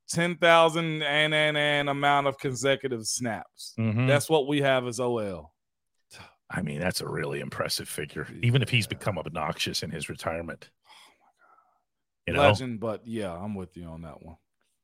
Ten 0.10 0.36
thousand 0.38 1.02
and 1.02 1.34
and 1.34 1.58
and 1.58 1.90
amount 1.90 2.28
of 2.28 2.38
consecutive 2.38 3.06
snaps. 3.06 3.74
Mhm. 3.80 4.08
That's 4.08 4.30
what 4.30 4.48
we 4.48 4.62
have 4.62 4.86
as 4.86 5.00
OL. 5.00 5.54
I 6.50 6.62
mean, 6.62 6.80
that's 6.80 7.02
a 7.02 7.08
really 7.08 7.40
impressive 7.40 7.90
figure, 7.90 8.28
even 8.44 8.62
if 8.62 8.70
he's 8.70 8.86
become 8.86 9.18
obnoxious 9.18 9.82
in 9.82 9.90
his 9.90 10.10
retirement. 10.10 10.70
You 12.28 12.34
know, 12.34 12.42
Legend, 12.42 12.80
but 12.80 13.08
yeah, 13.08 13.34
I'm 13.34 13.56
with 13.56 13.76
you 13.76 13.86
on 13.86 14.02
that 14.04 14.22
one. 14.24 14.38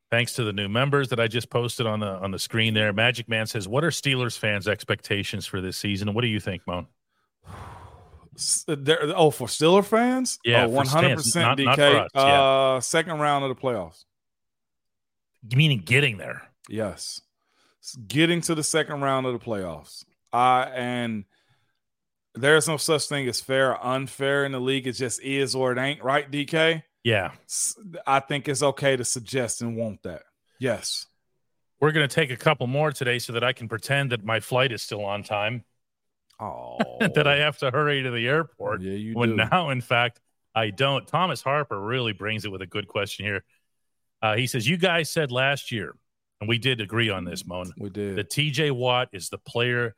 thanks 0.10 0.34
to 0.34 0.44
the 0.44 0.52
new 0.54 0.68
members 0.68 1.10
that 1.10 1.20
I 1.20 1.28
just 1.28 1.50
posted 1.52 1.86
on 1.86 2.00
the 2.00 2.08
on 2.08 2.32
the 2.32 2.40
screen 2.40 2.74
there. 2.74 2.92
Magic 2.92 3.30
Man 3.30 3.46
says, 3.46 3.68
"What 3.68 3.84
are 3.84 3.92
Steelers 3.92 4.38
fans' 4.38 4.68
expectations 4.68 5.46
for 5.46 5.62
this 5.62 5.78
season? 5.78 6.14
What 6.16 6.22
do 6.22 6.28
you 6.28 6.40
think, 6.40 6.64
Moan?" 6.66 6.88
Oh, 8.68 9.32
for 9.32 9.48
Steeler 9.48 9.84
fans, 9.86 10.40
Yeah, 10.46 10.64
oh, 10.66 10.70
one 10.70 10.88
hundred 10.88 11.18
percent 11.18 11.60
DK. 11.60 11.78
us, 12.06 12.10
yeah. 12.16 12.22
uh, 12.22 12.80
second 12.80 13.20
round 13.20 13.44
of 13.44 13.50
the 13.56 13.62
playoffs. 13.62 14.06
Meaning 15.56 15.80
getting 15.86 16.18
there. 16.18 16.44
Yes. 16.68 17.22
Getting 18.08 18.42
to 18.42 18.56
the 18.56 18.64
second 18.64 19.02
round 19.02 19.26
of 19.26 19.34
the 19.34 19.40
playoffs. 19.40 20.04
Uh, 20.32 20.70
and 20.74 21.26
there's 22.36 22.68
no 22.68 22.78
such 22.78 23.08
thing 23.08 23.28
as 23.28 23.42
fair 23.42 23.72
or 23.72 23.86
unfair 23.86 24.46
in 24.46 24.52
the 24.52 24.60
league. 24.60 24.86
It 24.88 24.94
just 24.94 25.22
is 25.24 25.56
or 25.56 25.72
it 25.72 25.78
ain't, 25.80 26.04
right, 26.04 26.30
DK? 26.30 26.84
Yeah, 27.04 27.32
I 28.06 28.20
think 28.20 28.50
it's 28.50 28.62
okay 28.62 28.98
to 28.98 29.06
suggest 29.06 29.62
and 29.62 29.78
want 29.78 30.04
that. 30.04 30.24
Yes. 30.60 31.06
we're 31.80 31.94
going 31.94 32.08
to 32.08 32.14
take 32.14 32.30
a 32.30 32.36
couple 32.36 32.68
more 32.68 32.92
today 32.92 33.20
so 33.20 33.34
that 33.34 33.44
I 33.44 33.54
can 33.54 33.70
pretend 33.70 34.12
that 34.12 34.24
my 34.24 34.42
flight 34.42 34.74
is 34.74 34.82
still 34.82 35.06
on 35.06 35.24
time. 35.24 35.64
Oh, 36.42 36.78
that 37.00 37.26
I 37.26 37.38
have 37.38 37.58
to 37.60 37.72
hurry 37.72 38.04
to 38.04 38.12
the 38.12 38.28
airport. 38.28 38.82
Yeah, 38.82 38.94
you 38.94 39.14
when 39.14 39.30
do. 39.30 39.36
now, 39.38 39.70
in 39.70 39.80
fact, 39.82 40.20
I 40.54 40.72
don't. 40.72 41.08
Thomas 41.08 41.42
Harper 41.42 41.80
really 41.80 42.12
brings 42.14 42.44
it 42.44 42.52
with 42.52 42.62
a 42.62 42.68
good 42.68 42.88
question 42.88 43.26
here. 43.26 43.44
Uh, 44.22 44.36
he 44.36 44.48
says, 44.48 44.68
You 44.68 44.78
guys 44.78 45.10
said 45.10 45.32
last 45.32 45.72
year, 45.72 45.94
and 46.42 46.50
we 46.50 46.58
did 46.58 46.82
agree 46.82 47.10
on 47.10 47.24
this, 47.26 47.46
Moan, 47.46 47.72
we 47.78 47.90
did. 47.90 48.16
that 48.18 48.30
TJ 48.30 48.72
Watt 48.72 49.10
is 49.14 49.30
the 49.30 49.38
player 49.38 49.96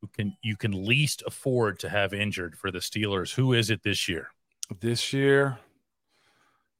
who 0.00 0.08
can 0.08 0.36
you 0.42 0.56
can 0.56 0.84
least 0.86 1.22
afford 1.26 1.78
to 1.80 1.88
have 1.88 2.12
injured 2.12 2.56
for 2.56 2.70
the 2.70 2.78
Steelers. 2.78 3.34
Who 3.34 3.52
is 3.52 3.70
it 3.70 3.82
this 3.82 4.08
year? 4.08 4.28
this 4.80 5.12
year, 5.12 5.58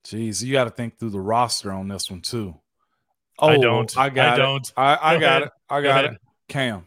geez, 0.05 0.43
you 0.43 0.53
got 0.53 0.65
to 0.65 0.71
think 0.71 0.99
through 0.99 1.11
the 1.11 1.21
roster 1.21 1.71
on 1.73 1.89
this 1.89 2.11
one 2.11 2.21
too. 2.23 2.57
Oh, 3.39 3.49
I 3.49 3.59
don't. 3.59 3.99
I 3.99 4.09
got 4.09 4.29
I 4.29 4.35
it. 4.35 4.39
don't. 4.39 4.73
I, 4.77 4.99
I 5.03 5.15
Go 5.15 5.21
got 5.21 5.29
ahead. 5.31 5.43
it. 5.43 5.51
I 5.71 5.81
got 5.83 6.05
ahead. 6.05 6.15
it. 6.15 6.21
Cam. 6.49 6.87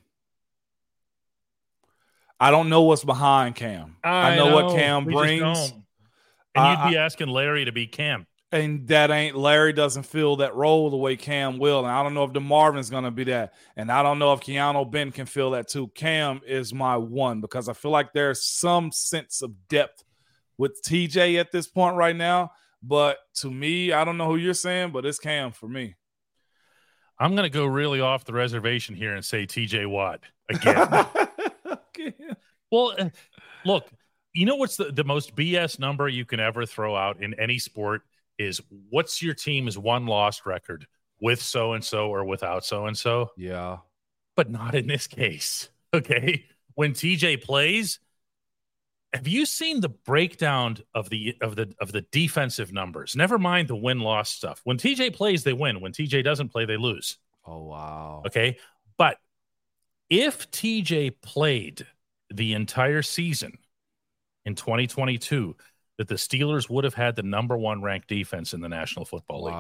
I 2.39 2.51
don't 2.51 2.69
know 2.69 2.81
what's 2.83 3.03
behind 3.03 3.55
Cam. 3.55 3.95
I, 4.03 4.35
know, 4.35 4.53
what 4.53 4.75
Cam 4.75 5.05
brings. 5.05 5.71
And 6.53 6.63
I- 6.63 6.85
you'd 6.85 6.91
be 6.91 6.97
asking 6.97 7.27
Larry 7.29 7.65
to 7.65 7.71
be 7.71 7.87
Cam. 7.87 8.27
And 8.55 8.87
that 8.87 9.11
ain't 9.11 9.35
Larry 9.35 9.73
doesn't 9.73 10.03
fill 10.03 10.37
that 10.37 10.55
role 10.55 10.89
the 10.89 10.95
way 10.95 11.17
Cam 11.17 11.59
will. 11.59 11.79
And 11.79 11.87
I 11.87 12.01
don't 12.01 12.13
know 12.13 12.23
if 12.23 12.31
DeMarvin's 12.31 12.89
going 12.89 13.03
to 13.03 13.11
be 13.11 13.25
that. 13.25 13.53
And 13.75 13.91
I 13.91 14.01
don't 14.01 14.17
know 14.17 14.31
if 14.31 14.39
Keanu 14.39 14.89
Ben 14.89 15.11
can 15.11 15.25
fill 15.25 15.51
that 15.51 15.67
too. 15.67 15.89
Cam 15.89 16.39
is 16.47 16.73
my 16.73 16.95
one 16.95 17.41
because 17.41 17.67
I 17.67 17.73
feel 17.73 17.91
like 17.91 18.13
there's 18.13 18.47
some 18.47 18.91
sense 18.93 19.41
of 19.41 19.67
depth 19.67 20.03
with 20.57 20.81
TJ 20.83 21.37
at 21.37 21.51
this 21.51 21.67
point 21.67 21.97
right 21.97 22.15
now. 22.15 22.51
But 22.81 23.17
to 23.35 23.51
me, 23.51 23.91
I 23.91 24.05
don't 24.05 24.17
know 24.17 24.27
who 24.27 24.37
you're 24.37 24.53
saying, 24.53 24.91
but 24.91 25.05
it's 25.05 25.19
Cam 25.19 25.51
for 25.51 25.67
me. 25.67 25.95
I'm 27.19 27.31
going 27.31 27.43
to 27.43 27.49
go 27.49 27.65
really 27.65 27.99
off 27.99 28.23
the 28.23 28.33
reservation 28.33 28.95
here 28.95 29.15
and 29.15 29.25
say 29.25 29.45
TJ 29.45 29.87
Watt 29.87 30.21
again. 30.49 30.87
Okay. 31.97 32.13
Well, 32.69 32.93
uh, 32.99 33.09
look, 33.65 33.87
you 34.33 34.45
know 34.45 34.55
what's 34.55 34.75
the, 34.75 34.91
the 34.91 35.05
most 35.05 35.33
BS 35.33 35.79
number 35.79 36.09
you 36.09 36.25
can 36.25 36.41
ever 36.41 36.65
throw 36.65 36.93
out 36.93 37.21
in 37.21 37.33
any 37.39 37.57
sport 37.57 38.01
is 38.37 38.61
what's 38.89 39.21
your 39.21 39.33
team's 39.33 39.77
one 39.77 40.05
lost 40.05 40.45
record 40.45 40.87
with 41.21 41.41
so 41.41 41.73
and 41.73 41.83
so 41.83 42.09
or 42.09 42.25
without 42.25 42.65
so 42.65 42.85
and 42.87 42.97
so, 42.97 43.31
Yeah. 43.37 43.77
but 44.35 44.49
not 44.49 44.75
in 44.75 44.87
this 44.87 45.07
case. 45.07 45.69
Okay. 45.93 46.43
When 46.73 46.91
TJ 46.91 47.41
plays, 47.41 47.99
have 49.13 49.29
you 49.29 49.45
seen 49.45 49.79
the 49.79 49.87
breakdown 49.87 50.75
of 50.93 51.09
the 51.09 51.37
of 51.39 51.55
the 51.55 51.73
of 51.79 51.93
the 51.93 52.01
defensive 52.11 52.73
numbers? 52.73 53.15
Never 53.15 53.37
mind 53.39 53.69
the 53.69 53.77
win 53.77 54.01
loss 54.01 54.29
stuff. 54.29 54.59
When 54.65 54.77
TJ 54.77 55.15
plays, 55.15 55.45
they 55.45 55.53
win. 55.53 55.79
When 55.79 55.93
TJ 55.93 56.21
doesn't 56.25 56.49
play, 56.49 56.65
they 56.65 56.75
lose. 56.75 57.17
Oh, 57.45 57.63
wow. 57.63 58.23
Okay. 58.25 58.57
But 58.97 59.19
if 60.09 60.51
TJ 60.51 61.21
played 61.21 61.87
the 62.29 62.53
entire 62.55 63.01
season 63.03 63.57
in 64.43 64.55
2022, 64.55 65.55
that 65.97 66.07
the 66.07 66.15
Steelers 66.15 66.69
would 66.69 66.83
have 66.83 66.93
had 66.95 67.15
the 67.15 67.23
number 67.23 67.57
one 67.57 67.81
ranked 67.81 68.07
defense 68.09 68.53
in 68.53 68.61
the 68.61 68.69
National 68.69 69.05
Football 69.05 69.45
League. 69.45 69.53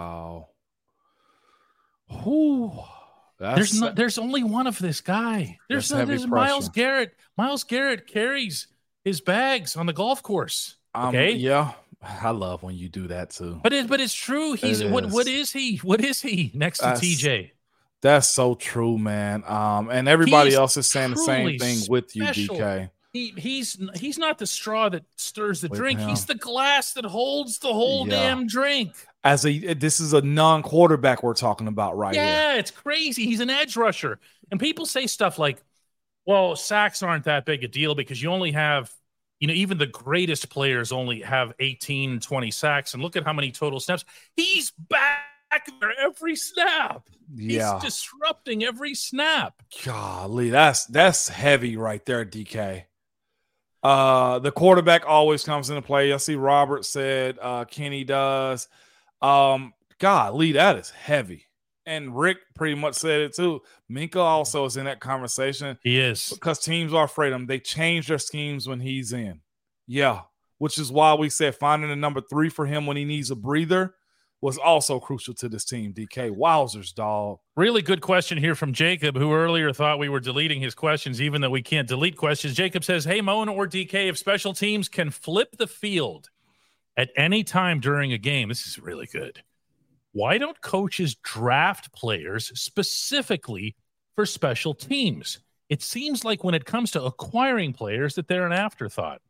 Wow. 2.09 2.89
That's, 3.37 3.55
There's 3.57 3.81
no, 3.81 3.91
there's 3.91 4.17
only 4.17 4.43
one 4.43 4.65
of 4.67 4.79
this 4.79 5.01
guy. 5.01 5.57
There's 5.67 5.91
no, 5.91 6.05
there's 6.05 6.25
Myles. 6.25 6.69
Garrett. 6.69 7.15
Myles 7.37 7.63
Garrett 7.65 8.07
carries 8.07 8.67
his 9.03 9.19
bags 9.19 9.75
on 9.75 9.85
the 9.87 9.93
golf 9.93 10.23
course. 10.23 10.75
um, 10.93 11.09
okay. 11.09 11.31
Yeah, 11.31 11.73
I 12.01 12.29
love 12.29 12.63
when 12.63 12.75
you 12.75 12.87
do 12.87 13.07
that 13.07 13.31
too. 13.31 13.59
But 13.61 13.73
it, 13.73 13.87
but 13.87 13.99
it's 13.99 14.13
true. 14.13 14.53
He's 14.53 14.79
It 14.79 14.89
what 14.89 15.07
what 15.11 15.27
is. 15.27 15.51
he? 15.51 15.77
What 15.77 15.99
is 16.03 16.21
he 16.21 16.51
next 16.53 16.77
to 16.79 16.85
That's- 16.85 17.01
TJ? 17.01 17.51
That's 18.01 18.27
so 18.27 18.53
true, 18.55 18.97
man. 18.99 19.43
Um, 19.47 19.89
and 19.89 20.07
everybody 20.07 20.51
He's 20.51 20.57
else 20.59 20.77
is 20.77 20.85
saying 20.85 21.11
the 21.11 21.17
same 21.17 21.57
thing 21.57 21.79
with 21.89 22.15
you. 22.15 22.23
DK. 22.25 22.91
He 23.15 23.33
he's 23.37 23.77
he's 23.95 24.17
not 24.17 24.37
the 24.39 24.45
straw 24.45 24.89
that 24.89 25.05
stirs 25.15 25.61
the 25.61 25.69
With 25.69 25.79
drink. 25.79 26.01
He's 26.01 26.25
the 26.25 26.35
glass 26.35 26.91
that 26.93 27.05
holds 27.05 27.59
the 27.59 27.71
whole 27.71 28.05
Yeah. 28.05 28.15
damn 28.15 28.45
drink. 28.45 28.93
As 29.23 29.45
a 29.45 29.73
this 29.73 30.01
is 30.01 30.11
a 30.11 30.21
non-quarterback 30.21 31.23
we're 31.23 31.33
talking 31.33 31.69
about 31.69 31.95
right 31.97 32.13
here. 32.13 32.23
yeah, 32.23 32.55
it's 32.55 32.71
crazy. 32.71 33.23
He's 33.25 33.39
an 33.39 33.49
edge 33.49 33.77
rusher. 33.77 34.19
And 34.51 34.59
people 34.59 34.85
say 34.85 35.07
stuff 35.07 35.39
like, 35.39 35.63
well, 36.25 36.57
sacks 36.57 37.01
aren't 37.01 37.23
that 37.23 37.45
big 37.45 37.63
a 37.63 37.69
deal 37.69 37.95
because 37.95 38.21
you 38.21 38.31
only 38.31 38.51
have, 38.51 38.91
you 39.39 39.47
know, 39.47 39.53
even 39.53 39.77
the 39.77 39.87
greatest 39.87 40.49
players 40.49 40.91
only 40.91 41.21
have 41.21 41.53
18, 41.59 42.19
20 42.19 42.51
sacks. 42.51 42.93
And 42.93 43.01
look 43.01 43.15
at 43.15 43.23
how 43.23 43.31
many 43.33 43.51
total 43.51 43.79
snaps. 43.79 44.03
He's 44.35 44.71
back 44.71 45.21
there 45.79 45.93
every 45.99 46.35
snap. 46.35 47.07
Yeah. 47.33 47.75
He's 47.75 47.83
disrupting 47.93 48.65
every 48.65 48.93
snap. 48.93 49.61
Golly, 49.85 50.49
that's 50.49 50.85
that's 50.87 51.29
heavy 51.29 51.77
right 51.77 52.05
there, 52.05 52.25
DK. 52.25 52.83
Uh 53.85 54.39
the 54.39 54.51
quarterback 54.51 55.03
always 55.05 55.43
comes 55.43 55.69
into 55.69 55.81
play. 55.81 56.11
I 56.11 56.17
see 56.17 56.35
Robert 56.35 56.85
said 56.85 57.37
uh 57.41 57.65
Kenny 57.65 58.03
does. 58.03 58.67
Um 59.21 59.73
Lee, 60.01 60.53
that 60.53 60.77
is 60.77 60.89
heavy. 60.89 61.45
And 61.85 62.17
Rick 62.17 62.37
pretty 62.55 62.73
much 62.75 62.95
said 62.95 63.21
it 63.21 63.35
too. 63.35 63.61
Minkah 63.91 64.15
also 64.17 64.65
is 64.65 64.75
in 64.75 64.85
that 64.85 64.99
conversation 64.99 65.77
He 65.83 65.99
is. 65.99 66.31
because 66.33 66.57
teams 66.59 66.93
are 66.95 67.05
afraid 67.05 67.31
of 67.31 67.41
him. 67.41 67.45
They 67.45 67.59
change 67.59 68.07
their 68.07 68.17
schemes 68.17 68.67
when 68.67 68.79
he's 68.79 69.13
in. 69.13 69.41
Yeah, 69.85 70.21
which 70.57 70.79
is 70.79 70.91
why 70.91 71.13
we 71.13 71.29
said 71.29 71.53
finding 71.55 71.91
a 71.91 71.95
number 71.95 72.21
three 72.21 72.49
for 72.49 72.65
him 72.65 72.87
when 72.87 72.97
he 72.97 73.05
needs 73.05 73.29
a 73.29 73.35
breather 73.35 73.93
was 74.41 74.57
also 74.57 74.99
crucial 74.99 75.33
to 75.33 75.49
this 75.49 75.65
team. 75.65 75.93
DK, 75.93 76.29
wowzers, 76.29 76.93
dog. 76.93 77.39
Really 77.55 77.81
good 77.81 78.01
question 78.01 78.37
here 78.37 78.55
from 78.55 78.73
Jacob, 78.73 79.15
who 79.15 79.33
earlier 79.33 79.73
thought 79.73 79.99
we 79.99 80.09
were 80.09 80.19
deleting 80.19 80.61
his 80.61 80.75
questions, 80.75 81.21
even 81.21 81.41
though 81.41 81.49
we 81.49 81.61
can't 81.61 81.87
delete 81.87 82.17
questions. 82.17 82.53
Jacob 82.53 82.83
says, 82.83 83.05
Hey, 83.05 83.21
Moan 83.21 83.49
or 83.49 83.67
DK, 83.67 84.09
if 84.09 84.17
special 84.17 84.53
teams 84.53 84.89
can 84.89 85.09
flip 85.09 85.57
the 85.57 85.67
field 85.67 86.29
at 86.97 87.11
any 87.17 87.43
time 87.43 87.79
during 87.79 88.13
a 88.13 88.17
game, 88.17 88.49
this 88.49 88.67
is 88.67 88.79
really 88.79 89.07
good. 89.07 89.41
Why 90.11 90.37
don't 90.37 90.61
coaches 90.61 91.15
draft 91.15 91.91
players 91.91 92.51
specifically 92.59 93.75
for 94.15 94.25
special 94.25 94.73
teams? 94.73 95.39
It 95.67 95.81
seems 95.81 96.23
like 96.23 96.43
when 96.43 96.55
it 96.55 96.65
comes 96.65 96.91
to 96.91 97.03
acquiring 97.03 97.73
players 97.73 98.15
that 98.15 98.27
they're 98.27 98.45
an 98.45 98.53
afterthought. 98.53 99.21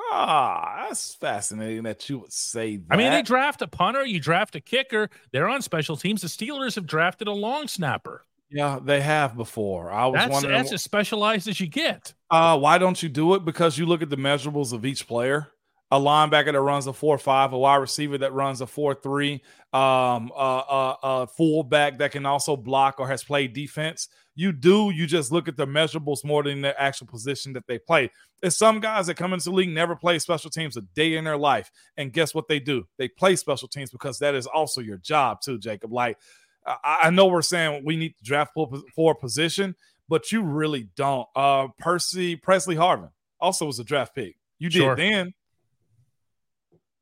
Ah, 0.00 0.86
that's 0.88 1.14
fascinating 1.14 1.82
that 1.84 2.08
you 2.08 2.18
would 2.20 2.32
say 2.32 2.76
that. 2.76 2.86
I 2.90 2.96
mean, 2.96 3.10
they 3.12 3.22
draft 3.22 3.62
a 3.62 3.66
punter, 3.68 4.04
you 4.04 4.20
draft 4.20 4.54
a 4.56 4.60
kicker, 4.60 5.08
they're 5.32 5.48
on 5.48 5.62
special 5.62 5.96
teams. 5.96 6.22
The 6.22 6.28
Steelers 6.28 6.74
have 6.74 6.86
drafted 6.86 7.28
a 7.28 7.32
long 7.32 7.68
snapper. 7.68 8.24
yeah, 8.50 8.78
they 8.82 9.00
have 9.00 9.36
before. 9.36 9.90
I 9.90 10.06
was 10.06 10.14
That's, 10.16 10.30
wondering, 10.32 10.54
that's 10.54 10.72
as 10.72 10.82
specialized 10.82 11.48
as 11.48 11.58
you 11.60 11.66
get. 11.66 12.14
uh, 12.30 12.58
why 12.58 12.78
don't 12.78 13.02
you 13.02 13.08
do 13.08 13.34
it? 13.34 13.44
Because 13.44 13.78
you 13.78 13.86
look 13.86 14.02
at 14.02 14.10
the 14.10 14.16
measurables 14.16 14.72
of 14.72 14.84
each 14.84 15.06
player. 15.06 15.48
A 15.90 16.00
linebacker 16.00 16.50
that 16.52 16.60
runs 16.60 16.86
a 16.88 16.92
four-five, 16.92 17.52
a 17.52 17.58
wide 17.58 17.76
receiver 17.76 18.18
that 18.18 18.32
runs 18.32 18.60
a 18.60 18.66
four-three, 18.66 19.34
um, 19.72 20.32
uh, 20.34 20.58
uh, 20.58 20.96
a 21.02 21.26
fullback 21.26 21.98
that 21.98 22.10
can 22.10 22.26
also 22.26 22.56
block 22.56 22.98
or 22.98 23.06
has 23.06 23.22
played 23.22 23.52
defense. 23.52 24.08
You 24.34 24.52
do. 24.52 24.90
You 24.90 25.06
just 25.06 25.30
look 25.30 25.46
at 25.46 25.56
the 25.56 25.66
measurables 25.66 26.24
more 26.24 26.42
than 26.42 26.60
the 26.60 26.80
actual 26.80 27.06
position 27.06 27.52
that 27.52 27.66
they 27.66 27.78
play. 27.78 28.10
There's 28.40 28.56
some 28.56 28.80
guys 28.80 29.06
that 29.06 29.14
come 29.14 29.32
into 29.32 29.44
the 29.44 29.52
league 29.52 29.68
never 29.68 29.94
play 29.94 30.18
special 30.18 30.50
teams 30.50 30.76
a 30.76 30.80
day 30.80 31.14
in 31.16 31.24
their 31.24 31.36
life, 31.36 31.70
and 31.96 32.12
guess 32.12 32.34
what 32.34 32.48
they 32.48 32.58
do? 32.58 32.86
They 32.98 33.08
play 33.08 33.36
special 33.36 33.68
teams 33.68 33.90
because 33.90 34.18
that 34.18 34.34
is 34.34 34.46
also 34.46 34.80
your 34.80 34.98
job 34.98 35.40
too, 35.40 35.58
Jacob. 35.58 35.92
Like 35.92 36.18
I, 36.66 37.10
know 37.10 37.26
we're 37.26 37.42
saying 37.42 37.82
we 37.84 37.96
need 37.96 38.16
to 38.16 38.24
draft 38.24 38.52
for, 38.54 38.70
for 38.94 39.12
a 39.12 39.14
position, 39.14 39.74
but 40.08 40.32
you 40.32 40.42
really 40.42 40.88
don't. 40.96 41.28
Uh, 41.36 41.68
Percy 41.78 42.36
Pressley 42.36 42.76
Harvin 42.76 43.10
also 43.40 43.66
was 43.66 43.78
a 43.78 43.84
draft 43.84 44.14
pick. 44.14 44.36
You 44.58 44.70
did 44.70 44.78
Sure. 44.78 44.96
then. 44.96 45.34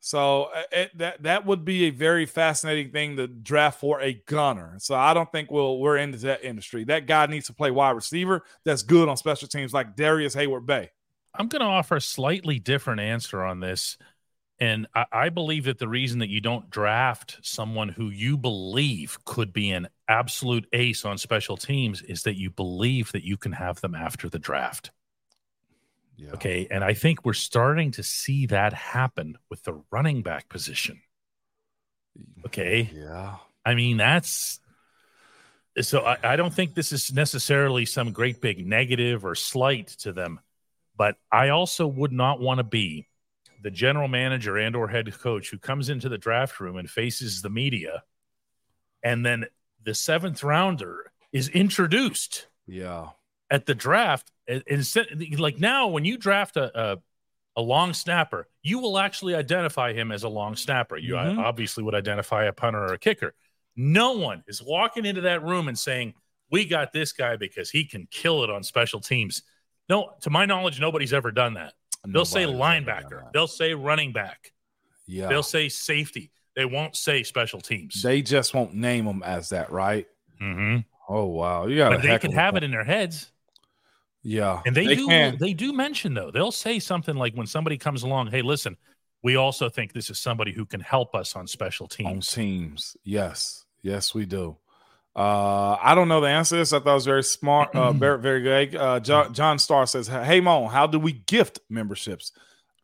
So 0.05 0.51
uh, 0.53 0.63
it, 0.73 0.99
that 0.99 1.23
that 1.23 1.47
would 1.47 1.65
be 1.65 1.85
a 1.85 1.91
very 1.91 2.27
fascinating 2.27 2.91
thing 2.91 3.17
to 3.19 3.29
draft 3.29 3.79
for 3.79 4.01
a 4.01 4.15
gunner. 4.27 4.75
So 4.79 4.97
I 4.97 5.15
don't 5.15 5.31
think 5.31 5.49
we'll 5.49 5.79
we're 5.79 5.97
into 5.97 6.19
that 6.19 6.43
industry. 6.43 6.83
That 6.83 7.07
guy 7.07 7.27
needs 7.27 7.47
to 7.47 7.53
play 7.53 7.71
wide 7.71 7.93
receiver. 7.93 8.43
That's 8.65 8.83
good 8.83 9.09
on 9.09 9.17
special 9.17 9.47
teams, 9.47 9.73
like 9.73 9.95
Darrius 9.95 10.35
Heyward-Bey. 10.35 10.91
I'm 11.35 11.47
going 11.47 11.61
to 11.61 11.67
offer 11.67 11.95
a 11.97 12.01
slightly 12.01 12.59
different 12.59 13.01
answer 13.01 13.45
on 13.45 13.61
this. 13.61 13.97
And 14.59 14.89
I, 14.93 15.07
I 15.13 15.29
believe 15.29 15.65
that 15.65 15.79
the 15.79 15.89
reason 15.89 16.19
that 16.19 16.29
you 16.29 16.41
don't 16.41 16.69
draft 16.69 17.39
someone 17.43 17.89
who 17.89 18.11
you 18.11 18.37
believe 18.37 19.25
could 19.25 19.53
be 19.53 19.71
an 19.71 19.87
absolute 20.09 20.67
ace 20.73 21.05
on 21.05 21.17
special 21.17 21.57
teams 21.57 22.03
is 22.03 22.25
that 22.25 22.37
you 22.37 22.51
believe 22.51 23.13
that 23.13 23.25
you 23.25 23.37
can 23.37 23.53
have 23.53 23.81
them 23.81 23.95
after 23.95 24.29
the 24.29 24.41
draft. 24.41 24.91
Yeah. 26.17 26.33
Okay. 26.33 26.67
And 26.71 26.85
I 26.85 26.95
think 26.95 27.25
we're 27.25 27.33
starting 27.33 27.93
to 27.93 28.03
see 28.03 28.47
that 28.47 28.73
happen 28.73 29.39
with 29.51 29.63
the 29.65 29.83
running 29.91 30.23
back 30.23 30.49
position. 30.49 31.01
Mm-hmm. 32.19 32.47
Okay. 32.47 32.91
Yeah. 32.95 33.37
I 33.65 33.75
mean, 33.75 33.97
that's 33.97 34.61
so 35.81 36.05
I, 36.05 36.19
I 36.23 36.37
don't 36.37 36.53
think 36.53 36.75
this 36.75 36.93
is 36.93 37.13
necessarily 37.13 37.87
some 37.87 38.13
great 38.13 38.41
big 38.41 38.67
negative 38.67 39.25
or 39.25 39.35
slight 39.35 39.89
to 40.01 40.13
them, 40.13 40.41
but 40.97 41.17
I 41.31 41.49
also 41.49 41.87
would 41.87 42.13
not 42.13 42.41
want 42.41 42.59
to 42.59 42.65
be 42.65 43.09
the 43.63 43.71
general 43.71 44.09
manager 44.09 44.59
and 44.59 44.77
or 44.77 44.89
head 44.89 45.13
coach 45.19 45.51
who 45.51 45.59
comes 45.59 45.89
into 45.89 46.09
the 46.09 46.19
draft 46.19 46.61
room 46.61 46.77
and 46.77 46.91
faces 46.91 47.43
the 47.43 47.49
media 47.51 48.03
and 49.03 49.25
then 49.25 49.47
the 49.85 49.95
seventh 49.95 50.43
rounder 50.43 51.13
is 51.33 51.49
introduced 51.49 52.49
Yeah. 52.67 53.11
At 53.53 53.67
the 53.67 53.75
draft 53.75 54.33
and- 54.49 54.63
and 54.67 54.79
instead 54.79 55.07
like 55.39 55.61
now 55.61 55.87
when 55.87 56.05
you 56.05 56.17
draft 56.19 56.57
a, 56.57 56.67
a 56.95 56.99
a 57.55 57.63
long 57.63 57.93
snapper 57.93 58.49
you 58.63 58.79
will 58.79 58.99
actually 58.99 59.35
identify 59.35 59.93
him 59.93 60.11
as 60.11 60.23
a 60.25 60.29
long 60.29 60.57
snapper. 60.57 60.97
You 60.97 61.15
Mhm. 61.15 61.39
obviously 61.39 61.85
would 61.85 61.95
identify 61.95 62.45
a 62.45 62.53
punter 62.53 62.81
or 62.83 62.93
a 62.95 62.99
kicker. 62.99 63.35
No 63.77 64.13
one 64.13 64.43
is 64.47 64.63
walking 64.63 65.05
into 65.05 65.21
that 65.23 65.43
room 65.43 65.69
and 65.69 65.79
saying 65.79 66.15
we 66.51 66.65
got 66.65 66.93
this 66.93 67.13
guy 67.13 67.37
because 67.37 67.71
he 67.71 67.85
can 67.85 68.07
kill 68.11 68.43
it 68.45 68.51
on 68.51 68.63
special 68.63 69.01
teams. 69.01 69.43
No 69.89 70.15
to 70.23 70.31
my 70.31 70.47
knowledge 70.47 70.81
nobody's 70.81 71.13
ever 71.13 71.31
done 71.31 71.55
that. 71.55 71.75
They'll 72.07 72.25
say 72.25 72.47
Nobody's 72.47 72.61
ever 72.89 73.03
linebacker. 73.09 73.33
they'll 73.33 73.47
say 73.47 73.75
running 73.75 74.13
back. 74.13 74.53
Yeah. 75.07 75.29
they'll 75.29 75.43
say 75.43 75.69
safety. 75.69 76.31
They 76.57 76.65
won't 76.65 76.97
say 76.97 77.23
special 77.23 77.61
teams. 77.61 78.03
They 78.03 78.23
just 78.23 78.55
won't 78.55 78.75
name 78.75 79.05
them 79.05 79.23
as 79.23 79.51
that, 79.51 79.71
right? 79.71 80.07
hmm 80.39 80.79
Oh 81.09 81.27
wow, 81.27 81.67
you 81.67 81.77
got. 81.77 81.91
but 81.93 82.03
they 82.03 82.19
can 82.19 82.33
have 82.33 82.57
it 82.57 82.63
in 82.63 82.71
their 82.71 82.85
heads 82.85 83.31
Yeah, 84.25 84.61
And 84.65 84.77
they, 84.77 84.95
do 84.95 85.09
can. 85.09 85.37
they 85.39 85.53
do 85.53 85.73
mention 85.73 86.15
though. 86.15 86.31
They'll 86.31 86.53
say 86.53 86.79
something 86.79 87.17
like 87.17 87.35
when 87.35 87.47
somebody 87.47 87.77
comes 87.77 88.05
along, 88.05 88.31
"Hey, 88.31 88.43
listen, 88.43 88.77
we 89.23 89.35
also 89.37 89.69
think 89.69 89.93
this 89.93 90.11
is 90.11 90.19
somebody 90.21 90.53
who 90.53 90.65
can 90.65 90.81
help 90.81 91.15
us 91.15 91.35
on 91.35 91.47
special 91.49 91.85
on 91.85 91.89
teams." 91.89 92.27
teams. 92.29 92.97
Yes, 93.03 93.65
yes, 93.83 94.15
we 94.15 94.25
do. 94.27 94.57
Uh, 95.15 95.77
I 95.83 95.95
don't 95.95 96.09
know 96.09 96.21
the 96.21 96.29
answer 96.29 96.55
to 96.55 96.61
this. 96.61 96.73
I 96.73 96.79
thought 96.79 96.93
it 96.93 96.95
was 96.95 97.05
very 97.05 97.25
smart, 97.25 97.75
uh, 97.75 97.93
very, 98.07 98.19
very 98.21 98.41
good. 98.41 98.77
Uh, 98.77 99.01
John, 99.01 99.35
John 99.35 99.59
Starr 99.59 99.87
says, 99.87 100.07
"Hey, 100.07 100.41
Mon, 100.41 100.71
how 100.71 100.87
do 100.87 100.99
we 100.99 101.13
gift 101.13 101.59
memberships?" 101.69 102.31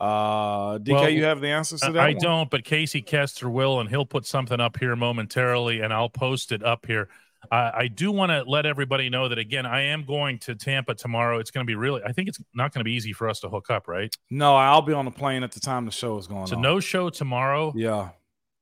Uh, 0.00 0.78
DK, 0.78 0.92
Well, 0.92 1.08
you 1.08 1.24
have 1.24 1.40
the 1.40 1.48
answers 1.48 1.80
to 1.80 1.92
that? 1.92 2.00
I 2.04 2.12
one? 2.12 2.18
don't, 2.22 2.50
but 2.50 2.64
Casey 2.64 3.02
Kester 3.02 3.48
will, 3.50 3.80
and 3.80 3.88
he'll 3.88 4.06
put 4.06 4.26
something 4.26 4.60
up 4.60 4.78
here 4.78 4.94
momentarily, 4.94 5.80
and 5.80 5.92
I'll 5.92 6.08
post 6.10 6.52
it 6.52 6.62
up 6.64 6.86
here. 6.86 7.08
Uh, 7.52 7.70
I 7.74 7.88
do 7.88 8.10
want 8.12 8.30
to 8.30 8.42
let 8.50 8.66
everybody 8.66 9.08
know 9.08 9.28
that 9.28 9.38
again, 9.38 9.64
I 9.64 9.82
am 9.82 10.04
going 10.04 10.38
to 10.40 10.54
Tampa 10.54 10.94
tomorrow. 10.94 11.38
It's 11.38 11.50
going 11.50 11.64
to 11.64 11.70
be 11.70 11.76
really. 11.76 12.02
I 12.04 12.12
think 12.12 12.28
it's 12.28 12.40
not 12.54 12.72
going 12.74 12.80
to 12.80 12.84
be 12.84 12.92
easy 12.92 13.12
for 13.12 13.28
us 13.28 13.40
to 13.40 13.48
hook 13.48 13.70
up, 13.70 13.86
right? 13.88 14.14
No, 14.30 14.56
I'll 14.56 14.82
be 14.82 14.92
on 14.92 15.04
the 15.04 15.10
plane 15.10 15.42
at 15.42 15.52
the 15.52 15.60
time 15.60 15.84
the 15.84 15.90
show 15.92 16.18
is 16.18 16.26
going 16.26 16.50
a 16.52 16.56
on. 16.56 16.62
no 16.62 16.80
show 16.80 17.10
tomorrow. 17.10 17.72
Yeah, 17.76 18.10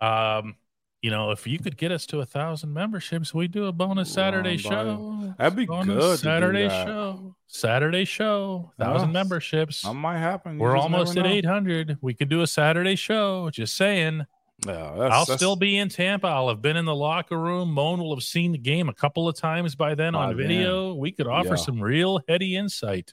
Um, 0.01 0.57
you 1.03 1.11
know, 1.11 1.31
if 1.31 1.47
you 1.47 1.59
could 1.59 1.77
get 1.77 1.93
us 1.93 2.05
to 2.07 2.21
a 2.21 2.27
thousand 2.27 2.73
memberships, 2.73 3.33
we 3.33 3.49
do 3.49 3.67
a 3.67 3.73
bonus 3.73 4.11
Saturday 4.13 4.57
show. 4.57 5.35
That'd 5.39 5.57
be 5.57 5.67
Bonus 5.67 5.87
good 5.95 6.19
Saturday 6.19 6.69
show. 6.69 7.35
Saturday 7.47 8.05
show. 8.05 8.73
Thousand 8.79 9.09
Yes. 9.11 9.15
memberships. 9.15 9.83
that 9.83 9.95
might 9.95 10.19
happen. 10.19 10.55
You 10.57 10.61
We're 10.63 10.77
almost 10.77 11.17
at 11.17 11.27
eight 11.27 11.45
hundred. 11.45 11.99
We 12.01 12.13
could 12.15 12.29
do 12.29 12.43
a 12.43 12.47
Saturday 12.47 12.97
show. 12.97 13.51
Just 13.51 13.77
saying. 13.77 14.27
Yeah, 14.65 14.95
that's, 14.97 15.15
I'll 15.15 15.25
that's- 15.27 15.37
still 15.39 15.57
be 15.57 15.77
in 15.77 15.89
Tampa. 15.89 16.29
I'll 16.29 16.49
have 16.49 16.63
been 16.63 16.77
in 16.77 16.85
the 16.87 16.95
locker 16.95 17.39
room. 17.39 17.71
Moan 17.73 17.99
will 18.01 18.15
have 18.15 18.25
seen 18.25 18.53
the 18.53 18.59
game 18.59 18.89
a 18.89 18.95
couple 18.95 19.29
of 19.29 19.37
times 19.37 19.75
by 19.75 19.95
then 19.95 20.15
By 20.15 20.21
on 20.25 20.37
then. 20.37 20.49
video. 20.49 20.95
We 20.95 21.13
could 21.13 21.27
offer 21.27 21.51
Yeah. 21.51 21.55
some 21.57 21.81
real 21.83 22.21
heady 22.29 22.57
insight. 22.57 23.13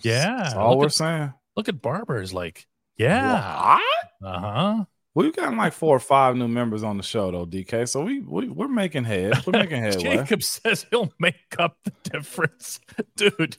Yeah, 0.00 0.36
That's 0.42 0.54
all 0.54 0.70
look 0.70 0.78
we're 0.80 0.86
at- 0.86 0.92
saying. 0.92 1.32
Look 1.56 1.68
at 1.68 1.80
Barber's 1.82 2.32
like, 2.34 2.66
yeah, 2.96 3.78
uh 4.22 4.38
huh. 4.40 4.84
We've 5.14 5.34
got 5.34 5.52
like 5.56 5.72
four 5.72 5.96
or 5.96 6.00
five 6.00 6.36
new 6.36 6.46
members 6.46 6.84
on 6.84 6.96
the 6.96 7.02
show 7.02 7.30
though, 7.32 7.46
DK. 7.46 7.88
So 7.88 8.04
we, 8.04 8.20
we 8.20 8.48
we're 8.48 8.68
making 8.68 9.04
heads. 9.04 9.44
We're 9.46 9.58
making 9.58 9.78
headway. 9.82 10.02
Jacob 10.02 10.42
says 10.44 10.86
he'll 10.90 11.12
make 11.18 11.56
up 11.58 11.76
the 11.84 11.92
difference, 12.10 12.78
dude. 13.16 13.56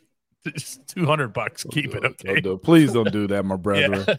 Just 0.48 0.88
two 0.96 1.06
hundred 1.06 1.34
bucks. 1.34 1.66
Keep 1.72 1.96
it 1.96 2.06
okay. 2.06 2.40
Don't 2.42 2.44
do- 2.44 2.58
Please 2.58 2.94
don't 2.94 3.12
do 3.12 3.28
that, 3.28 3.44
my 3.44 3.56
brother. 3.58 4.06
Yeah. 4.08 4.16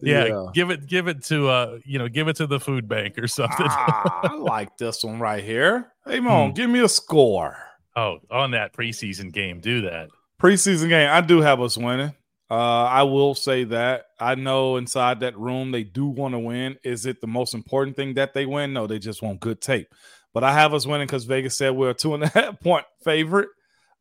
yeah, 0.02 0.24
Yeah. 0.26 0.46
give 0.54 0.70
it, 0.70 0.86
give 0.86 1.08
it 1.08 1.22
to, 1.24 1.48
uh, 1.48 1.78
you 1.84 1.98
know, 1.98 2.08
give 2.08 2.28
it 2.28 2.36
to 2.36 2.46
the 2.46 2.60
food 2.60 2.88
bank 2.88 3.18
or 3.18 3.26
something. 3.28 3.66
Ah, 3.68 4.20
I 4.32 4.34
like 4.36 4.76
this 4.78 5.02
one 5.04 5.18
right 5.20 5.42
here. 5.42 5.92
Hey, 6.06 6.20
Mon, 6.20 6.50
Hmm. 6.50 6.54
give 6.54 6.70
me 6.70 6.80
a 6.80 6.88
score. 6.88 7.56
oh, 7.96 8.18
on 8.30 8.52
that 8.52 8.72
preseason 8.74 9.32
game, 9.32 9.60
do 9.60 9.82
that. 9.82 10.08
Preseason 10.40 10.88
game, 10.88 11.08
I 11.10 11.20
do 11.20 11.40
have 11.40 11.60
us 11.60 11.76
winning. 11.76 12.12
Uh, 12.50 12.84
I 12.84 13.04
will 13.04 13.34
say 13.34 13.64
that. 13.64 14.06
I 14.20 14.34
know 14.34 14.76
inside 14.76 15.20
that 15.20 15.38
room 15.38 15.70
they 15.70 15.84
do 15.84 16.06
want 16.06 16.34
to 16.34 16.38
win. 16.38 16.76
Is 16.84 17.06
it 17.06 17.20
the 17.20 17.26
most 17.26 17.54
important 17.54 17.96
thing 17.96 18.14
that 18.14 18.34
they 18.34 18.44
win? 18.44 18.72
No, 18.74 18.86
they 18.86 18.98
just 18.98 19.22
want 19.22 19.40
good 19.40 19.60
tape. 19.60 19.88
But 20.34 20.44
I 20.44 20.52
have 20.52 20.74
us 20.74 20.86
winning 20.86 21.06
because 21.06 21.24
Vegas 21.24 21.56
said 21.56 21.70
we're 21.70 21.90
a 21.90 21.94
two 21.94 22.12
and 22.14 22.24
a 22.24 22.28
half 22.28 22.60
point 22.60 22.84
favorite. 23.04 23.48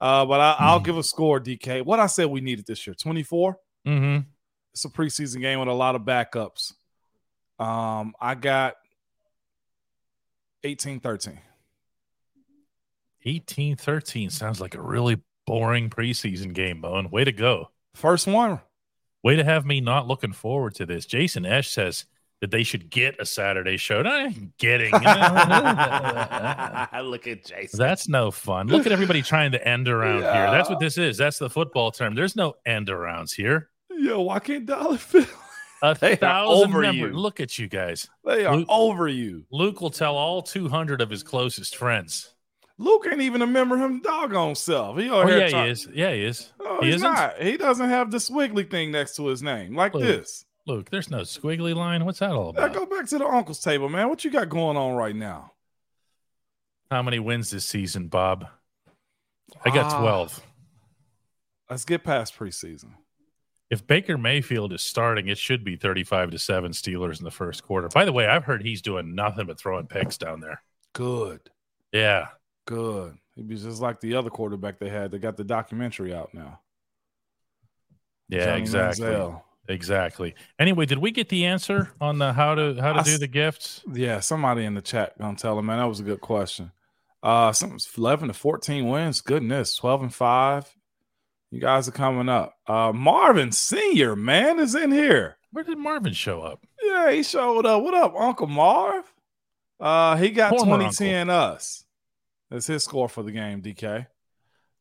Uh, 0.02 0.26
but 0.26 0.40
I, 0.42 0.56
I'll 0.60 0.80
Mhm. 0.82 0.86
give 0.86 0.98
a 0.98 1.04
score, 1.04 1.40
DK. 1.40 1.84
What 1.86 2.00
I 2.00 2.08
said 2.08 2.26
we 2.26 2.42
needed 2.42 2.66
this 2.66 2.86
year 2.88 2.96
24. 2.96 3.58
Mm-hmm. 3.86 4.28
It's 4.74 4.84
a 4.84 4.90
preseason 4.90 5.42
game 5.42 5.60
with 5.60 5.68
a 5.70 5.74
lot 5.74 5.96
of 5.96 6.02
backups. 6.02 6.74
Um, 7.60 8.16
I 8.20 8.34
got 8.36 8.76
18 10.64 11.00
13. 11.00 11.40
18 13.24 13.76
13 13.76 14.30
sounds 14.30 14.60
like 14.60 14.74
a 14.76 14.82
really 14.82 15.18
boring 15.46 15.90
preseason 15.90 16.54
game, 16.54 16.82
Bone. 16.82 17.10
Way 17.12 17.24
to 17.24 17.32
go. 17.32 17.70
First 17.94 18.26
one. 18.28 18.60
Way 19.24 19.36
to 19.36 19.44
have 19.44 19.66
me 19.66 19.82
not 19.82 20.08
looking 20.08 20.34
forward 20.34 20.74
to 20.76 20.86
this. 20.88 21.06
Jason 21.06 21.46
Esch 21.46 21.70
says 21.70 22.06
that 22.42 22.52
they 22.52 22.64
should 22.64 22.90
get 22.90 23.16
a 23.20 23.26
Saturday 23.26 23.78
show. 23.78 24.02
Not 24.02 24.34
getting. 24.58 24.92
Look 24.92 25.04
at 27.28 27.46
Jason. 27.46 27.78
That's 27.78 28.08
no 28.08 28.32
fun. 28.32 28.68
Look 28.68 28.86
at 28.86 28.92
everybody 28.92 29.22
trying 29.22 29.52
to 29.54 29.68
end 29.68 29.88
around 29.88 30.22
here. 30.22 30.32
That's 30.32 30.70
what 30.70 30.80
this 30.80 30.98
is. 30.98 31.18
That's 31.18 31.38
the 31.38 31.50
football 31.50 31.92
term. 31.92 32.16
There's 32.16 32.36
no 32.36 32.56
end 32.66 32.88
arounds 32.88 33.34
here. 33.34 33.70
Yo, 33.90 34.22
why 34.22 34.40
can't 34.40 34.66
Dollar 34.66 34.98
Phil? 34.98 35.26
A 35.84 35.96
They 36.00 36.16
thousand 36.16 36.70
over 36.70 36.82
member- 36.82 37.08
you. 37.08 37.14
Look 37.14 37.40
at 37.40 37.58
you 37.60 37.68
guys. 37.68 38.08
They 38.26 38.46
are 38.46 38.56
Luke- 38.58 38.68
over 38.70 39.08
you. 39.08 39.46
Luke 39.52 39.82
will 39.82 39.90
tell 39.92 40.16
all 40.16 40.42
200 40.42 41.02
of 41.02 41.10
his 41.10 41.24
closest 41.24 41.76
friends. 41.76 42.34
Luke 42.78 43.06
ain't 43.12 43.22
even 43.22 43.44
a 43.44 43.48
member 43.48 43.76
of 43.76 43.82
him 43.82 44.02
doggone 44.02 44.56
self. 44.56 44.98
He 44.98 45.08
Oh, 45.10 45.28
yeah, 45.28 45.66
he 45.66 45.70
is. 45.70 45.88
Yeah, 45.94 46.14
he 46.14 46.24
is. 46.26 46.52
Oh, 46.60 46.80
He 46.82 46.88
he's 46.88 46.96
isn't? 46.96 47.12
not. 47.14 47.38
He 47.40 47.58
doesn't 47.58 47.90
have 47.90 48.10
the 48.10 48.18
swiggly 48.18 48.70
thing 48.70 48.92
next 48.92 49.16
to 49.18 49.28
his 49.28 49.44
name 49.44 49.76
like 49.76 49.94
Luke, 49.94 50.04
this. 50.04 50.46
Luke, 50.68 50.90
there's 50.90 51.10
no 51.10 51.22
squiggly 51.22 51.76
line. 51.76 52.06
What's 52.06 52.20
that 52.20 52.32
all 52.32 52.54
Yeah, 52.56 52.66
about? 52.66 52.74
go 52.76 52.86
back 52.86 53.08
to 53.08 53.18
the 53.18 53.26
uncle's 53.26 53.60
table, 53.60 53.90
man. 53.90 54.10
What 54.10 54.24
you 54.24 54.32
got 54.32 54.50
going 54.50 54.78
on 54.78 54.96
right 54.96 55.16
now? 55.16 55.54
How 56.92 57.02
many 57.02 57.20
wins 57.20 57.50
this 57.50 57.68
season, 57.68 58.08
Bob? 58.10 58.48
I 59.66 59.70
got 59.70 59.92
Ah, 59.94 60.00
12. 60.02 60.44
Let's 61.70 61.86
get 61.86 62.04
past 62.04 62.38
preseason. 62.38 62.92
If 63.70 63.88
Baker 63.88 64.18
Mayfield 64.18 64.74
is 64.74 64.82
starting, 64.82 65.30
it 65.30 65.38
should 65.38 65.64
be 65.64 65.78
35 65.78 66.32
to 66.32 66.38
7 66.40 66.74
Steelers 66.74 67.20
in 67.20 67.24
the 67.24 67.32
first 67.32 67.64
quarter. 67.64 67.88
By 67.88 68.04
the 68.04 68.12
way, 68.12 68.28
I've 68.28 68.44
heard 68.44 68.62
he's 68.62 68.82
doing 68.82 69.16
nothing 69.16 69.48
but 69.48 69.58
throwing 69.58 69.88
picks 69.88 70.18
down 70.18 70.42
there. 70.42 70.62
Good. 70.94 71.50
Yeah. 71.94 72.28
Good. 72.66 73.18
He'd 73.36 73.48
be 73.48 73.56
just 73.56 73.82
like 73.82 74.02
the 74.02 74.16
other 74.16 74.30
quarterback 74.30 74.78
they 74.78 74.90
had. 74.90 75.12
They 75.12 75.20
got 75.20 75.38
the 75.38 75.46
documentary 75.46 76.14
out 76.14 76.34
now. 76.34 76.60
Yeah, 78.28 78.46
Johnny 78.46 78.62
exactly. 78.62 79.06
Manziel. 79.08 79.42
Exactly. 79.72 80.36
Anyway, 80.60 80.86
did 80.86 80.98
we 80.98 81.12
get 81.12 81.30
the 81.30 81.46
answer 81.46 81.92
on 82.02 82.18
the 82.18 82.34
how 82.34 82.56
to 82.56 82.76
how 82.80 82.94
to 82.94 83.00
I 83.00 83.04
do 83.04 83.18
the 83.18 83.28
gifts? 83.28 83.84
Yeah, 83.92 84.20
somebody 84.20 84.66
in 84.66 84.74
the 84.74 84.82
chat 84.82 85.18
gonna 85.18 85.38
tell 85.38 85.58
him, 85.58 85.66
man. 85.66 85.80
That 85.80 85.86
was 85.86 86.00
a 86.00 86.04
good 86.04 86.22
question. 86.22 86.72
Uh, 87.24 87.52
something's 87.54 87.90
eleven 87.98 88.28
to 88.28 88.34
fourteen 88.34 88.88
wins. 88.88 89.22
Goodness, 89.22 89.76
twelve 89.76 90.02
and 90.02 90.14
five. 90.14 90.76
You 91.52 91.60
guys 91.60 91.88
are 91.88 91.92
coming 91.94 92.30
up. 92.30 92.58
Uh, 92.68 92.92
Marvin 92.94 93.52
Senior, 93.52 94.16
man, 94.16 94.60
is 94.60 94.76
in 94.76 94.92
here. 94.92 95.38
Where 95.52 95.64
did 95.64 95.78
Marvin 95.78 96.14
show 96.14 96.42
up? 96.42 96.66
Yeah, 96.82 97.12
he 97.12 97.24
showed 97.24 97.66
up. 97.66 97.84
What 97.84 97.94
up, 97.94 98.14
Uncle 98.18 98.48
Marv? 98.48 99.04
Uh, 99.80 100.16
he 100.16 100.30
got 100.30 100.52
Former 100.52 100.78
2010 100.78 101.30
us. 101.30 101.84
That's 102.50 102.68
his 102.68 102.84
score 102.84 103.10
for 103.10 103.24
the 103.24 103.32
game, 103.32 103.62
DK. 103.62 104.08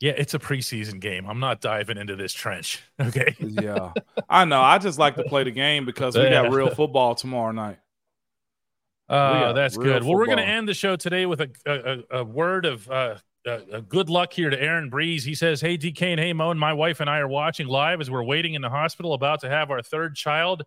Yeah, 0.01 0.13
it's 0.17 0.33
a 0.35 0.39
preseason 0.39 0.99
game. 0.99 1.27
I'm 1.27 1.41
not 1.41 1.61
diving 1.61 1.99
into 1.99 2.17
this 2.17 2.33
trench. 2.33 2.83
Okay. 3.01 3.35
Yeah, 3.39 3.93
I 4.29 4.45
know. 4.45 4.61
I 4.61 4.79
just 4.79 4.99
like 4.99 5.17
to 5.17 5.25
play 5.25 5.45
the 5.45 5.51
game 5.51 5.85
because 5.87 6.17
we 6.17 6.23
got 6.31 6.51
real 6.53 6.69
football 6.75 7.15
tomorrow 7.15 7.53
night. 7.53 7.79
Uh, 9.09 9.41
got 9.41 9.53
that's 9.55 9.77
good. 9.77 10.05
Well, 10.05 10.15
we're 10.15 10.27
going 10.27 10.39
to 10.39 10.45
end 10.45 10.69
the 10.69 10.75
show 10.75 10.97
today 10.97 11.27
with 11.27 11.41
a, 11.41 11.51
a, 11.67 11.73
a- 12.19 12.21
a 12.21 12.25
word 12.25 12.65
of 12.67 12.89
uh, 12.91 13.17
uh, 13.47 13.51
uh, 13.51 13.81
good 13.81 14.09
luck 14.11 14.33
here 14.33 14.51
to 14.51 14.61
Aaron 14.61 14.91
Breeze. 14.91 15.25
He 15.25 15.35
says, 15.35 15.61
Hey, 15.61 15.77
DK 15.79 16.03
and 16.03 16.21
Hey, 16.21 16.33
Moan, 16.33 16.59
my 16.59 16.73
wife 16.75 17.01
and 17.01 17.09
I 17.11 17.19
are 17.19 17.27
watching 17.29 17.67
live 17.67 18.01
as 18.01 18.11
we're 18.11 18.23
waiting 18.23 18.55
in 18.55 18.63
the 18.63 18.69
hospital, 18.69 19.15
about 19.15 19.41
to 19.41 19.49
have 19.49 19.71
our 19.71 19.83
third 19.83 20.15
child. 20.15 20.63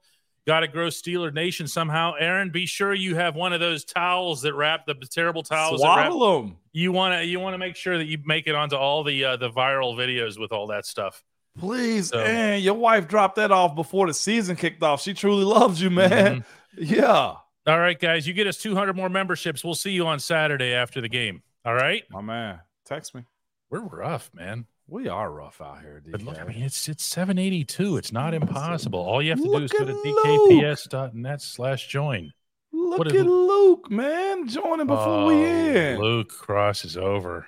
Got 0.45 0.59
to 0.61 0.67
grow 0.67 0.87
Steeler 0.87 1.33
Nation 1.33 1.67
somehow. 1.67 2.13
Aaron, 2.19 2.49
be 2.49 2.65
sure 2.65 2.93
you 2.93 3.15
have 3.15 3.35
one 3.35 3.53
of 3.53 3.59
those 3.61 3.85
towels 3.85 4.41
that 4.41 4.53
wrap 4.53 4.85
the 4.85 4.93
terrible 4.95 5.41
towels. 5.43 5.79
that 5.81 5.87
wrap- 5.87 6.11
Swaddle 6.11 6.41
them. 6.41 6.57
you 6.73 6.91
want 6.91 7.13
to 7.19 7.25
you 7.25 7.39
want 7.39 7.53
to 7.53 7.57
make 7.57 7.75
sure 7.77 7.97
that 7.97 8.05
you 8.07 8.17
make 8.25 8.45
it 8.47 8.53
onto 8.55 8.75
all 8.75 9.03
the 9.05 9.23
uh, 9.23 9.37
the 9.37 9.49
viral 9.49 9.95
videos 9.95 10.37
with 10.39 10.51
all 10.51 10.67
that 10.67 10.85
stuff. 10.85 11.23
Please, 11.57 12.09
So- 12.09 12.17
man. 12.23 12.61
Your 12.61 12.73
wife 12.73 13.07
dropped 13.07 13.35
that 13.37 13.51
off 13.51 13.73
before 13.75 14.07
the 14.07 14.13
season 14.13 14.55
kicked 14.55 14.83
off. 14.83 15.01
She 15.01 15.13
truly 15.13 15.45
loves 15.45 15.81
you, 15.81 15.89
man. 15.89 16.41
Mhm. 16.41 16.45
Yeah. 16.89 17.35
All 17.67 17.79
right, 17.79 17.97
guys, 17.97 18.27
you 18.27 18.33
get 18.33 18.47
us 18.47 18.57
200 18.57 18.95
more 18.95 19.07
memberships. 19.07 19.63
We'll 19.63 19.75
see 19.75 19.91
you 19.91 20.07
on 20.07 20.19
Saturday 20.19 20.73
after 20.73 20.99
the 20.99 21.07
game. 21.07 21.43
All 21.63 21.73
right, 21.75 22.03
My 22.09 22.19
man. 22.19 22.59
Text 22.85 23.15
me. 23.15 23.23
we're 23.69 23.79
rough, 23.79 24.29
man. 24.33 24.65
We 24.87 25.07
are 25.07 25.31
rough 25.31 25.61
out 25.61 25.81
here, 25.81 26.01
DK. 26.05 26.11
But 26.11 26.21
look, 26.23 26.39
I 26.39 26.43
mean, 26.45 26.61
it's 26.61 26.87
it's 26.89 27.03
782. 27.05 27.97
It's 27.97 28.11
not 28.11 28.33
impossible. 28.33 28.99
All 28.99 29.21
you 29.21 29.29
have 29.31 29.39
to 29.41 29.45
do 29.45 29.57
is 29.63 29.71
go 29.71 29.85
to 29.85 29.93
dkps.net 29.93 31.41
slash 31.41 31.87
join. 31.87 32.33
Look 32.71 32.97
what 32.99 33.07
at 33.07 33.15
is- 33.15 33.23
Luke, 33.25 33.89
man. 33.89 34.47
Joining 34.47 34.87
before 34.87 35.25
we 35.25 35.33
Oh, 35.35 35.43
end. 35.43 35.99
Luke 35.99 36.29
Cross 36.29 36.85
is 36.85 36.97
over. 36.97 37.47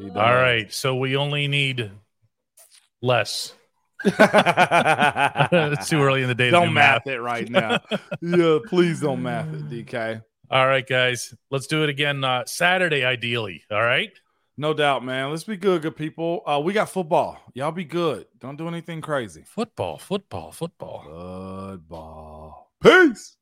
All 0.00 0.06
right, 0.14 0.72
so 0.72 0.94
we 0.94 1.16
only 1.16 1.48
need 1.48 1.90
less. 3.02 3.52
it's 4.04 5.88
too 5.88 6.00
early 6.00 6.22
in 6.22 6.28
the 6.28 6.34
day 6.36 6.50
don't 6.50 6.68
do 6.68 6.72
math 6.74 7.04
math. 7.04 7.12
it 7.14 7.18
right 7.20 7.48
now. 7.48 7.80
yeah, 8.22 8.58
please 8.68 9.00
don't 9.00 9.22
math 9.24 9.52
it, 9.52 9.68
DK. 9.68 10.22
All 10.50 10.66
right, 10.68 10.86
guys, 10.86 11.34
let's 11.50 11.66
do 11.66 11.82
it 11.82 11.90
again 11.90 12.22
uh, 12.22 12.44
Saturday, 12.46 13.04
ideally. 13.04 13.64
All 13.72 13.82
right. 13.82 14.10
No 14.60 14.74
doubt, 14.74 15.04
man. 15.04 15.30
Let's 15.30 15.44
be 15.44 15.56
good, 15.56 15.82
good 15.82 15.94
people. 15.94 16.42
Uh, 16.44 16.60
we 16.60 16.72
got 16.72 16.90
football. 16.90 17.40
Y'all 17.54 17.70
be 17.70 17.84
good. 17.84 18.26
Don't 18.40 18.56
do 18.56 18.66
anything 18.66 19.00
crazy. 19.00 19.44
Football, 19.46 19.98
football, 19.98 20.50
football. 20.50 21.04
Football. 21.04 22.72
Peace. 22.82 23.36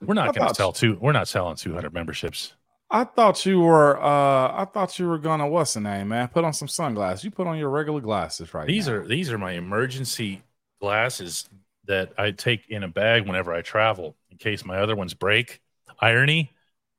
We're 0.00 0.14
not 0.14 0.36
going 0.36 0.48
to 0.48 0.54
sell 0.54 0.70
two. 0.70 0.96
We're 1.00 1.10
not 1.10 1.26
selling 1.26 1.56
200 1.56 1.92
memberships. 1.92 2.52
I 2.88 3.04
thought 3.04 3.44
you 3.44 3.60
were 3.60 3.96
uh 4.00 4.62
I 4.62 4.66
thought 4.72 4.98
you 4.98 5.08
were 5.08 5.18
gonna 5.18 5.46
what's 5.48 5.74
the 5.74 5.80
name, 5.80 6.08
man? 6.08 6.28
Put 6.28 6.44
on 6.44 6.52
some 6.52 6.68
sunglasses. 6.68 7.24
You 7.24 7.30
put 7.30 7.46
on 7.46 7.58
your 7.58 7.70
regular 7.70 8.00
glasses 8.00 8.54
right 8.54 8.66
These 8.66 8.86
now. 8.86 8.94
are 8.94 9.06
these 9.06 9.32
are 9.32 9.38
my 9.38 9.52
emergency 9.52 10.42
glasses 10.80 11.48
that 11.86 12.12
I 12.18 12.30
take 12.32 12.68
in 12.68 12.82
a 12.84 12.88
bag 12.88 13.26
whenever 13.26 13.52
I 13.52 13.62
travel 13.62 14.16
in 14.30 14.38
case 14.38 14.64
my 14.64 14.78
other 14.78 14.94
ones 14.96 15.14
break. 15.14 15.60
Irony, 16.00 16.52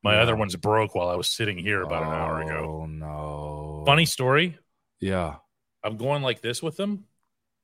my 0.04 0.18
other 0.18 0.36
ones 0.36 0.56
broke 0.56 0.96
while 0.96 1.10
I 1.10 1.16
was 1.16 1.30
sitting 1.30 1.58
here 1.58 1.82
about 1.82 2.04
an 2.04 2.10
hour 2.10 2.42
ago. 2.42 2.80
Oh 2.82 2.86
no. 2.86 3.84
Funny 3.86 4.06
story. 4.06 4.58
Yeah. 5.00 5.36
I'm 5.84 5.98
going 5.98 6.22
like 6.24 6.42
this 6.42 6.62
with 6.62 6.76
them, 6.76 7.06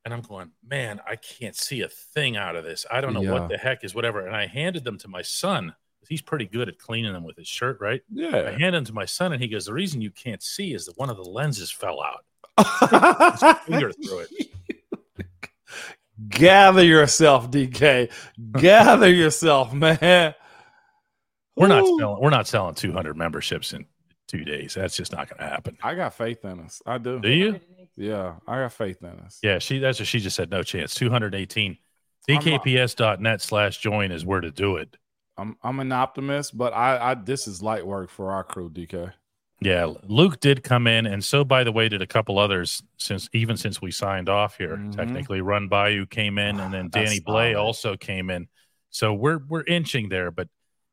and 0.06 0.14
I'm 0.14 0.22
going, 0.22 0.52
man, 0.66 1.02
I 1.06 1.16
can't 1.18 1.56
see 1.56 1.82
a 1.82 1.90
thing 1.90 2.38
out 2.38 2.56
of 2.56 2.64
this. 2.64 2.86
I 2.90 3.02
don't 3.02 3.14
know 3.14 3.22
Yeah. 3.22 3.32
what 3.32 3.50
the 3.50 3.58
heck 3.58 3.84
is 3.84 3.94
whatever. 3.96 4.26
And 4.26 4.36
I 4.36 4.46
handed 4.48 4.84
them 4.86 4.98
to 5.00 5.08
my 5.10 5.24
son. 5.24 5.76
He's 6.08 6.22
pretty 6.22 6.46
good 6.46 6.70
at 6.70 6.78
cleaning 6.78 7.14
them 7.14 7.24
with 7.24 7.38
his 7.38 7.48
shirt, 7.48 7.80
right? 7.80 8.02
Yeah. 8.12 8.48
I 8.48 8.52
handed 8.52 8.74
them 8.74 8.86
to 8.86 8.94
my 8.94 9.06
son, 9.06 9.34
and 9.34 9.42
he 9.42 9.48
goes, 9.48 9.66
"The 9.66 9.74
reason 9.74 10.02
you 10.02 10.12
can't 10.12 10.42
see 10.42 10.74
is 10.74 10.86
that 10.86 10.98
one 10.98 11.10
of 11.10 11.18
the 11.18 11.24
lenses 11.24 11.72
fell 11.72 12.00
out." 12.02 12.26
Finger 13.66 13.92
through 13.92 14.26
it. 14.30 14.50
Gather 16.30 16.84
yourself, 16.84 17.50
DK. 17.50 18.12
Gather 18.52 19.12
yourself, 19.12 19.74
man. 19.74 20.36
We're 21.56 21.68
not 21.68 21.86
selling. 21.86 22.22
We're 22.22 22.30
not 22.30 22.48
selling 22.48 22.76
200 22.76 23.18
memberships 23.18 23.74
in 23.74 23.86
two 24.28 24.44
days. 24.44 24.74
That's 24.76 24.96
just 24.96 25.12
not 25.12 25.30
going 25.30 25.40
to 25.40 25.48
happen. 25.48 25.78
I 25.84 25.96
got 25.96 26.14
faith 26.14 26.44
in 26.46 26.60
us. 26.62 26.82
I 26.86 26.98
do. 26.98 27.20
Do 27.20 27.30
you? 27.30 27.60
Yeah, 27.96 28.36
I 28.48 28.62
got 28.62 28.74
faith 28.74 29.02
in 29.02 29.20
us. 29.20 29.40
Yeah. 29.44 29.60
She. 29.60 29.80
That's 29.80 30.00
what 30.00 30.08
she 30.08 30.20
just 30.20 30.36
said. 30.36 30.50
No 30.50 30.64
chance. 30.64 30.96
218. 30.96 31.78
I'm 32.30 32.36
DKPS.net 32.38 33.42
slash 33.42 33.78
join 33.80 34.12
is 34.12 34.26
where 34.26 34.42
to 34.42 34.52
do 34.52 34.78
it. 34.78 34.96
I'm 35.38 35.58
I'm 35.64 35.80
an 35.80 35.92
optimist, 35.92 36.58
but 36.58 36.74
I, 36.74 37.12
I 37.12 37.14
this 37.16 37.48
is 37.48 37.62
light 37.62 37.86
work 37.86 38.10
for 38.10 38.32
our 38.32 38.44
crew, 38.44 38.70
DK. 38.70 39.14
Yeah, 39.62 39.94
Luke 40.04 40.40
did 40.42 40.64
come 40.64 40.88
in, 40.88 41.06
and 41.06 41.24
so 41.24 41.44
by 41.46 41.64
the 41.64 41.72
way, 41.72 41.88
did 41.90 42.02
a 42.02 42.08
couple 42.08 42.38
others 42.38 42.84
since 42.98 43.30
even 43.34 43.56
since 43.58 43.82
we 43.82 43.92
signed 43.92 44.28
off 44.30 44.58
here. 44.58 44.76
Mhm. 44.78 44.96
Technically, 44.96 45.42
Run 45.42 45.70
Bayou 45.70 46.06
came 46.06 46.38
in, 46.38 46.60
and 46.60 46.74
then 46.74 46.90
Danny 46.92 47.20
Blay 47.20 47.56
also 47.56 47.96
came 47.96 48.30
in. 48.30 48.48
So 48.90 49.14
we're 49.14 49.40
we're 49.48 49.64
inching 49.64 50.10
there, 50.10 50.32
but 50.32 50.50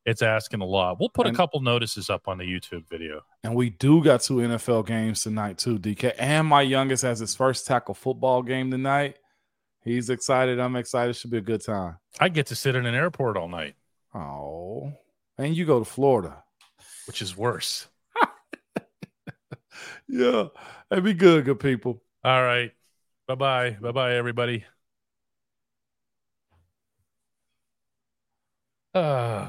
it's 0.07 0.23
asking 0.23 0.61
a 0.63 0.65
lot. 0.65 0.99
We'll 0.99 1.11
put 1.11 1.27
And- 1.27 1.35
a 1.35 1.37
couple 1.37 1.61
notices 1.61 2.09
up 2.09 2.27
on 2.29 2.39
the 2.39 2.45
YouTube 2.45 2.89
video. 2.89 3.21
And 3.45 3.55
we 3.55 3.69
do 3.71 4.03
got 4.03 4.23
two 4.23 4.37
NFL 4.37 4.87
games 4.87 5.23
tonight 5.23 5.59
too, 5.59 5.79
DK. 5.79 6.15
And 6.19 6.47
my 6.49 6.63
youngest 6.63 7.03
has 7.03 7.19
his 7.19 7.35
first 7.35 7.67
tackle 7.67 7.93
football 7.95 8.43
game 8.43 8.71
tonight. 8.71 9.17
He's 9.85 10.09
excited. 10.11 10.59
I'm 10.61 10.77
excited. 10.77 11.17
Should 11.17 11.31
be 11.31 11.39
a 11.39 11.43
good 11.43 11.63
time. 11.65 11.97
I 12.19 12.29
get 12.31 12.47
to 12.47 12.55
sit 12.57 12.77
in 12.77 12.87
an 12.87 12.95
airport 12.95 13.37
all 13.37 13.49
night, 13.49 13.75
Oh, 14.15 14.93
and 15.39 15.57
you 15.57 15.65
go 15.67 15.79
to 15.81 15.85
Florida. 15.85 16.45
which 17.07 17.23
is 17.23 17.37
worse. 17.37 17.89
Yeah, 20.09 20.49
that'd 20.89 21.05
be 21.05 21.15
good, 21.15 21.45
good 21.45 21.61
people. 21.61 22.03
All 22.25 22.43
right, 22.43 22.73
bye 23.27 23.35
bye, 23.37 23.79
bye 23.81 23.93
bye, 23.93 24.15
everybody. 24.17 24.65
Uh, 28.95 29.49